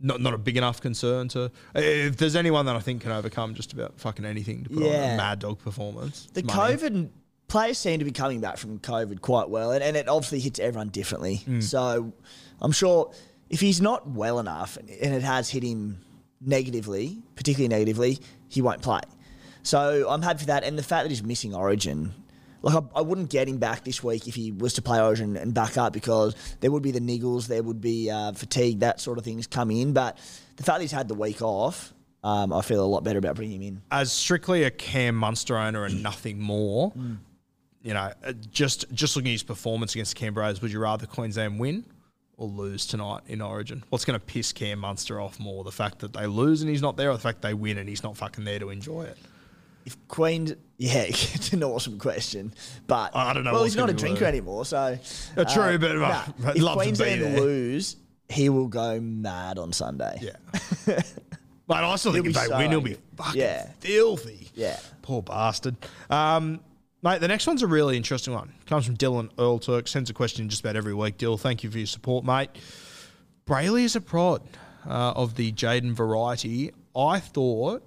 not? 0.00 0.20
Not 0.20 0.34
a 0.34 0.38
big 0.38 0.56
enough 0.56 0.80
concern 0.80 1.28
to. 1.28 1.50
If 1.74 2.16
there's 2.16 2.36
anyone 2.36 2.66
that 2.66 2.76
I 2.76 2.80
think 2.80 3.02
can 3.02 3.12
overcome 3.12 3.54
just 3.54 3.72
about 3.72 3.98
fucking 3.98 4.24
anything 4.24 4.64
to 4.64 4.70
put 4.70 4.82
on 4.82 4.90
Yeah. 4.90 5.14
a 5.14 5.16
mad 5.16 5.38
dog 5.38 5.58
performance, 5.58 6.28
The 6.34 6.42
money. 6.42 6.74
COVID 6.76 7.08
players 7.48 7.78
seem 7.78 7.98
to 8.00 8.04
be 8.04 8.10
coming 8.12 8.40
back 8.40 8.58
from 8.58 8.78
COVID 8.80 9.20
quite 9.20 9.48
well, 9.48 9.70
and, 9.72 9.82
and 9.82 9.96
it 9.96 10.08
obviously 10.08 10.40
hits 10.40 10.58
everyone 10.58 10.88
differently. 10.88 11.42
Mm. 11.48 11.62
So 11.62 12.12
I'm 12.60 12.72
sure 12.72 13.12
if 13.50 13.60
he's 13.60 13.80
not 13.80 14.08
well 14.08 14.38
enough 14.40 14.76
and 14.76 14.90
and 14.90 15.14
it 15.14 15.22
has 15.22 15.48
hit 15.50 15.62
him 15.62 16.00
negatively, 16.40 17.22
particularly 17.34 17.68
negatively, 17.68 18.18
he 18.48 18.60
won't 18.62 18.82
play. 18.82 19.00
So 19.62 20.06
I'm 20.08 20.22
happy 20.22 20.40
for 20.40 20.46
that, 20.46 20.62
and 20.64 20.78
the 20.78 20.82
fact 20.82 21.04
that 21.04 21.10
he's 21.10 21.22
missing 21.24 21.54
Origin. 21.54 22.14
Like 22.66 22.82
I, 22.82 22.98
I 22.98 23.00
wouldn't 23.00 23.30
get 23.30 23.48
him 23.48 23.58
back 23.58 23.84
this 23.84 24.02
week 24.02 24.26
if 24.26 24.34
he 24.34 24.50
was 24.50 24.74
to 24.74 24.82
play 24.82 25.00
Origin 25.00 25.36
and 25.36 25.54
back 25.54 25.78
up 25.78 25.92
because 25.92 26.34
there 26.60 26.72
would 26.72 26.82
be 26.82 26.90
the 26.90 27.00
niggles, 27.00 27.46
there 27.46 27.62
would 27.62 27.80
be 27.80 28.10
uh, 28.10 28.32
fatigue, 28.32 28.80
that 28.80 29.00
sort 29.00 29.18
of 29.18 29.24
things 29.24 29.46
come 29.46 29.70
in. 29.70 29.92
But 29.92 30.18
the 30.56 30.64
fact 30.64 30.78
that 30.78 30.82
he's 30.82 30.90
had 30.90 31.06
the 31.06 31.14
week 31.14 31.40
off, 31.42 31.94
um, 32.24 32.52
I 32.52 32.62
feel 32.62 32.84
a 32.84 32.86
lot 32.86 33.04
better 33.04 33.20
about 33.20 33.36
bringing 33.36 33.62
him 33.62 33.68
in. 33.68 33.82
as 33.92 34.10
strictly 34.10 34.64
a 34.64 34.70
Cam 34.72 35.14
Munster 35.14 35.56
owner 35.56 35.84
and 35.84 36.02
nothing 36.02 36.40
more, 36.40 36.92
you 37.82 37.94
know, 37.94 38.12
uh, 38.24 38.32
just 38.50 38.84
just 38.92 39.14
looking 39.14 39.30
at 39.30 39.34
his 39.34 39.42
performance 39.44 39.94
against 39.94 40.16
Canberra, 40.16 40.52
would 40.60 40.72
you 40.72 40.80
rather 40.80 41.06
Queensland 41.06 41.60
win 41.60 41.84
or 42.36 42.48
lose 42.48 42.84
tonight 42.84 43.20
in 43.28 43.40
Origin? 43.40 43.84
What's 43.90 44.04
going 44.04 44.18
to 44.18 44.26
piss 44.26 44.52
Cam 44.52 44.80
Munster 44.80 45.20
off 45.20 45.38
more, 45.38 45.62
the 45.62 45.70
fact 45.70 46.00
that 46.00 46.14
they 46.14 46.26
lose 46.26 46.62
and 46.62 46.68
he's 46.68 46.82
not 46.82 46.96
there, 46.96 47.10
or 47.10 47.12
the 47.14 47.20
fact 47.20 47.42
they 47.42 47.54
win 47.54 47.78
and 47.78 47.88
he's 47.88 48.02
not 48.02 48.16
fucking 48.16 48.42
there 48.44 48.58
to 48.58 48.70
enjoy 48.70 49.02
it? 49.02 49.18
If 49.86 49.96
Queens, 50.08 50.52
yeah, 50.76 51.02
it's 51.08 51.52
an 51.54 51.62
awesome 51.62 51.98
question, 51.98 52.52
but 52.86 53.16
I 53.16 53.32
don't 53.32 53.44
know 53.44 53.52
Well, 53.54 53.64
he's 53.64 53.76
not 53.76 53.88
a 53.88 53.94
drinker 53.94 54.20
worse. 54.24 54.28
anymore, 54.28 54.64
so 54.66 54.98
Uh, 55.36 55.44
true, 55.44 55.78
but, 55.78 55.92
uh, 55.92 55.94
nah, 56.00 56.24
I'd 56.50 56.56
if 56.56 56.62
love 56.62 56.74
to 56.82 56.90
be 56.90 56.96
Queensland 56.96 57.36
lose, 57.40 57.96
he 58.28 58.48
will 58.50 58.66
go 58.66 59.00
mad 59.00 59.58
on 59.58 59.72
Sunday. 59.72 60.18
Yeah. 60.20 61.00
But 61.68 61.82
I 61.82 61.96
still 61.96 62.12
think 62.12 62.26
if 62.26 62.32
be 62.34 62.38
they 62.38 62.46
so 62.46 62.58
win, 62.58 62.70
he'll 62.70 62.80
be 62.80 62.96
fucking 63.16 63.40
Yeah. 63.40 63.68
filthy. 63.80 64.50
Yeah. 64.54 64.78
Poor 65.02 65.20
bastard. 65.20 65.74
Um, 66.08 66.60
mate, 67.02 67.20
the 67.20 67.26
next 67.26 67.44
one's 67.48 67.60
a 67.62 67.66
really 67.66 67.96
interesting 67.96 68.32
one. 68.34 68.52
Comes 68.66 68.86
from 68.86 68.96
Dylan 68.96 69.30
Earl 69.36 69.58
Turk. 69.58 69.88
Sends 69.88 70.08
a 70.08 70.14
question 70.14 70.48
just 70.48 70.60
about 70.60 70.76
every 70.76 70.94
week. 70.94 71.18
Dill, 71.18 71.36
thank 71.36 71.64
you 71.64 71.70
for 71.72 71.78
your 71.78 71.88
support, 71.88 72.24
mate. 72.24 72.50
Brailey 73.48 73.82
is 73.82 73.96
a 73.96 74.00
prod 74.00 74.42
uh, 74.86 75.14
of 75.16 75.34
the 75.34 75.50
Jaden 75.50 75.92
variety. 75.92 76.70
I 76.94 77.18
thought 77.18 77.82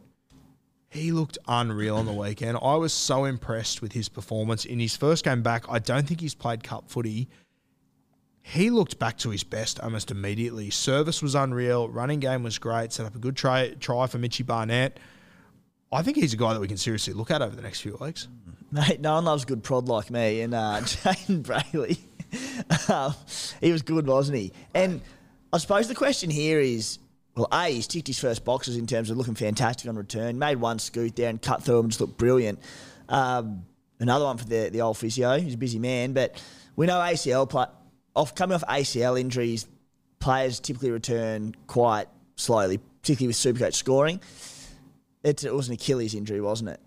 he 0.89 1.11
looked 1.11 1.37
unreal 1.47 1.97
on 1.97 2.05
the 2.05 2.13
weekend. 2.13 2.57
I 2.61 2.75
was 2.75 2.93
so 2.93 3.25
impressed 3.25 3.81
with 3.81 3.93
his 3.93 4.09
performance 4.09 4.65
in 4.65 4.79
his 4.79 4.95
first 4.95 5.23
game 5.23 5.43
back. 5.43 5.65
I 5.69 5.79
don't 5.79 6.07
think 6.07 6.19
he's 6.19 6.33
played 6.33 6.63
cup 6.63 6.89
footy. 6.89 7.29
He 8.41 8.71
looked 8.71 8.97
back 8.97 9.17
to 9.19 9.29
his 9.29 9.43
best 9.43 9.79
almost 9.79 10.09
immediately. 10.09 10.71
Service 10.71 11.21
was 11.21 11.35
unreal. 11.35 11.87
Running 11.89 12.19
game 12.19 12.41
was 12.41 12.57
great. 12.57 12.91
Set 12.91 13.05
up 13.05 13.15
a 13.15 13.19
good 13.19 13.35
try, 13.35 13.69
try 13.79 14.07
for 14.07 14.17
Mitchy 14.17 14.41
Barnett. 14.41 14.99
I 15.91 16.01
think 16.01 16.17
he's 16.17 16.33
a 16.33 16.37
guy 16.37 16.53
that 16.53 16.59
we 16.59 16.67
can 16.67 16.77
seriously 16.77 17.13
look 17.13 17.29
at 17.29 17.43
over 17.43 17.55
the 17.55 17.61
next 17.61 17.81
few 17.81 17.95
weeks. 18.01 18.27
Mate, 18.71 18.99
no 18.99 19.13
one 19.13 19.25
loves 19.25 19.45
good 19.45 19.63
prod 19.63 19.87
like 19.87 20.09
me. 20.09 20.41
And 20.41 20.55
uh, 20.55 20.79
Brailey, 20.81 21.99
um, 22.89 23.13
he 23.61 23.71
was 23.71 23.83
good, 23.83 24.07
wasn't 24.07 24.39
he? 24.39 24.51
And 24.73 25.01
I 25.53 25.59
suppose 25.59 25.87
the 25.87 25.95
question 25.95 26.31
here 26.31 26.59
is 26.59 26.97
well, 27.35 27.47
A, 27.51 27.71
he's 27.71 27.87
ticked 27.87 28.07
his 28.07 28.19
first 28.19 28.43
boxes 28.43 28.77
in 28.77 28.87
terms 28.87 29.09
of 29.09 29.17
looking 29.17 29.35
fantastic 29.35 29.87
on 29.89 29.95
return, 29.95 30.39
made 30.39 30.57
one 30.57 30.79
scoot 30.79 31.15
there 31.15 31.29
and 31.29 31.41
cut 31.41 31.63
through 31.63 31.79
him 31.79 31.85
and 31.85 31.91
just 31.91 32.01
looked 32.01 32.17
brilliant. 32.17 32.59
Um, 33.07 33.65
another 33.99 34.25
one 34.25 34.37
for 34.37 34.45
the, 34.45 34.69
the 34.69 34.81
old 34.81 34.97
physio, 34.97 35.39
he's 35.39 35.53
a 35.53 35.57
busy 35.57 35.79
man. 35.79 36.13
But 36.13 36.41
we 36.75 36.85
know 36.85 36.99
ACL, 36.99 37.49
play, 37.49 37.65
off 38.15 38.35
coming 38.35 38.55
off 38.55 38.63
ACL 38.67 39.19
injuries, 39.19 39.67
players 40.19 40.59
typically 40.59 40.91
return 40.91 41.55
quite 41.67 42.07
slowly, 42.35 42.79
particularly 43.01 43.27
with 43.27 43.37
Supercoach 43.37 43.73
scoring. 43.73 44.19
It, 45.23 45.43
it 45.43 45.53
was 45.53 45.67
an 45.67 45.73
Achilles 45.75 46.15
injury, 46.15 46.41
wasn't 46.41 46.71
it? 46.71 46.79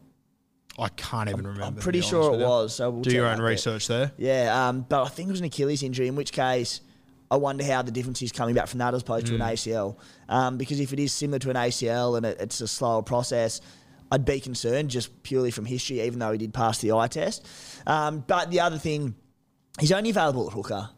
I 0.78 0.88
can't 0.88 1.28
even 1.28 1.46
remember. 1.46 1.64
I'm 1.64 1.74
pretty 1.74 2.00
sure 2.00 2.34
it 2.34 2.38
was. 2.38 2.76
So 2.76 2.90
we'll 2.90 3.02
Do 3.02 3.10
your 3.10 3.26
own 3.26 3.40
research 3.40 3.88
there. 3.88 4.12
Yeah, 4.16 4.68
um, 4.68 4.86
but 4.88 5.02
I 5.02 5.08
think 5.08 5.28
it 5.28 5.32
was 5.32 5.40
an 5.40 5.46
Achilles 5.46 5.82
injury, 5.82 6.08
in 6.08 6.16
which 6.16 6.32
case 6.32 6.80
I 7.32 7.36
wonder 7.36 7.64
how 7.64 7.80
the 7.80 7.90
difference 7.90 8.20
is 8.20 8.30
coming 8.30 8.54
back 8.54 8.66
from 8.66 8.78
that 8.80 8.92
as 8.92 9.00
opposed 9.00 9.28
to 9.28 9.34
an 9.34 9.40
ACL. 9.40 9.96
Um, 10.28 10.58
because 10.58 10.80
if 10.80 10.92
it 10.92 11.00
is 11.00 11.14
similar 11.14 11.38
to 11.38 11.48
an 11.48 11.56
ACL 11.56 12.18
and 12.18 12.26
it, 12.26 12.38
it's 12.38 12.60
a 12.60 12.68
slower 12.68 13.00
process, 13.00 13.62
I'd 14.10 14.26
be 14.26 14.38
concerned 14.38 14.90
just 14.90 15.22
purely 15.22 15.50
from 15.50 15.64
history, 15.64 16.02
even 16.02 16.18
though 16.18 16.32
he 16.32 16.36
did 16.36 16.52
pass 16.52 16.80
the 16.80 16.92
eye 16.92 17.06
test. 17.06 17.46
Um, 17.86 18.22
but 18.26 18.50
the 18.50 18.60
other 18.60 18.76
thing, 18.76 19.14
he's 19.80 19.92
only 19.92 20.10
available 20.10 20.46
at 20.46 20.52
hooker. 20.52 20.90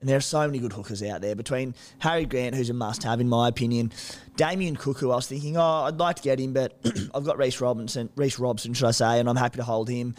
And 0.00 0.08
there 0.10 0.18
are 0.18 0.20
so 0.20 0.46
many 0.46 0.58
good 0.58 0.74
hookers 0.74 1.02
out 1.02 1.22
there 1.22 1.34
between 1.34 1.74
Harry 2.00 2.26
Grant, 2.26 2.54
who's 2.54 2.68
a 2.68 2.74
must 2.74 3.02
have 3.04 3.18
in 3.18 3.28
my 3.30 3.48
opinion, 3.48 3.90
Damien 4.36 4.76
Cook, 4.76 4.98
who 4.98 5.10
I 5.10 5.16
was 5.16 5.26
thinking, 5.26 5.56
oh, 5.56 5.84
I'd 5.86 5.96
like 5.96 6.16
to 6.16 6.22
get 6.22 6.38
him, 6.38 6.52
but 6.52 6.78
I've 7.14 7.24
got 7.24 7.38
Reese 7.38 7.62
Robinson, 7.62 8.10
Reece 8.14 8.38
Robson, 8.38 8.74
should 8.74 8.86
I 8.88 8.90
say, 8.90 9.20
and 9.20 9.28
I'm 9.28 9.36
happy 9.36 9.56
to 9.56 9.64
hold 9.64 9.88
him. 9.88 10.14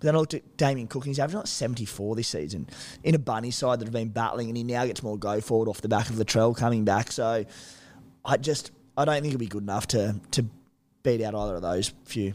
Then 0.00 0.14
I 0.14 0.18
looked 0.18 0.34
at 0.34 0.56
Damien 0.56 0.86
Cook, 0.86 1.02
and 1.04 1.08
he's 1.10 1.18
averaging 1.18 1.38
like 1.40 1.46
74 1.48 2.14
this 2.16 2.28
season 2.28 2.68
in 3.02 3.14
a 3.14 3.18
bunny 3.18 3.50
side 3.50 3.80
that 3.80 3.86
have 3.86 3.92
been 3.92 4.08
battling, 4.10 4.48
and 4.48 4.56
he 4.56 4.62
now 4.64 4.86
gets 4.86 5.02
more 5.02 5.18
go 5.18 5.40
forward 5.40 5.68
off 5.68 5.80
the 5.80 5.88
back 5.88 6.08
of 6.08 6.16
Latrell 6.16 6.56
coming 6.56 6.84
back. 6.84 7.10
So 7.10 7.44
I 8.24 8.36
just, 8.36 8.70
I 8.96 9.04
don't 9.04 9.14
think 9.22 9.26
it'll 9.34 9.38
be 9.38 9.46
good 9.46 9.62
enough 9.64 9.86
to 9.88 10.20
to 10.32 10.44
beat 11.02 11.22
out 11.22 11.34
either 11.34 11.56
of 11.56 11.62
those 11.62 11.92
few. 12.04 12.34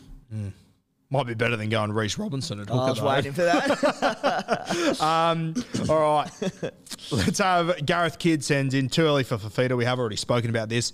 Might 1.09 1.27
be 1.27 1.35
better 1.35 1.55
than 1.55 1.69
going 1.69 1.91
Reese 1.91 2.17
Robinson 2.17 2.59
at 2.59 2.71
Oh, 2.71 2.79
I 2.79 2.89
was 2.89 2.99
though. 2.99 3.07
waiting 3.07 3.33
for 3.33 3.43
that. 3.43 4.97
Um, 5.01 5.53
all 5.87 5.99
right. 6.23 6.31
Let's 7.11 7.37
have 7.39 7.85
Gareth 7.85 8.17
Kidd 8.17 8.43
sends 8.43 8.73
in 8.73 8.89
too 8.89 9.03
early 9.03 9.23
for 9.23 9.37
Fifita. 9.37 9.77
We 9.77 9.85
have 9.85 9.99
already 9.99 10.15
spoken 10.15 10.49
about 10.49 10.69
this. 10.69 10.91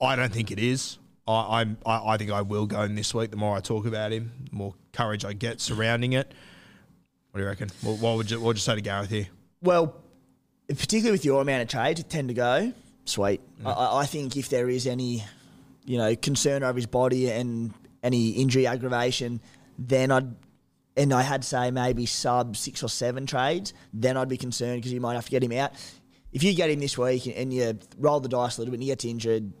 I 0.00 0.16
don't 0.16 0.32
think 0.32 0.50
it 0.50 0.58
is. 0.58 0.98
I, 1.28 1.60
I'm, 1.60 1.76
I, 1.84 2.12
I 2.12 2.16
think 2.16 2.30
I 2.30 2.42
will 2.42 2.66
go 2.66 2.82
in 2.82 2.94
this 2.94 3.12
week. 3.14 3.30
The 3.30 3.36
more 3.36 3.56
I 3.56 3.60
talk 3.60 3.86
about 3.86 4.12
him, 4.12 4.32
the 4.50 4.56
more 4.56 4.74
courage 4.92 5.24
I 5.24 5.32
get 5.32 5.60
surrounding 5.60 6.12
it. 6.12 6.32
What 7.30 7.38
do 7.38 7.42
you 7.42 7.48
reckon? 7.48 7.70
What, 7.82 7.98
what 7.98 8.16
would 8.16 8.30
you 8.30 8.38
what 8.38 8.46
would 8.48 8.56
you 8.56 8.60
say 8.60 8.74
to 8.76 8.80
Gareth 8.80 9.10
here? 9.10 9.26
Well, 9.62 9.94
particularly 10.68 11.12
with 11.12 11.24
your 11.24 11.42
amount 11.42 11.62
of 11.62 11.68
trades, 11.68 12.00
it 12.00 12.08
tend 12.08 12.28
to 12.28 12.34
go 12.34 12.72
sweet. 13.04 13.40
Mm. 13.62 13.66
I- 13.66 13.72
I, 13.72 14.00
I 14.02 14.06
think 14.06 14.36
if 14.36 14.48
there 14.48 14.68
is 14.68 14.86
any, 14.86 15.24
you 15.84 15.98
know, 15.98 16.14
concern 16.16 16.62
over 16.62 16.76
his 16.76 16.86
body 16.86 17.30
and 17.30 17.74
any 18.02 18.30
injury 18.30 18.66
aggravation, 18.66 19.40
then 19.78 20.10
I'd. 20.10 20.34
And 20.98 21.12
I 21.12 21.20
had 21.20 21.44
say 21.44 21.70
maybe 21.70 22.06
sub 22.06 22.56
six 22.56 22.82
or 22.82 22.88
seven 22.88 23.26
trades, 23.26 23.74
then 23.92 24.16
I'd 24.16 24.30
be 24.30 24.38
concerned 24.38 24.78
because 24.78 24.94
you 24.94 25.00
might 25.02 25.12
have 25.12 25.26
to 25.26 25.30
get 25.30 25.42
him 25.42 25.52
out. 25.52 25.72
If 26.32 26.42
you 26.42 26.54
get 26.54 26.70
him 26.70 26.80
this 26.80 26.96
week 26.96 27.26
and 27.36 27.52
you 27.52 27.78
roll 27.98 28.18
the 28.20 28.30
dice 28.30 28.56
a 28.56 28.62
little 28.62 28.70
bit 28.70 28.76
and 28.76 28.82
he 28.82 28.88
gets 28.88 29.04
injured, 29.04 29.52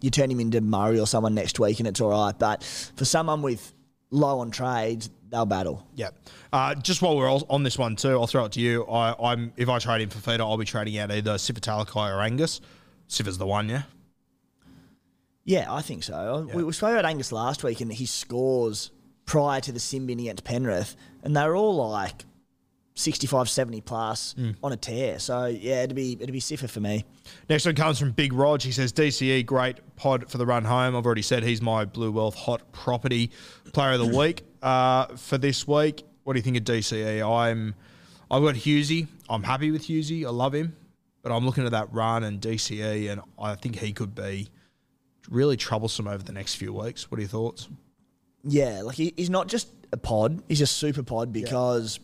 you 0.00 0.10
turn 0.10 0.30
him 0.30 0.40
into 0.40 0.60
Murray 0.60 1.00
or 1.00 1.06
someone 1.06 1.34
next 1.34 1.58
week 1.58 1.78
and 1.78 1.88
it's 1.88 2.00
all 2.00 2.10
right. 2.10 2.38
But 2.38 2.62
for 2.96 3.04
someone 3.04 3.42
with 3.42 3.72
low 4.10 4.40
on 4.40 4.50
trades, 4.50 5.10
they'll 5.28 5.46
battle. 5.46 5.86
Yeah. 5.94 6.10
Uh, 6.52 6.74
just 6.74 7.02
while 7.02 7.16
we're 7.16 7.28
all 7.28 7.46
on 7.50 7.62
this 7.62 7.78
one 7.78 7.96
too, 7.96 8.12
I'll 8.12 8.26
throw 8.26 8.44
it 8.44 8.52
to 8.52 8.60
you. 8.60 8.84
I, 8.86 9.32
I'm 9.32 9.52
if 9.56 9.68
I 9.68 9.78
trade 9.78 10.02
him 10.02 10.10
for 10.10 10.18
Fifita, 10.18 10.40
I'll 10.40 10.56
be 10.56 10.64
trading 10.64 10.98
out 10.98 11.10
either 11.10 11.34
Sifa 11.34 11.60
Talakai 11.60 12.16
or 12.16 12.20
Angus. 12.20 12.60
Sifa's 13.08 13.38
the 13.38 13.46
one, 13.46 13.68
yeah. 13.68 13.82
Yeah, 15.44 15.72
I 15.72 15.80
think 15.80 16.02
so. 16.02 16.46
We, 16.54 16.62
we 16.62 16.72
spoke 16.72 16.92
about 16.92 17.06
Angus 17.06 17.32
last 17.32 17.64
week 17.64 17.80
and 17.80 17.90
his 17.92 18.10
scores 18.10 18.90
prior 19.24 19.60
to 19.62 19.72
the 19.72 19.80
sin 19.80 20.06
bin 20.06 20.20
against 20.20 20.44
Penrith, 20.44 20.94
and 21.22 21.36
they 21.36 21.46
were 21.46 21.56
all 21.56 21.76
like 21.90 22.24
65, 22.98 23.48
70 23.48 23.80
plus 23.82 24.34
on 24.62 24.72
a 24.72 24.76
tear. 24.76 25.18
So 25.18 25.46
yeah, 25.46 25.82
it'd 25.82 25.94
be 25.94 26.14
it'd 26.14 26.32
be 26.32 26.40
Sifa 26.40 26.68
for 26.68 26.80
me. 26.80 27.04
Next 27.48 27.64
one 27.64 27.74
comes 27.74 27.98
from 27.98 28.12
Big 28.12 28.32
Rog. 28.32 28.62
He 28.62 28.72
says 28.72 28.92
DCE 28.92 29.46
great 29.46 29.78
pod 29.96 30.28
for 30.30 30.38
the 30.38 30.46
run 30.46 30.64
home. 30.64 30.96
I've 30.96 31.06
already 31.06 31.22
said 31.22 31.44
he's 31.44 31.62
my 31.62 31.84
Blue 31.84 32.10
Wealth 32.10 32.34
hot 32.34 32.72
property 32.72 33.30
player 33.72 33.92
of 33.92 34.00
the 34.00 34.16
week 34.18 34.42
uh, 34.62 35.06
for 35.16 35.38
this 35.38 35.66
week. 35.66 36.02
What 36.24 36.32
do 36.32 36.38
you 36.38 36.42
think 36.42 36.56
of 36.56 36.64
DCE? 36.64 37.26
I'm 37.26 37.74
I've 38.30 38.42
got 38.42 38.56
Hughesy. 38.56 39.06
I'm 39.28 39.42
happy 39.42 39.70
with 39.70 39.84
Hughesy. 39.84 40.26
I 40.26 40.30
love 40.30 40.54
him, 40.54 40.76
but 41.22 41.32
I'm 41.32 41.46
looking 41.46 41.64
at 41.64 41.70
that 41.72 41.92
run 41.92 42.24
and 42.24 42.40
DCE, 42.40 43.10
and 43.10 43.20
I 43.38 43.54
think 43.54 43.76
he 43.76 43.92
could 43.92 44.14
be 44.14 44.48
really 45.30 45.56
troublesome 45.56 46.08
over 46.08 46.22
the 46.22 46.32
next 46.32 46.56
few 46.56 46.72
weeks. 46.72 47.10
What 47.10 47.18
are 47.18 47.22
your 47.22 47.28
thoughts? 47.28 47.68
Yeah, 48.44 48.82
like 48.82 48.96
he, 48.96 49.14
he's 49.16 49.30
not 49.30 49.46
just 49.46 49.68
a 49.92 49.96
pod; 49.96 50.42
he's 50.48 50.60
a 50.60 50.66
super 50.66 51.02
pod 51.02 51.32
because 51.32 52.00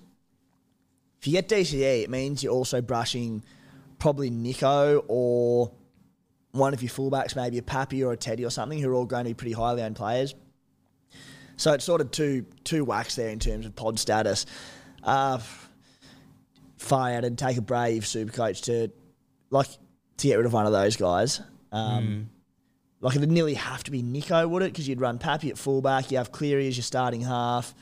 if 1.24 1.28
you 1.28 1.32
get 1.32 1.48
DCE, 1.48 2.02
it 2.02 2.10
means 2.10 2.42
you're 2.44 2.52
also 2.52 2.82
brushing 2.82 3.42
probably 3.98 4.30
Nicho 4.30 5.02
or 5.08 5.72
one 6.52 6.74
of 6.74 6.82
your 6.82 6.90
fullbacks, 6.90 7.34
maybe 7.34 7.56
a 7.56 7.62
Pappy 7.62 8.04
or 8.04 8.12
a 8.12 8.16
Teddy 8.16 8.44
or 8.44 8.50
something, 8.50 8.78
who 8.78 8.90
are 8.90 8.94
all 8.94 9.06
going 9.06 9.24
to 9.24 9.30
be 9.30 9.34
pretty 9.34 9.54
highly 9.54 9.82
owned 9.82 9.96
players. 9.96 10.34
So 11.56 11.72
it's 11.72 11.82
sort 11.86 12.02
of 12.02 12.10
two 12.10 12.44
two 12.64 12.84
whacks 12.84 13.16
there 13.16 13.30
in 13.30 13.38
terms 13.38 13.64
of 13.64 13.74
pod 13.74 13.98
status. 13.98 14.44
Uh, 15.02 15.38
far 16.76 17.12
out 17.12 17.24
and 17.24 17.38
take 17.38 17.56
a 17.56 17.62
brave 17.62 18.06
super 18.06 18.30
coach 18.30 18.60
to 18.62 18.90
like 19.48 19.68
to 20.18 20.28
get 20.28 20.36
rid 20.36 20.44
of 20.44 20.52
one 20.52 20.66
of 20.66 20.72
those 20.72 20.96
guys. 20.98 21.40
Um, 21.72 22.28
Like 23.00 23.16
it'd 23.16 23.32
nearly 23.32 23.54
have 23.54 23.82
to 23.84 23.90
be 23.90 24.02
Nicho, 24.02 24.46
would 24.46 24.62
it? 24.62 24.72
Because 24.72 24.86
you'd 24.86 25.00
run 25.00 25.18
Pappy 25.18 25.48
at 25.48 25.56
fullback, 25.56 26.10
you 26.10 26.18
have 26.18 26.32
Cleary 26.32 26.68
as 26.68 26.76
your 26.76 26.84
starting 26.84 27.22
half, 27.22 27.74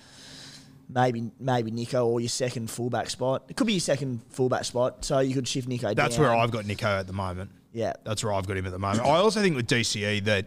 maybe 0.95 1.31
maybe 1.39 1.71
Nicho 1.71 2.07
or 2.07 2.21
your 2.21 2.29
second 2.29 2.71
fullback 2.71 3.11
spot. 3.11 3.45
It 3.49 3.57
could 3.57 3.67
be 3.67 3.75
your 3.75 3.81
second 3.81 4.21
fullback 4.31 4.65
spot, 4.65 5.05
so 5.05 5.19
you 5.21 5.35
could 5.35 5.47
shift 5.49 5.69
Nicho. 5.69 5.95
That's 5.95 6.17
down. 6.17 6.25
where 6.27 6.35
I've 6.35 6.51
got 6.51 6.65
Nicho 6.65 6.85
at 7.01 7.07
the 7.07 7.13
moment. 7.13 7.51
Yeah, 7.73 7.95
That's 8.05 8.23
where 8.23 8.35
I've 8.35 8.47
got 8.47 8.57
him 8.59 8.67
at 8.67 8.73
the 8.73 8.79
moment. 8.79 9.01
I 9.07 9.17
also 9.17 9.41
think 9.41 9.57
with 9.57 9.67
DCE 9.67 10.25
that 10.25 10.45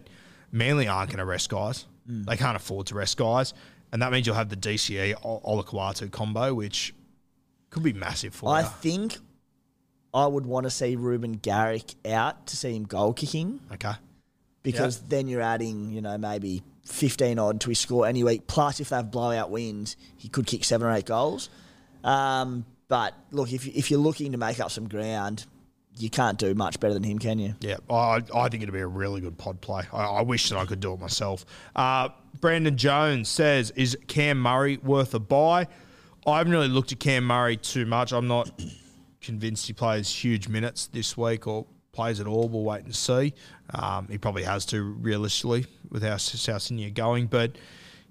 Manly 0.51 0.87
aren't 0.87 1.09
going 1.09 1.17
to 1.17 1.25
rest 1.25 1.49
guys. 1.49 1.85
Mm. 2.07 2.25
They 2.27 2.37
can't 2.37 2.55
afford 2.55 2.85
to 2.87 2.95
rest 2.95 3.17
guys. 3.17 3.53
and 3.91 4.01
that 4.01 4.11
means 4.11 4.27
you'll 4.27 4.35
have 4.35 4.49
the 4.49 4.55
DCE 4.55 5.15
Ol- 5.23 5.41
Olakau'atu 5.43 6.11
combo, 6.11 6.53
which 6.53 6.93
could 7.71 7.81
be 7.81 7.93
massive 7.93 8.35
for 8.35 8.49
I 8.51 8.61
you. 8.61 8.67
think 8.79 9.17
I 10.13 10.27
would 10.27 10.45
want 10.45 10.65
to 10.65 10.69
see 10.69 10.95
Reuben 10.95 11.33
Garrick 11.33 11.95
out 12.05 12.45
to 12.47 12.55
see 12.55 12.75
him 12.75 12.83
goal 12.83 13.11
kicking 13.13 13.59
Okay. 13.73 13.93
because 14.63 14.99
then 14.99 15.27
you're 15.27 15.41
adding, 15.41 15.91
you 15.91 16.01
know, 16.01 16.17
maybe 16.17 16.61
15 16.85 17.39
odd 17.39 17.61
to 17.61 17.69
his 17.69 17.79
score 17.79 18.07
any 18.07 18.23
week. 18.23 18.47
Plus, 18.47 18.79
if 18.79 18.89
they 18.89 18.95
have 18.95 19.11
blowout 19.11 19.49
wins, 19.49 19.97
he 20.17 20.27
could 20.27 20.47
kick 20.47 20.63
seven 20.63 20.87
or 20.87 20.91
eight 20.91 21.05
goals. 21.05 21.49
Um, 22.03 22.65
but 22.87 23.13
look, 23.31 23.51
if, 23.51 23.67
if 23.67 23.89
you're 23.89 23.99
looking 23.99 24.31
to 24.31 24.37
make 24.37 24.59
up 24.59 24.71
some 24.71 24.87
ground, 24.87 25.45
you 25.97 26.09
can't 26.09 26.37
do 26.37 26.53
much 26.53 26.79
better 26.79 26.93
than 26.93 27.03
him, 27.03 27.19
can 27.19 27.39
you? 27.39 27.55
Yeah, 27.61 27.77
I, 27.89 28.21
I 28.33 28.49
think 28.49 28.63
it'd 28.63 28.73
be 28.73 28.79
a 28.79 28.87
really 28.87 29.21
good 29.21 29.37
pod 29.37 29.61
play. 29.61 29.83
I, 29.91 30.03
I 30.03 30.21
wish 30.21 30.49
that 30.49 30.57
I 30.57 30.65
could 30.65 30.79
do 30.79 30.93
it 30.93 30.99
myself. 30.99 31.45
Uh, 31.75 32.09
Brandon 32.41 32.75
Jones 32.75 33.29
says, 33.29 33.71
"Is 33.71 33.97
Cam 34.07 34.39
Murray 34.39 34.77
worth 34.77 35.13
a 35.13 35.19
buy?" 35.19 35.67
I 36.27 36.37
haven't 36.39 36.51
really 36.53 36.67
looked 36.67 36.91
at 36.91 36.99
Cam 36.99 37.23
Murray 37.23 37.55
too 37.55 37.85
much. 37.85 38.11
I'm 38.11 38.27
not 38.27 38.51
convinced 39.21 39.67
he 39.67 39.73
plays 39.73 40.09
huge 40.09 40.47
minutes 40.47 40.87
this 40.87 41.15
week 41.15 41.47
or 41.47 41.65
plays 41.95 42.19
at 42.19 42.27
all. 42.27 42.47
We'll 42.47 42.63
wait 42.63 42.83
and 42.83 42.95
see. 42.95 43.33
Um, 43.73 44.07
he 44.09 44.17
probably 44.17 44.43
has 44.43 44.65
to 44.67 44.81
realistically 44.83 45.65
with 45.89 46.03
how 46.03 46.17
South 46.17 46.61
Sydney 46.61 46.85
are 46.87 46.91
going. 46.91 47.27
But 47.27 47.53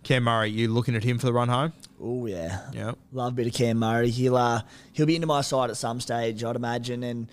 Cam 0.03 0.25
Murray, 0.25 0.51
you 0.51 0.69
looking 0.69 0.97
at 0.97 1.05
him 1.05 1.19
for 1.19 1.27
the 1.27 1.33
run 1.33 1.49
home? 1.49 1.73
Oh 2.01 2.27
yeah, 2.27 2.63
Yeah. 2.73 2.93
love 3.13 3.33
a 3.33 3.37
bit 3.37 3.47
of 3.47 3.53
Cam 3.55 3.79
Murray. 3.79 4.11
He'll 4.11 4.37
uh, 4.37 4.63
he'll 4.93 5.07
be 5.07 5.15
into 5.15 5.27
my 5.29 5.41
side 5.43 5.71
at 5.71 5.77
some 5.77 6.01
stage, 6.01 6.43
I'd 6.43 6.57
imagine. 6.57 7.03
And 7.05 7.31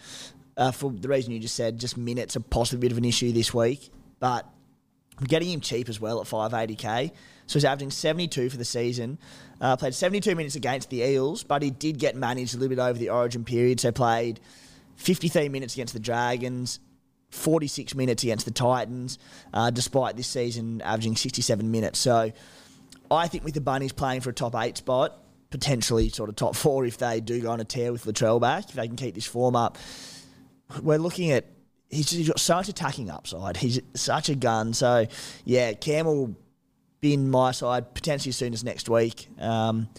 uh, 0.56 0.72
for 0.72 0.92
the 0.92 1.08
reason 1.08 1.32
you 1.34 1.40
just 1.40 1.56
said, 1.56 1.80
just 1.80 1.98
minutes 1.98 2.36
are 2.36 2.42
possibly 2.42 2.78
a 2.80 2.82
bit 2.88 2.92
of 2.92 2.98
an 2.98 3.06
issue 3.06 3.32
this 3.32 3.54
week. 3.54 3.90
But 4.20 4.46
I'm 5.18 5.26
getting 5.26 5.50
him 5.50 5.62
cheap 5.62 5.90
as 5.90 6.00
well 6.00 6.22
at 6.22 6.28
580k. 6.28 7.12
So 7.48 7.54
he's 7.60 7.66
averaging 7.66 7.92
72 7.92 8.50
for 8.50 8.58
the 8.58 8.64
season. 8.64 9.18
Uh, 9.60 9.76
played 9.76 9.94
72 9.94 10.36
minutes 10.36 10.56
against 10.56 10.90
the 10.90 11.02
Eels, 11.02 11.44
but 11.44 11.62
he 11.62 11.70
did 11.70 12.00
get 12.00 12.16
managed 12.16 12.54
a 12.56 12.58
little 12.58 12.70
bit 12.76 12.80
over 12.82 12.98
the 12.98 13.10
Origin 13.10 13.44
period. 13.44 13.80
So 13.80 13.92
played 13.92 14.40
53 15.02 15.50
minutes 15.50 15.74
against 15.74 15.94
the 15.94 16.00
Dragons. 16.00 16.80
46 17.32 17.96
minutes 17.96 18.24
against 18.24 18.46
the 18.46 18.52
Titans, 18.52 19.18
uh, 19.54 19.70
despite 19.70 20.18
this 20.18 20.28
season 20.28 20.82
averaging 20.82 21.16
67 21.16 21.72
minutes. 21.72 21.98
So 21.98 22.32
I 23.10 23.28
think 23.28 23.44
with 23.44 23.54
the 23.54 23.62
Bunnies 23.62 23.94
playing 23.94 24.20
for 24.20 24.32
a 24.32 24.34
top 24.34 24.54
eight 24.56 24.78
spot, 24.78 25.18
potentially 25.50 26.10
sort 26.10 26.30
of 26.30 26.36
top 26.36 26.56
four 26.56 26.86
if 26.86 26.98
they 26.98 27.22
do 27.22 27.42
go 27.42 27.52
on 27.52 27.60
a 27.60 27.64
tear 27.64 27.92
with 27.92 28.06
Latrell 28.06 28.40
back, 28.40 28.70
if 28.70 28.76
they 28.76 28.88
can 28.88 28.96
keep 28.96 29.16
this 29.16 29.26
form 29.26 29.56
up, 29.56 29.78
we're 30.82 30.98
looking 30.98 31.32
at 31.32 31.46
he's, 31.90 32.10
he's 32.10 32.28
got 32.28 32.40
such 32.40 32.70
attacking 32.70 33.10
upside. 33.10 33.58
He's 33.58 33.80
such 33.94 34.30
a 34.30 34.36
gun. 34.36 34.74
So 34.74 35.06
yeah, 35.46 35.74
Cam 35.74 36.06
will 36.06 36.36
be 37.02 37.14
in 37.14 37.30
my 37.30 37.52
side 37.52 37.94
potentially 37.94 38.30
as 38.30 38.38
soon 38.38 38.54
as 38.54 38.64
next 38.64 38.90
week 38.90 39.28
um, 39.40 39.90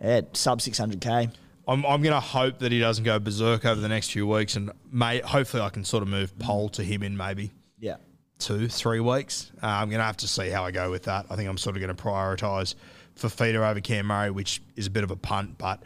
at 0.00 0.36
sub 0.36 0.60
600k. 0.60 1.32
I'm, 1.68 1.84
I'm 1.84 2.02
going 2.02 2.14
to 2.14 2.20
hope 2.20 2.58
that 2.60 2.72
he 2.72 2.80
doesn't 2.80 3.04
go 3.04 3.18
berserk 3.18 3.64
over 3.66 3.80
the 3.80 3.88
next 3.88 4.10
few 4.10 4.26
weeks, 4.26 4.56
and 4.56 4.70
may 4.90 5.20
hopefully 5.20 5.62
I 5.62 5.68
can 5.68 5.84
sort 5.84 6.02
of 6.02 6.08
move 6.08 6.36
Pole 6.38 6.70
to 6.70 6.82
him 6.82 7.02
in 7.02 7.16
maybe 7.16 7.50
Yeah. 7.78 7.96
two, 8.38 8.68
three 8.68 9.00
weeks. 9.00 9.52
Uh, 9.62 9.66
I'm 9.66 9.88
going 9.90 9.98
to 10.00 10.04
have 10.04 10.16
to 10.18 10.28
see 10.28 10.48
how 10.48 10.64
I 10.64 10.70
go 10.70 10.90
with 10.90 11.02
that. 11.04 11.26
I 11.30 11.36
think 11.36 11.48
I'm 11.48 11.58
sort 11.58 11.76
of 11.76 11.82
going 11.82 11.94
to 11.94 12.02
prioritise 12.02 12.74
Fifita 13.18 13.56
over 13.70 13.80
Cam 13.80 14.06
Murray, 14.06 14.30
which 14.30 14.62
is 14.76 14.86
a 14.86 14.90
bit 14.90 15.04
of 15.04 15.10
a 15.10 15.16
punt, 15.16 15.58
but 15.58 15.82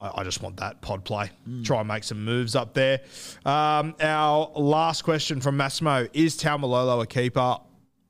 I, 0.00 0.20
I 0.20 0.24
just 0.24 0.42
want 0.42 0.58
that 0.58 0.80
pod 0.80 1.04
play. 1.04 1.30
Try 1.64 1.80
and 1.80 1.88
make 1.88 2.04
some 2.04 2.24
moves 2.24 2.54
up 2.54 2.74
there. 2.74 3.00
Um, 3.44 3.96
our 4.00 4.50
last 4.54 5.02
question 5.02 5.40
from 5.40 5.56
Massimo 5.56 6.06
is 6.12 6.38
Taumalolo 6.38 7.02
a 7.02 7.06
keeper? 7.06 7.56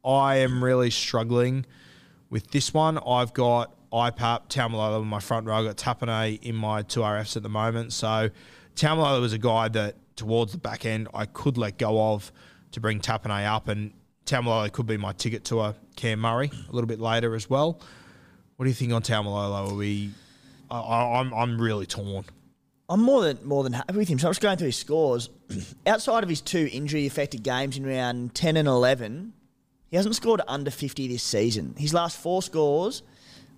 I 0.04 0.36
am 0.36 0.62
really 0.62 0.90
struggling 0.90 1.64
with 2.28 2.50
this 2.50 2.74
one. 2.74 2.98
I've 3.06 3.32
got 3.34 3.74
IPAP, 3.92 4.48
Taumalolo 4.48 5.02
in 5.02 5.08
my 5.08 5.20
front 5.20 5.46
row. 5.46 5.56
I've 5.56 5.64
got 5.64 5.76
Tapine 5.76 6.40
in 6.42 6.54
my 6.54 6.82
two 6.82 7.00
RFs 7.00 7.36
at 7.36 7.42
the 7.42 7.48
moment. 7.48 7.92
So 7.92 8.30
Taumalolo 8.76 9.20
was 9.20 9.32
a 9.32 9.38
guy 9.38 9.68
that 9.68 9.96
towards 10.16 10.52
the 10.52 10.58
back 10.58 10.84
end 10.86 11.08
I 11.12 11.26
could 11.26 11.58
let 11.58 11.78
go 11.78 12.12
of 12.12 12.30
to 12.72 12.80
bring 12.80 13.00
Tapine 13.00 13.46
up, 13.46 13.68
and 13.68 13.92
Taumalolo 14.26 14.70
could 14.70 14.86
be 14.86 14.96
my 14.96 15.12
ticket 15.12 15.44
to 15.46 15.60
a 15.60 15.74
Cam 15.96 16.20
Murray 16.20 16.50
a 16.68 16.72
little 16.72 16.86
bit 16.86 17.00
later 17.00 17.34
as 17.34 17.50
well. 17.50 17.80
What 18.56 18.64
do 18.64 18.68
you 18.68 18.74
think 18.74 18.92
on 18.92 19.02
Taumalolo? 19.02 19.70
Are 19.70 19.74
we? 19.74 20.10
I, 20.70 20.78
I, 20.78 21.20
I'm 21.20 21.32
I'm 21.34 21.60
really 21.60 21.86
torn. 21.86 22.24
I'm 22.88 23.02
more 23.02 23.22
than 23.22 23.38
more 23.44 23.64
than 23.64 23.72
happy 23.72 23.96
with 23.96 24.08
him. 24.08 24.18
So 24.18 24.28
I'm 24.28 24.32
just 24.32 24.40
going 24.40 24.56
through 24.56 24.66
his 24.66 24.76
scores. 24.76 25.30
Outside 25.86 26.22
of 26.22 26.28
his 26.28 26.40
two 26.40 26.68
injury 26.72 27.06
affected 27.06 27.42
games 27.42 27.76
in 27.76 27.86
round 27.86 28.34
10 28.34 28.56
and 28.56 28.68
11, 28.68 29.32
he 29.88 29.96
hasn't 29.96 30.14
scored 30.14 30.40
under 30.46 30.70
50 30.70 31.08
this 31.08 31.22
season. 31.22 31.74
His 31.78 31.94
last 31.94 32.18
four 32.18 32.42
scores 32.42 33.02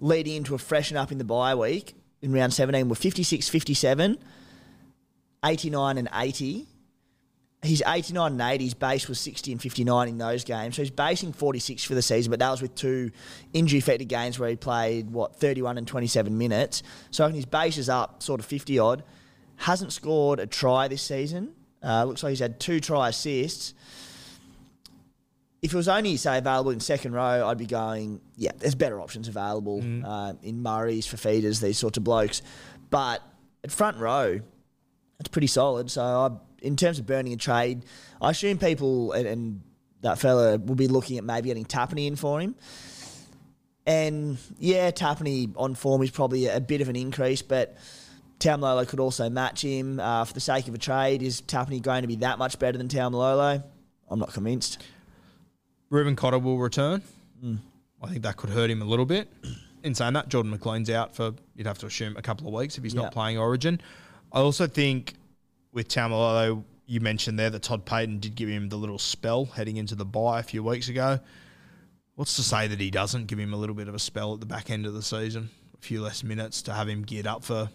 leading 0.02 0.34
into 0.34 0.54
a 0.54 0.58
freshen 0.58 0.96
up 0.96 1.12
in 1.12 1.18
the 1.18 1.24
bye 1.24 1.54
week 1.54 1.94
in 2.20 2.32
round 2.32 2.52
17 2.52 2.88
were 2.88 2.94
56, 2.94 3.48
57, 3.48 4.18
89 5.44 5.98
and 5.98 6.08
80. 6.12 6.66
His 7.62 7.82
89 7.86 8.32
and 8.32 8.40
80, 8.40 8.64
his 8.64 8.74
base 8.74 9.08
was 9.08 9.20
60 9.20 9.52
and 9.52 9.62
59 9.62 10.08
in 10.08 10.18
those 10.18 10.42
games. 10.42 10.74
So 10.74 10.82
he's 10.82 10.90
basing 10.90 11.32
46 11.32 11.84
for 11.84 11.94
the 11.94 12.02
season, 12.02 12.30
but 12.30 12.40
that 12.40 12.50
was 12.50 12.60
with 12.60 12.74
two 12.74 13.12
injury 13.52 13.78
affected 13.78 14.06
games 14.06 14.36
where 14.36 14.50
he 14.50 14.56
played, 14.56 15.10
what, 15.10 15.36
31 15.36 15.78
and 15.78 15.86
27 15.86 16.36
minutes. 16.36 16.82
So 17.12 17.28
his 17.28 17.46
base 17.46 17.78
is 17.78 17.88
up 17.88 18.20
sort 18.20 18.40
of 18.40 18.46
50 18.46 18.80
odd. 18.80 19.04
Hasn't 19.56 19.92
scored 19.92 20.40
a 20.40 20.46
try 20.48 20.88
this 20.88 21.02
season. 21.02 21.54
Uh, 21.80 22.04
looks 22.04 22.24
like 22.24 22.30
he's 22.30 22.40
had 22.40 22.58
two 22.58 22.80
try 22.80 23.10
assists. 23.10 23.74
If 25.62 25.72
it 25.72 25.76
was 25.76 25.86
only, 25.86 26.16
say, 26.16 26.38
available 26.38 26.72
in 26.72 26.80
second 26.80 27.12
row, 27.12 27.46
I'd 27.46 27.56
be 27.56 27.66
going, 27.66 28.20
yeah, 28.36 28.50
there's 28.58 28.74
better 28.74 29.00
options 29.00 29.28
available 29.28 29.80
uh, 30.04 30.32
in 30.42 30.60
Murray's, 30.60 31.06
Fifitas, 31.06 31.60
these 31.60 31.78
sorts 31.78 31.96
of 31.96 32.04
blokes. 32.04 32.42
But 32.90 33.22
at 33.62 33.70
front 33.70 33.96
row, 33.98 34.40
it's 35.20 35.28
pretty 35.28 35.46
solid. 35.46 35.88
So 35.88 36.02
I, 36.02 36.30
in 36.62 36.74
terms 36.74 36.98
of 36.98 37.06
burning 37.06 37.32
a 37.32 37.36
trade, 37.36 37.84
I 38.20 38.30
assume 38.30 38.58
people 38.58 39.12
and, 39.12 39.26
and 39.26 39.60
that 40.00 40.18
fella 40.18 40.58
will 40.58 40.74
be 40.74 40.88
looking 40.88 41.16
at 41.16 41.22
maybe 41.24 41.48
getting 41.48 41.64
Tapine 41.64 42.08
in 42.08 42.16
for 42.16 42.40
him. 42.40 42.56
And 43.86 44.38
yeah, 44.58 44.90
Tapine 44.90 45.54
on 45.56 45.76
form 45.76 46.02
is 46.02 46.10
probably 46.10 46.48
a 46.48 46.60
bit 46.60 46.80
of 46.80 46.88
an 46.88 46.96
increase, 46.96 47.42
but 47.42 47.76
Taumalo 48.40 48.86
could 48.86 48.98
also 48.98 49.30
match 49.30 49.62
him 49.62 50.00
uh, 50.00 50.24
for 50.24 50.34
the 50.34 50.40
sake 50.40 50.66
of 50.66 50.74
a 50.74 50.78
trade. 50.78 51.22
Is 51.22 51.40
Tapine 51.40 51.80
going 51.80 52.02
to 52.02 52.08
be 52.08 52.16
that 52.16 52.38
much 52.38 52.58
better 52.58 52.78
than 52.78 52.88
Taumalo? 52.88 53.62
I'm 54.08 54.18
not 54.18 54.32
convinced. 54.32 54.82
Reuben 55.92 56.16
Cotter 56.16 56.38
will 56.38 56.58
return. 56.58 57.02
I 58.02 58.06
think 58.08 58.22
that 58.22 58.36
could 58.38 58.50
hurt 58.50 58.70
him 58.70 58.80
a 58.82 58.84
little 58.84 59.04
bit. 59.04 59.28
In 59.84 59.94
saying 59.94 60.14
that, 60.14 60.28
Jordan 60.28 60.50
McLean's 60.56 60.88
out 60.90 61.14
for 61.14 61.32
you'd 61.54 61.66
have 61.66 61.78
to 61.78 61.86
assume 61.86 62.16
a 62.16 62.22
couple 62.22 62.46
of 62.48 62.54
weeks 62.54 62.78
if 62.78 62.84
he's 62.84 62.94
Yeah. 62.94 63.02
not 63.02 63.12
playing 63.12 63.36
Origin. 63.36 63.80
I 64.32 64.38
also 64.40 64.66
think 64.66 65.14
with 65.72 65.88
Taumalolo, 65.88 66.64
you 66.86 67.00
mentioned 67.00 67.38
there 67.38 67.50
that 67.50 67.62
Todd 67.62 67.84
Payten 67.84 68.20
did 68.20 68.34
give 68.34 68.48
him 68.48 68.68
the 68.70 68.76
little 68.76 68.98
spell 68.98 69.44
heading 69.44 69.76
into 69.76 69.94
the 69.94 70.04
bye 70.06 70.40
a 70.40 70.42
few 70.42 70.62
weeks 70.62 70.88
ago. 70.88 71.20
What's 72.14 72.36
to 72.36 72.42
say 72.42 72.68
that 72.68 72.80
he 72.80 72.90
doesn't 72.90 73.26
give 73.26 73.38
him 73.38 73.52
a 73.52 73.56
little 73.56 73.74
bit 73.74 73.88
of 73.88 73.94
a 73.94 73.98
spell 73.98 74.32
at 74.34 74.40
the 74.40 74.46
back 74.46 74.70
end 74.70 74.86
of 74.86 74.94
the 74.94 75.02
season, 75.02 75.50
a 75.76 75.80
few 75.82 76.00
less 76.00 76.22
minutes 76.24 76.62
to 76.62 76.72
have 76.72 76.88
him 76.88 77.02
geared 77.02 77.26
up 77.26 77.44
for 77.44 77.68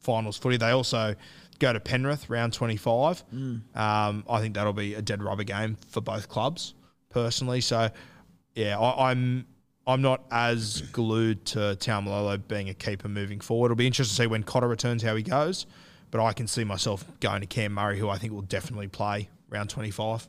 finals 0.00 0.36
footy. 0.36 0.56
They 0.56 0.70
also 0.70 1.14
go 1.58 1.72
to 1.72 1.80
Penrith 1.80 2.28
round 2.30 2.54
25. 2.54 3.22
Um, 3.32 4.24
I 4.28 4.40
think 4.40 4.54
that'll 4.54 4.72
be 4.72 4.94
a 4.94 5.02
dead 5.02 5.22
rubber 5.22 5.44
game 5.44 5.76
for 5.88 6.00
both 6.00 6.28
clubs, 6.28 6.74
personally. 7.10 7.60
So, 7.60 7.90
yeah, 8.54 8.78
I, 8.78 9.10
I'm 9.10 9.46
I'm 9.86 10.02
not 10.02 10.24
as 10.32 10.82
glued 10.92 11.44
to 11.46 11.58
Taumalolo 11.78 12.40
being 12.48 12.68
a 12.68 12.74
keeper 12.74 13.08
moving 13.08 13.38
forward. 13.38 13.66
It'll 13.66 13.76
be 13.76 13.86
interesting 13.86 14.16
to 14.16 14.22
see 14.22 14.26
when 14.26 14.42
Cotter 14.42 14.66
returns 14.66 15.02
how 15.02 15.14
he 15.14 15.22
goes, 15.22 15.66
but 16.10 16.20
I 16.22 16.32
can 16.32 16.48
see 16.48 16.64
myself 16.64 17.04
going 17.20 17.40
to 17.40 17.46
Cam 17.46 17.72
Murray, 17.72 17.98
who 17.98 18.08
I 18.08 18.18
think 18.18 18.32
will 18.32 18.42
definitely 18.42 18.88
play 18.88 19.28
round 19.48 19.70
25. 19.70 20.28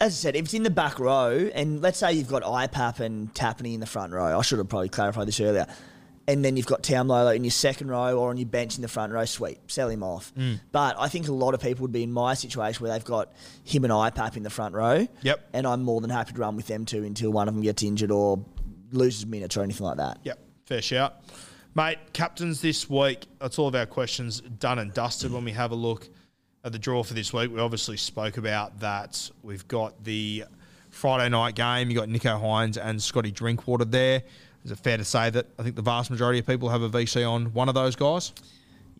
As 0.00 0.12
I 0.12 0.14
said, 0.14 0.36
if 0.36 0.44
it's 0.44 0.54
in 0.54 0.62
the 0.62 0.70
back 0.70 1.00
row, 1.00 1.50
and 1.52 1.82
let's 1.82 1.98
say 1.98 2.12
you've 2.12 2.28
got 2.28 2.42
IPAP 2.42 3.00
and 3.00 3.34
Tapine 3.34 3.74
in 3.74 3.80
the 3.80 3.86
front 3.86 4.12
row, 4.12 4.38
I 4.38 4.42
should 4.42 4.58
have 4.58 4.68
probably 4.68 4.88
clarified 4.88 5.26
this 5.26 5.40
earlier, 5.40 5.66
and 6.30 6.44
then 6.44 6.56
you've 6.56 6.66
got 6.66 6.84
Taumalolo 6.84 7.34
in 7.34 7.42
your 7.42 7.50
second 7.50 7.88
row 7.88 8.16
or 8.16 8.30
on 8.30 8.36
your 8.36 8.46
bench 8.46 8.76
in 8.76 8.82
the 8.82 8.88
front 8.88 9.12
row, 9.12 9.24
sweet, 9.24 9.58
sell 9.66 9.88
him 9.88 10.04
off. 10.04 10.32
Mm. 10.36 10.60
But 10.70 10.94
I 10.96 11.08
think 11.08 11.26
a 11.26 11.32
lot 11.32 11.54
of 11.54 11.60
people 11.60 11.82
would 11.82 11.92
be 11.92 12.04
in 12.04 12.12
my 12.12 12.34
situation 12.34 12.84
where 12.84 12.92
they've 12.92 13.04
got 13.04 13.32
him 13.64 13.82
and 13.82 13.92
IPAP 13.92 14.36
in 14.36 14.44
the 14.44 14.50
front 14.50 14.76
row. 14.76 15.08
Yep. 15.22 15.48
And 15.52 15.66
I'm 15.66 15.82
more 15.82 16.00
than 16.00 16.08
happy 16.10 16.32
to 16.32 16.38
run 16.38 16.54
with 16.54 16.68
them 16.68 16.84
two 16.84 17.02
until 17.02 17.32
one 17.32 17.48
of 17.48 17.54
them 17.54 17.64
gets 17.64 17.82
injured 17.82 18.12
or 18.12 18.44
loses 18.92 19.26
minutes 19.26 19.56
or 19.56 19.64
anything 19.64 19.84
like 19.84 19.96
that. 19.96 20.20
Yep, 20.22 20.38
fair 20.66 20.82
shout. 20.82 21.20
Mate, 21.74 21.98
captains 22.12 22.60
this 22.60 22.88
week. 22.88 23.26
That's 23.40 23.58
all 23.58 23.66
of 23.66 23.74
our 23.74 23.86
questions 23.86 24.40
done 24.40 24.78
and 24.78 24.94
dusted. 24.94 25.32
When 25.32 25.44
we 25.44 25.52
have 25.52 25.72
a 25.72 25.76
look 25.76 26.08
at 26.62 26.70
the 26.70 26.78
draw 26.78 27.02
for 27.02 27.14
this 27.14 27.32
week, 27.32 27.52
we 27.52 27.58
obviously 27.58 27.96
spoke 27.96 28.36
about 28.36 28.78
that. 28.80 29.30
We've 29.42 29.66
got 29.66 30.04
the 30.04 30.44
Friday 30.90 31.28
night 31.28 31.56
game. 31.56 31.90
You've 31.90 31.98
got 31.98 32.08
Nicho 32.08 32.40
Hynes 32.40 32.76
and 32.76 33.02
Scotty 33.02 33.32
Drinkwater 33.32 33.84
there. 33.84 34.22
Is 34.64 34.70
it 34.70 34.78
fair 34.78 34.96
to 34.96 35.04
say 35.04 35.30
that 35.30 35.46
I 35.58 35.62
think 35.62 35.76
the 35.76 35.82
vast 35.82 36.10
majority 36.10 36.38
of 36.38 36.46
people 36.46 36.68
have 36.68 36.82
a 36.82 36.90
VC 36.90 37.28
on 37.28 37.52
one 37.52 37.68
of 37.68 37.74
those 37.74 37.96
guys? 37.96 38.32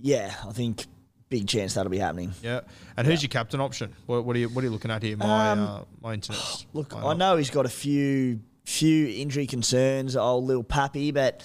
Yeah, 0.00 0.34
I 0.48 0.52
think 0.52 0.86
big 1.28 1.46
chance 1.46 1.74
that'll 1.74 1.90
be 1.90 1.98
happening. 1.98 2.32
Yeah. 2.42 2.60
And 2.96 3.06
who's 3.06 3.22
your 3.22 3.28
captain 3.28 3.60
option? 3.60 3.94
What, 4.06 4.24
what 4.24 4.36
are 4.36 4.38
you 4.38 4.48
What 4.48 4.62
are 4.62 4.66
you 4.66 4.72
looking 4.72 4.90
at 4.90 5.02
here? 5.02 5.16
My 5.16 5.50
uh, 5.50 5.84
my 6.02 6.14
internet. 6.14 6.40
Um, 6.40 6.66
Look, 6.72 6.94
I 6.94 7.14
know 7.14 7.36
he's 7.36 7.50
got 7.50 7.66
a 7.66 7.70
few 7.70 8.40
few 8.64 9.08
injury 9.08 9.46
concerns, 9.46 10.16
old 10.16 10.44
little 10.44 10.64
Pappy, 10.64 11.10
but 11.10 11.42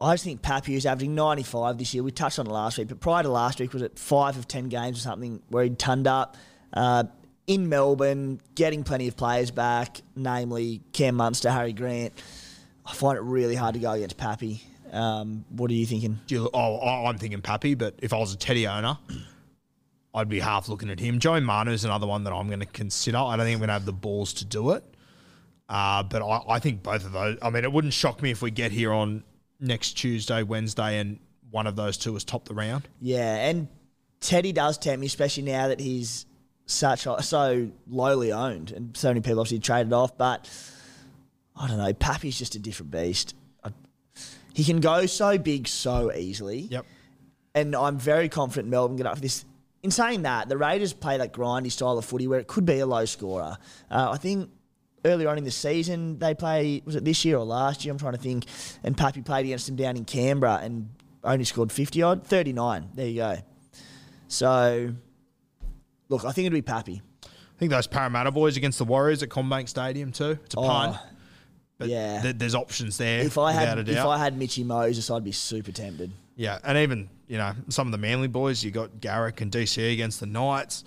I 0.00 0.14
just 0.14 0.24
think 0.24 0.42
Pappy 0.42 0.74
is 0.76 0.86
averaging 0.86 1.14
95 1.14 1.78
this 1.78 1.92
year. 1.92 2.02
We 2.02 2.10
touched 2.10 2.38
on 2.38 2.46
it 2.46 2.52
last 2.52 2.78
week, 2.78 2.88
but 2.88 3.00
prior 3.00 3.22
to 3.22 3.28
last 3.28 3.60
week, 3.60 3.72
was 3.72 3.82
it 3.82 3.98
five 3.98 4.36
of 4.36 4.46
10 4.46 4.68
games 4.68 4.98
or 4.98 5.00
something 5.02 5.42
where 5.48 5.64
he'd 5.64 5.78
turned 5.78 6.06
up 6.06 6.36
uh, 6.72 7.04
in 7.46 7.68
Melbourne, 7.68 8.40
getting 8.54 8.84
plenty 8.84 9.08
of 9.08 9.16
players 9.16 9.50
back, 9.50 10.00
namely 10.14 10.82
Cam 10.92 11.16
Munster, 11.16 11.50
Harry 11.50 11.72
Grant. 11.72 12.12
I 12.88 12.94
find 12.94 13.16
it 13.18 13.22
really 13.22 13.54
hard 13.54 13.74
to 13.74 13.80
go 13.80 13.92
against 13.92 14.16
Pappy. 14.16 14.62
Um, 14.92 15.44
what 15.50 15.70
are 15.70 15.74
you 15.74 15.84
thinking? 15.84 16.18
Do 16.26 16.34
you, 16.34 16.50
oh, 16.54 16.78
I- 16.78 17.08
I'm 17.08 17.18
thinking 17.18 17.42
Pappy, 17.42 17.74
but 17.74 17.94
if 17.98 18.12
I 18.12 18.18
was 18.18 18.32
a 18.32 18.36
Teddy 18.38 18.66
owner, 18.66 18.96
I'd 20.14 20.28
be 20.28 20.40
half 20.40 20.68
looking 20.68 20.88
at 20.90 20.98
him. 20.98 21.18
Joe 21.18 21.38
Manu 21.40 21.72
is 21.72 21.84
another 21.84 22.06
one 22.06 22.24
that 22.24 22.32
I'm 22.32 22.46
going 22.48 22.60
to 22.60 22.66
consider. 22.66 23.18
I 23.18 23.36
don't 23.36 23.44
think 23.44 23.54
I'm 23.56 23.60
going 23.60 23.68
to 23.68 23.74
have 23.74 23.84
the 23.84 23.92
balls 23.92 24.32
to 24.34 24.44
do 24.46 24.70
it. 24.70 24.82
Uh, 25.68 26.02
but 26.02 26.22
I, 26.22 26.42
I 26.54 26.58
think 26.60 26.82
both 26.82 27.04
of 27.04 27.12
those. 27.12 27.36
I 27.42 27.50
mean, 27.50 27.64
it 27.64 27.70
wouldn't 27.72 27.92
shock 27.92 28.22
me 28.22 28.30
if 28.30 28.40
we 28.40 28.50
get 28.50 28.72
here 28.72 28.90
on 28.92 29.22
next 29.60 29.92
Tuesday, 29.98 30.42
Wednesday, 30.42 30.98
and 30.98 31.18
one 31.50 31.66
of 31.66 31.76
those 31.76 31.98
two 31.98 32.14
has 32.14 32.24
topped 32.24 32.48
the 32.48 32.54
round. 32.54 32.88
Yeah, 33.02 33.48
and 33.48 33.68
Teddy 34.20 34.52
does 34.52 34.78
tempt 34.78 35.00
me, 35.00 35.06
especially 35.06 35.42
now 35.42 35.68
that 35.68 35.78
he's 35.78 36.24
such 36.64 37.02
so 37.02 37.70
lowly 37.86 38.32
owned, 38.32 38.70
and 38.72 38.96
so 38.96 39.08
many 39.08 39.20
people 39.20 39.40
obviously 39.40 39.58
traded 39.58 39.92
off. 39.92 40.16
But 40.16 40.48
I 41.58 41.66
don't 41.68 41.78
know, 41.78 41.92
Pappy's 41.92 42.38
just 42.38 42.54
a 42.54 42.58
different 42.58 42.90
beast. 42.92 43.34
I, 43.64 43.70
he 44.54 44.64
can 44.64 44.80
go 44.80 45.06
so 45.06 45.38
big 45.38 45.66
so 45.68 46.12
easily. 46.12 46.60
Yep. 46.70 46.86
and 47.54 47.74
I'm 47.74 47.98
very 47.98 48.28
confident 48.28 48.68
Melbourne 48.68 48.96
get 48.96 49.06
up 49.06 49.16
for 49.16 49.20
this. 49.22 49.44
In 49.82 49.90
saying 49.90 50.22
that, 50.22 50.48
the 50.48 50.56
Raiders 50.56 50.92
play 50.92 51.18
that 51.18 51.32
grindy 51.32 51.70
style 51.70 51.98
of 51.98 52.04
footy 52.04 52.26
where 52.26 52.40
it 52.40 52.46
could 52.48 52.66
be 52.66 52.78
a 52.80 52.86
low 52.86 53.04
scorer. 53.04 53.56
Uh, 53.90 54.10
I 54.12 54.16
think 54.16 54.50
earlier 55.04 55.28
on 55.28 55.38
in 55.38 55.44
the 55.44 55.50
season 55.52 56.18
they 56.18 56.34
play 56.34 56.82
was 56.84 56.96
it 56.96 57.04
this 57.04 57.24
year 57.24 57.36
or 57.38 57.44
last 57.44 57.84
year? 57.84 57.92
I'm 57.92 57.98
trying 57.98 58.14
to 58.14 58.18
think. 58.18 58.44
And 58.82 58.96
Pappy 58.96 59.22
played 59.22 59.46
against 59.46 59.66
them 59.66 59.76
down 59.76 59.96
in 59.96 60.04
Canberra 60.04 60.58
and 60.62 60.88
only 61.22 61.44
scored 61.44 61.70
50 61.70 62.02
odd, 62.02 62.26
39. 62.26 62.90
There 62.94 63.06
you 63.06 63.16
go. 63.16 63.36
So, 64.26 64.94
look, 66.08 66.24
I 66.24 66.32
think 66.32 66.46
it'd 66.46 66.52
be 66.52 66.62
Pappy. 66.62 67.00
I 67.24 67.58
think 67.58 67.70
those 67.70 67.86
Parramatta 67.86 68.30
boys 68.30 68.56
against 68.56 68.78
the 68.78 68.84
Warriors 68.84 69.22
at 69.22 69.28
CommBank 69.30 69.68
Stadium 69.68 70.12
too. 70.12 70.38
It's 70.44 70.54
a 70.54 70.58
Oh, 70.58 70.66
punt, 70.66 70.96
but 71.78 71.88
yeah. 71.88 72.20
th- 72.22 72.36
there's 72.38 72.54
options 72.54 72.98
there. 72.98 73.20
If 73.20 73.38
I 73.38 73.52
had 73.52 73.88
if. 73.88 73.96
I 74.04 74.18
had 74.18 74.36
Mitchy 74.36 74.64
Moses, 74.64 75.10
I'd 75.10 75.24
be 75.24 75.32
super 75.32 75.72
tempted. 75.72 76.10
Yeah, 76.36 76.58
and 76.64 76.78
even 76.78 77.08
you 77.26 77.38
know 77.38 77.52
some 77.68 77.86
of 77.88 77.92
the 77.92 77.98
Manly 77.98 78.28
boys, 78.28 78.62
you 78.62 78.70
got 78.70 79.00
Garrick 79.00 79.40
and 79.40 79.50
DC 79.50 79.92
against 79.92 80.20
the 80.20 80.26
Knights. 80.26 80.84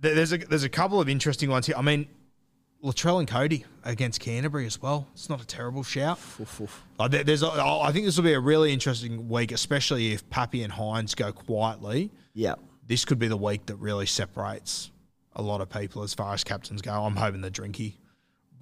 There- 0.00 0.14
There's 0.14 0.32
a 0.32 0.38
there's 0.38 0.64
a 0.64 0.68
couple 0.68 1.00
of 1.00 1.08
interesting 1.08 1.50
ones 1.50 1.66
here. 1.66 1.76
I 1.76 1.82
mean, 1.82 2.06
Latrell 2.84 3.18
and 3.18 3.26
Cody 3.28 3.64
against 3.84 4.20
Canterbury 4.20 4.66
as 4.66 4.80
well. 4.80 5.08
It's 5.14 5.28
not 5.28 5.40
a 5.42 5.46
terrible 5.46 5.82
shout. 5.82 6.18
Uh, 6.98 7.08
there- 7.08 7.24
There's 7.24 7.42
a, 7.42 7.48
I 7.50 7.90
think 7.92 8.06
this 8.06 8.16
will 8.16 8.24
be 8.24 8.34
a 8.34 8.40
really 8.40 8.72
interesting 8.72 9.28
week, 9.28 9.52
especially 9.52 10.12
if 10.12 10.28
Pappy 10.30 10.62
and 10.62 10.72
Hynes 10.72 11.16
go 11.16 11.32
quietly. 11.32 12.10
Yeah. 12.34 12.54
This 12.86 13.04
could 13.04 13.18
be 13.18 13.28
the 13.28 13.36
week 13.36 13.66
that 13.66 13.76
really 13.76 14.06
separates 14.06 14.90
a 15.34 15.42
lot 15.42 15.60
of 15.60 15.68
people 15.68 16.02
as 16.02 16.14
far 16.14 16.32
as 16.34 16.44
captains 16.44 16.80
go. 16.82 16.92
I'm 17.04 17.16
hoping 17.16 17.40
the 17.40 17.50
Drinky 17.50 17.94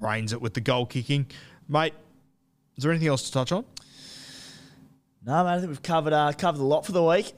brains 0.00 0.32
it 0.32 0.40
with 0.40 0.54
the 0.54 0.60
goal 0.60 0.86
kicking, 0.86 1.26
mate. 1.68 1.94
Is 2.76 2.82
there 2.82 2.92
anything 2.92 3.08
else 3.08 3.22
to 3.24 3.32
touch 3.32 3.52
on? 3.52 3.64
No, 5.24 5.42
mate, 5.44 5.50
I 5.50 5.58
think 5.58 5.68
we've 5.68 5.82
covered 5.82 6.12
uh, 6.12 6.32
covered 6.32 6.60
a 6.60 6.64
lot 6.64 6.86
for 6.86 6.92
the 6.92 7.02
week. 7.02 7.32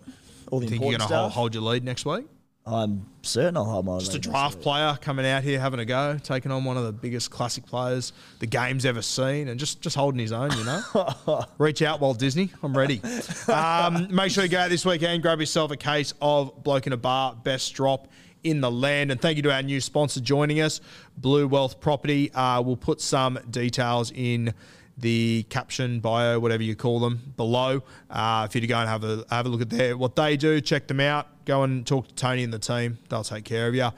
All 0.50 0.60
the 0.60 0.66
Think 0.66 0.80
you're 0.82 0.92
important 0.92 1.10
going 1.10 1.30
to 1.30 1.34
hold, 1.34 1.54
your 1.54 1.62
lead 1.62 1.84
next 1.84 2.04
week? 2.04 2.26
I'm 2.66 3.06
certain 3.22 3.56
I'll 3.56 3.64
hold 3.64 3.86
my 3.86 3.98
Just 3.98 4.14
a 4.14 4.18
draft 4.18 4.60
player 4.60 4.98
coming 5.00 5.24
out 5.24 5.42
here 5.42 5.58
having 5.58 5.80
a 5.80 5.86
go, 5.86 6.18
taking 6.22 6.52
on 6.52 6.64
one 6.64 6.76
of 6.76 6.84
the 6.84 6.92
biggest 6.92 7.30
classic 7.30 7.64
players 7.64 8.12
the 8.40 8.46
game's 8.46 8.84
ever 8.84 9.00
seen, 9.00 9.48
and 9.48 9.58
just 9.58 9.80
just 9.80 9.96
holding 9.96 10.20
his 10.20 10.32
own. 10.32 10.50
You 10.52 10.64
know, 10.64 11.44
reach 11.58 11.80
out, 11.80 12.00
Walt 12.00 12.18
Disney. 12.18 12.50
I'm 12.62 12.76
ready. 12.76 13.00
Um, 13.48 14.14
make 14.14 14.30
sure 14.30 14.44
you 14.44 14.50
go 14.50 14.58
out 14.58 14.68
this 14.68 14.84
weekend, 14.84 15.22
grab 15.22 15.40
yourself 15.40 15.70
a 15.70 15.76
case 15.76 16.12
of 16.20 16.62
Bloke 16.62 16.86
in 16.86 16.92
a 16.92 16.98
Bar, 16.98 17.34
best 17.42 17.72
drop 17.72 18.08
in 18.44 18.60
the 18.60 18.70
land, 18.70 19.10
and 19.10 19.20
thank 19.20 19.36
you 19.36 19.42
to 19.42 19.52
our 19.52 19.62
new 19.62 19.80
sponsor 19.80 20.20
joining 20.20 20.60
us, 20.60 20.80
Blue 21.16 21.46
Wealth 21.46 21.80
Property. 21.80 22.32
Uh, 22.32 22.60
we'll 22.60 22.76
put 22.76 23.00
some 23.00 23.38
details 23.50 24.12
in 24.14 24.54
the 24.96 25.44
caption, 25.48 26.00
bio, 26.00 26.40
whatever 26.40 26.62
you 26.62 26.74
call 26.74 27.00
them, 27.00 27.32
below. 27.36 27.82
Uh, 28.10 28.48
for 28.48 28.58
you 28.58 28.62
to 28.62 28.66
go 28.66 28.78
and 28.78 28.88
have 28.88 29.04
a 29.04 29.24
have 29.30 29.46
a 29.46 29.48
look 29.48 29.60
at 29.60 29.70
their 29.70 29.96
what 29.96 30.16
they 30.16 30.36
do, 30.36 30.60
check 30.60 30.86
them 30.88 31.00
out. 31.00 31.26
Go 31.44 31.62
and 31.62 31.86
talk 31.86 32.08
to 32.08 32.14
Tony 32.14 32.42
and 32.44 32.52
the 32.52 32.58
team; 32.58 32.98
they'll 33.08 33.24
take 33.24 33.44
care 33.44 33.68
of 33.68 33.74
you. 33.74 33.90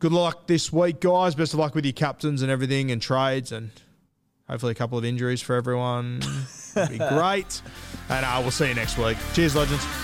Good 0.00 0.12
luck 0.12 0.46
this 0.46 0.72
week, 0.72 1.00
guys. 1.00 1.34
Best 1.34 1.54
of 1.54 1.60
luck 1.60 1.74
with 1.74 1.84
your 1.84 1.92
captains 1.92 2.42
and 2.42 2.50
everything, 2.50 2.90
and 2.90 3.00
trades, 3.00 3.52
and 3.52 3.70
hopefully 4.48 4.72
a 4.72 4.74
couple 4.74 4.98
of 4.98 5.04
injuries 5.04 5.40
for 5.40 5.54
everyone. 5.56 6.20
It'd 6.76 6.90
be 6.90 6.98
great. 7.08 7.62
And 8.08 8.26
uh, 8.26 8.38
we'll 8.42 8.50
see 8.50 8.68
you 8.68 8.74
next 8.74 8.98
week. 8.98 9.16
Cheers, 9.32 9.56
legends. 9.56 10.03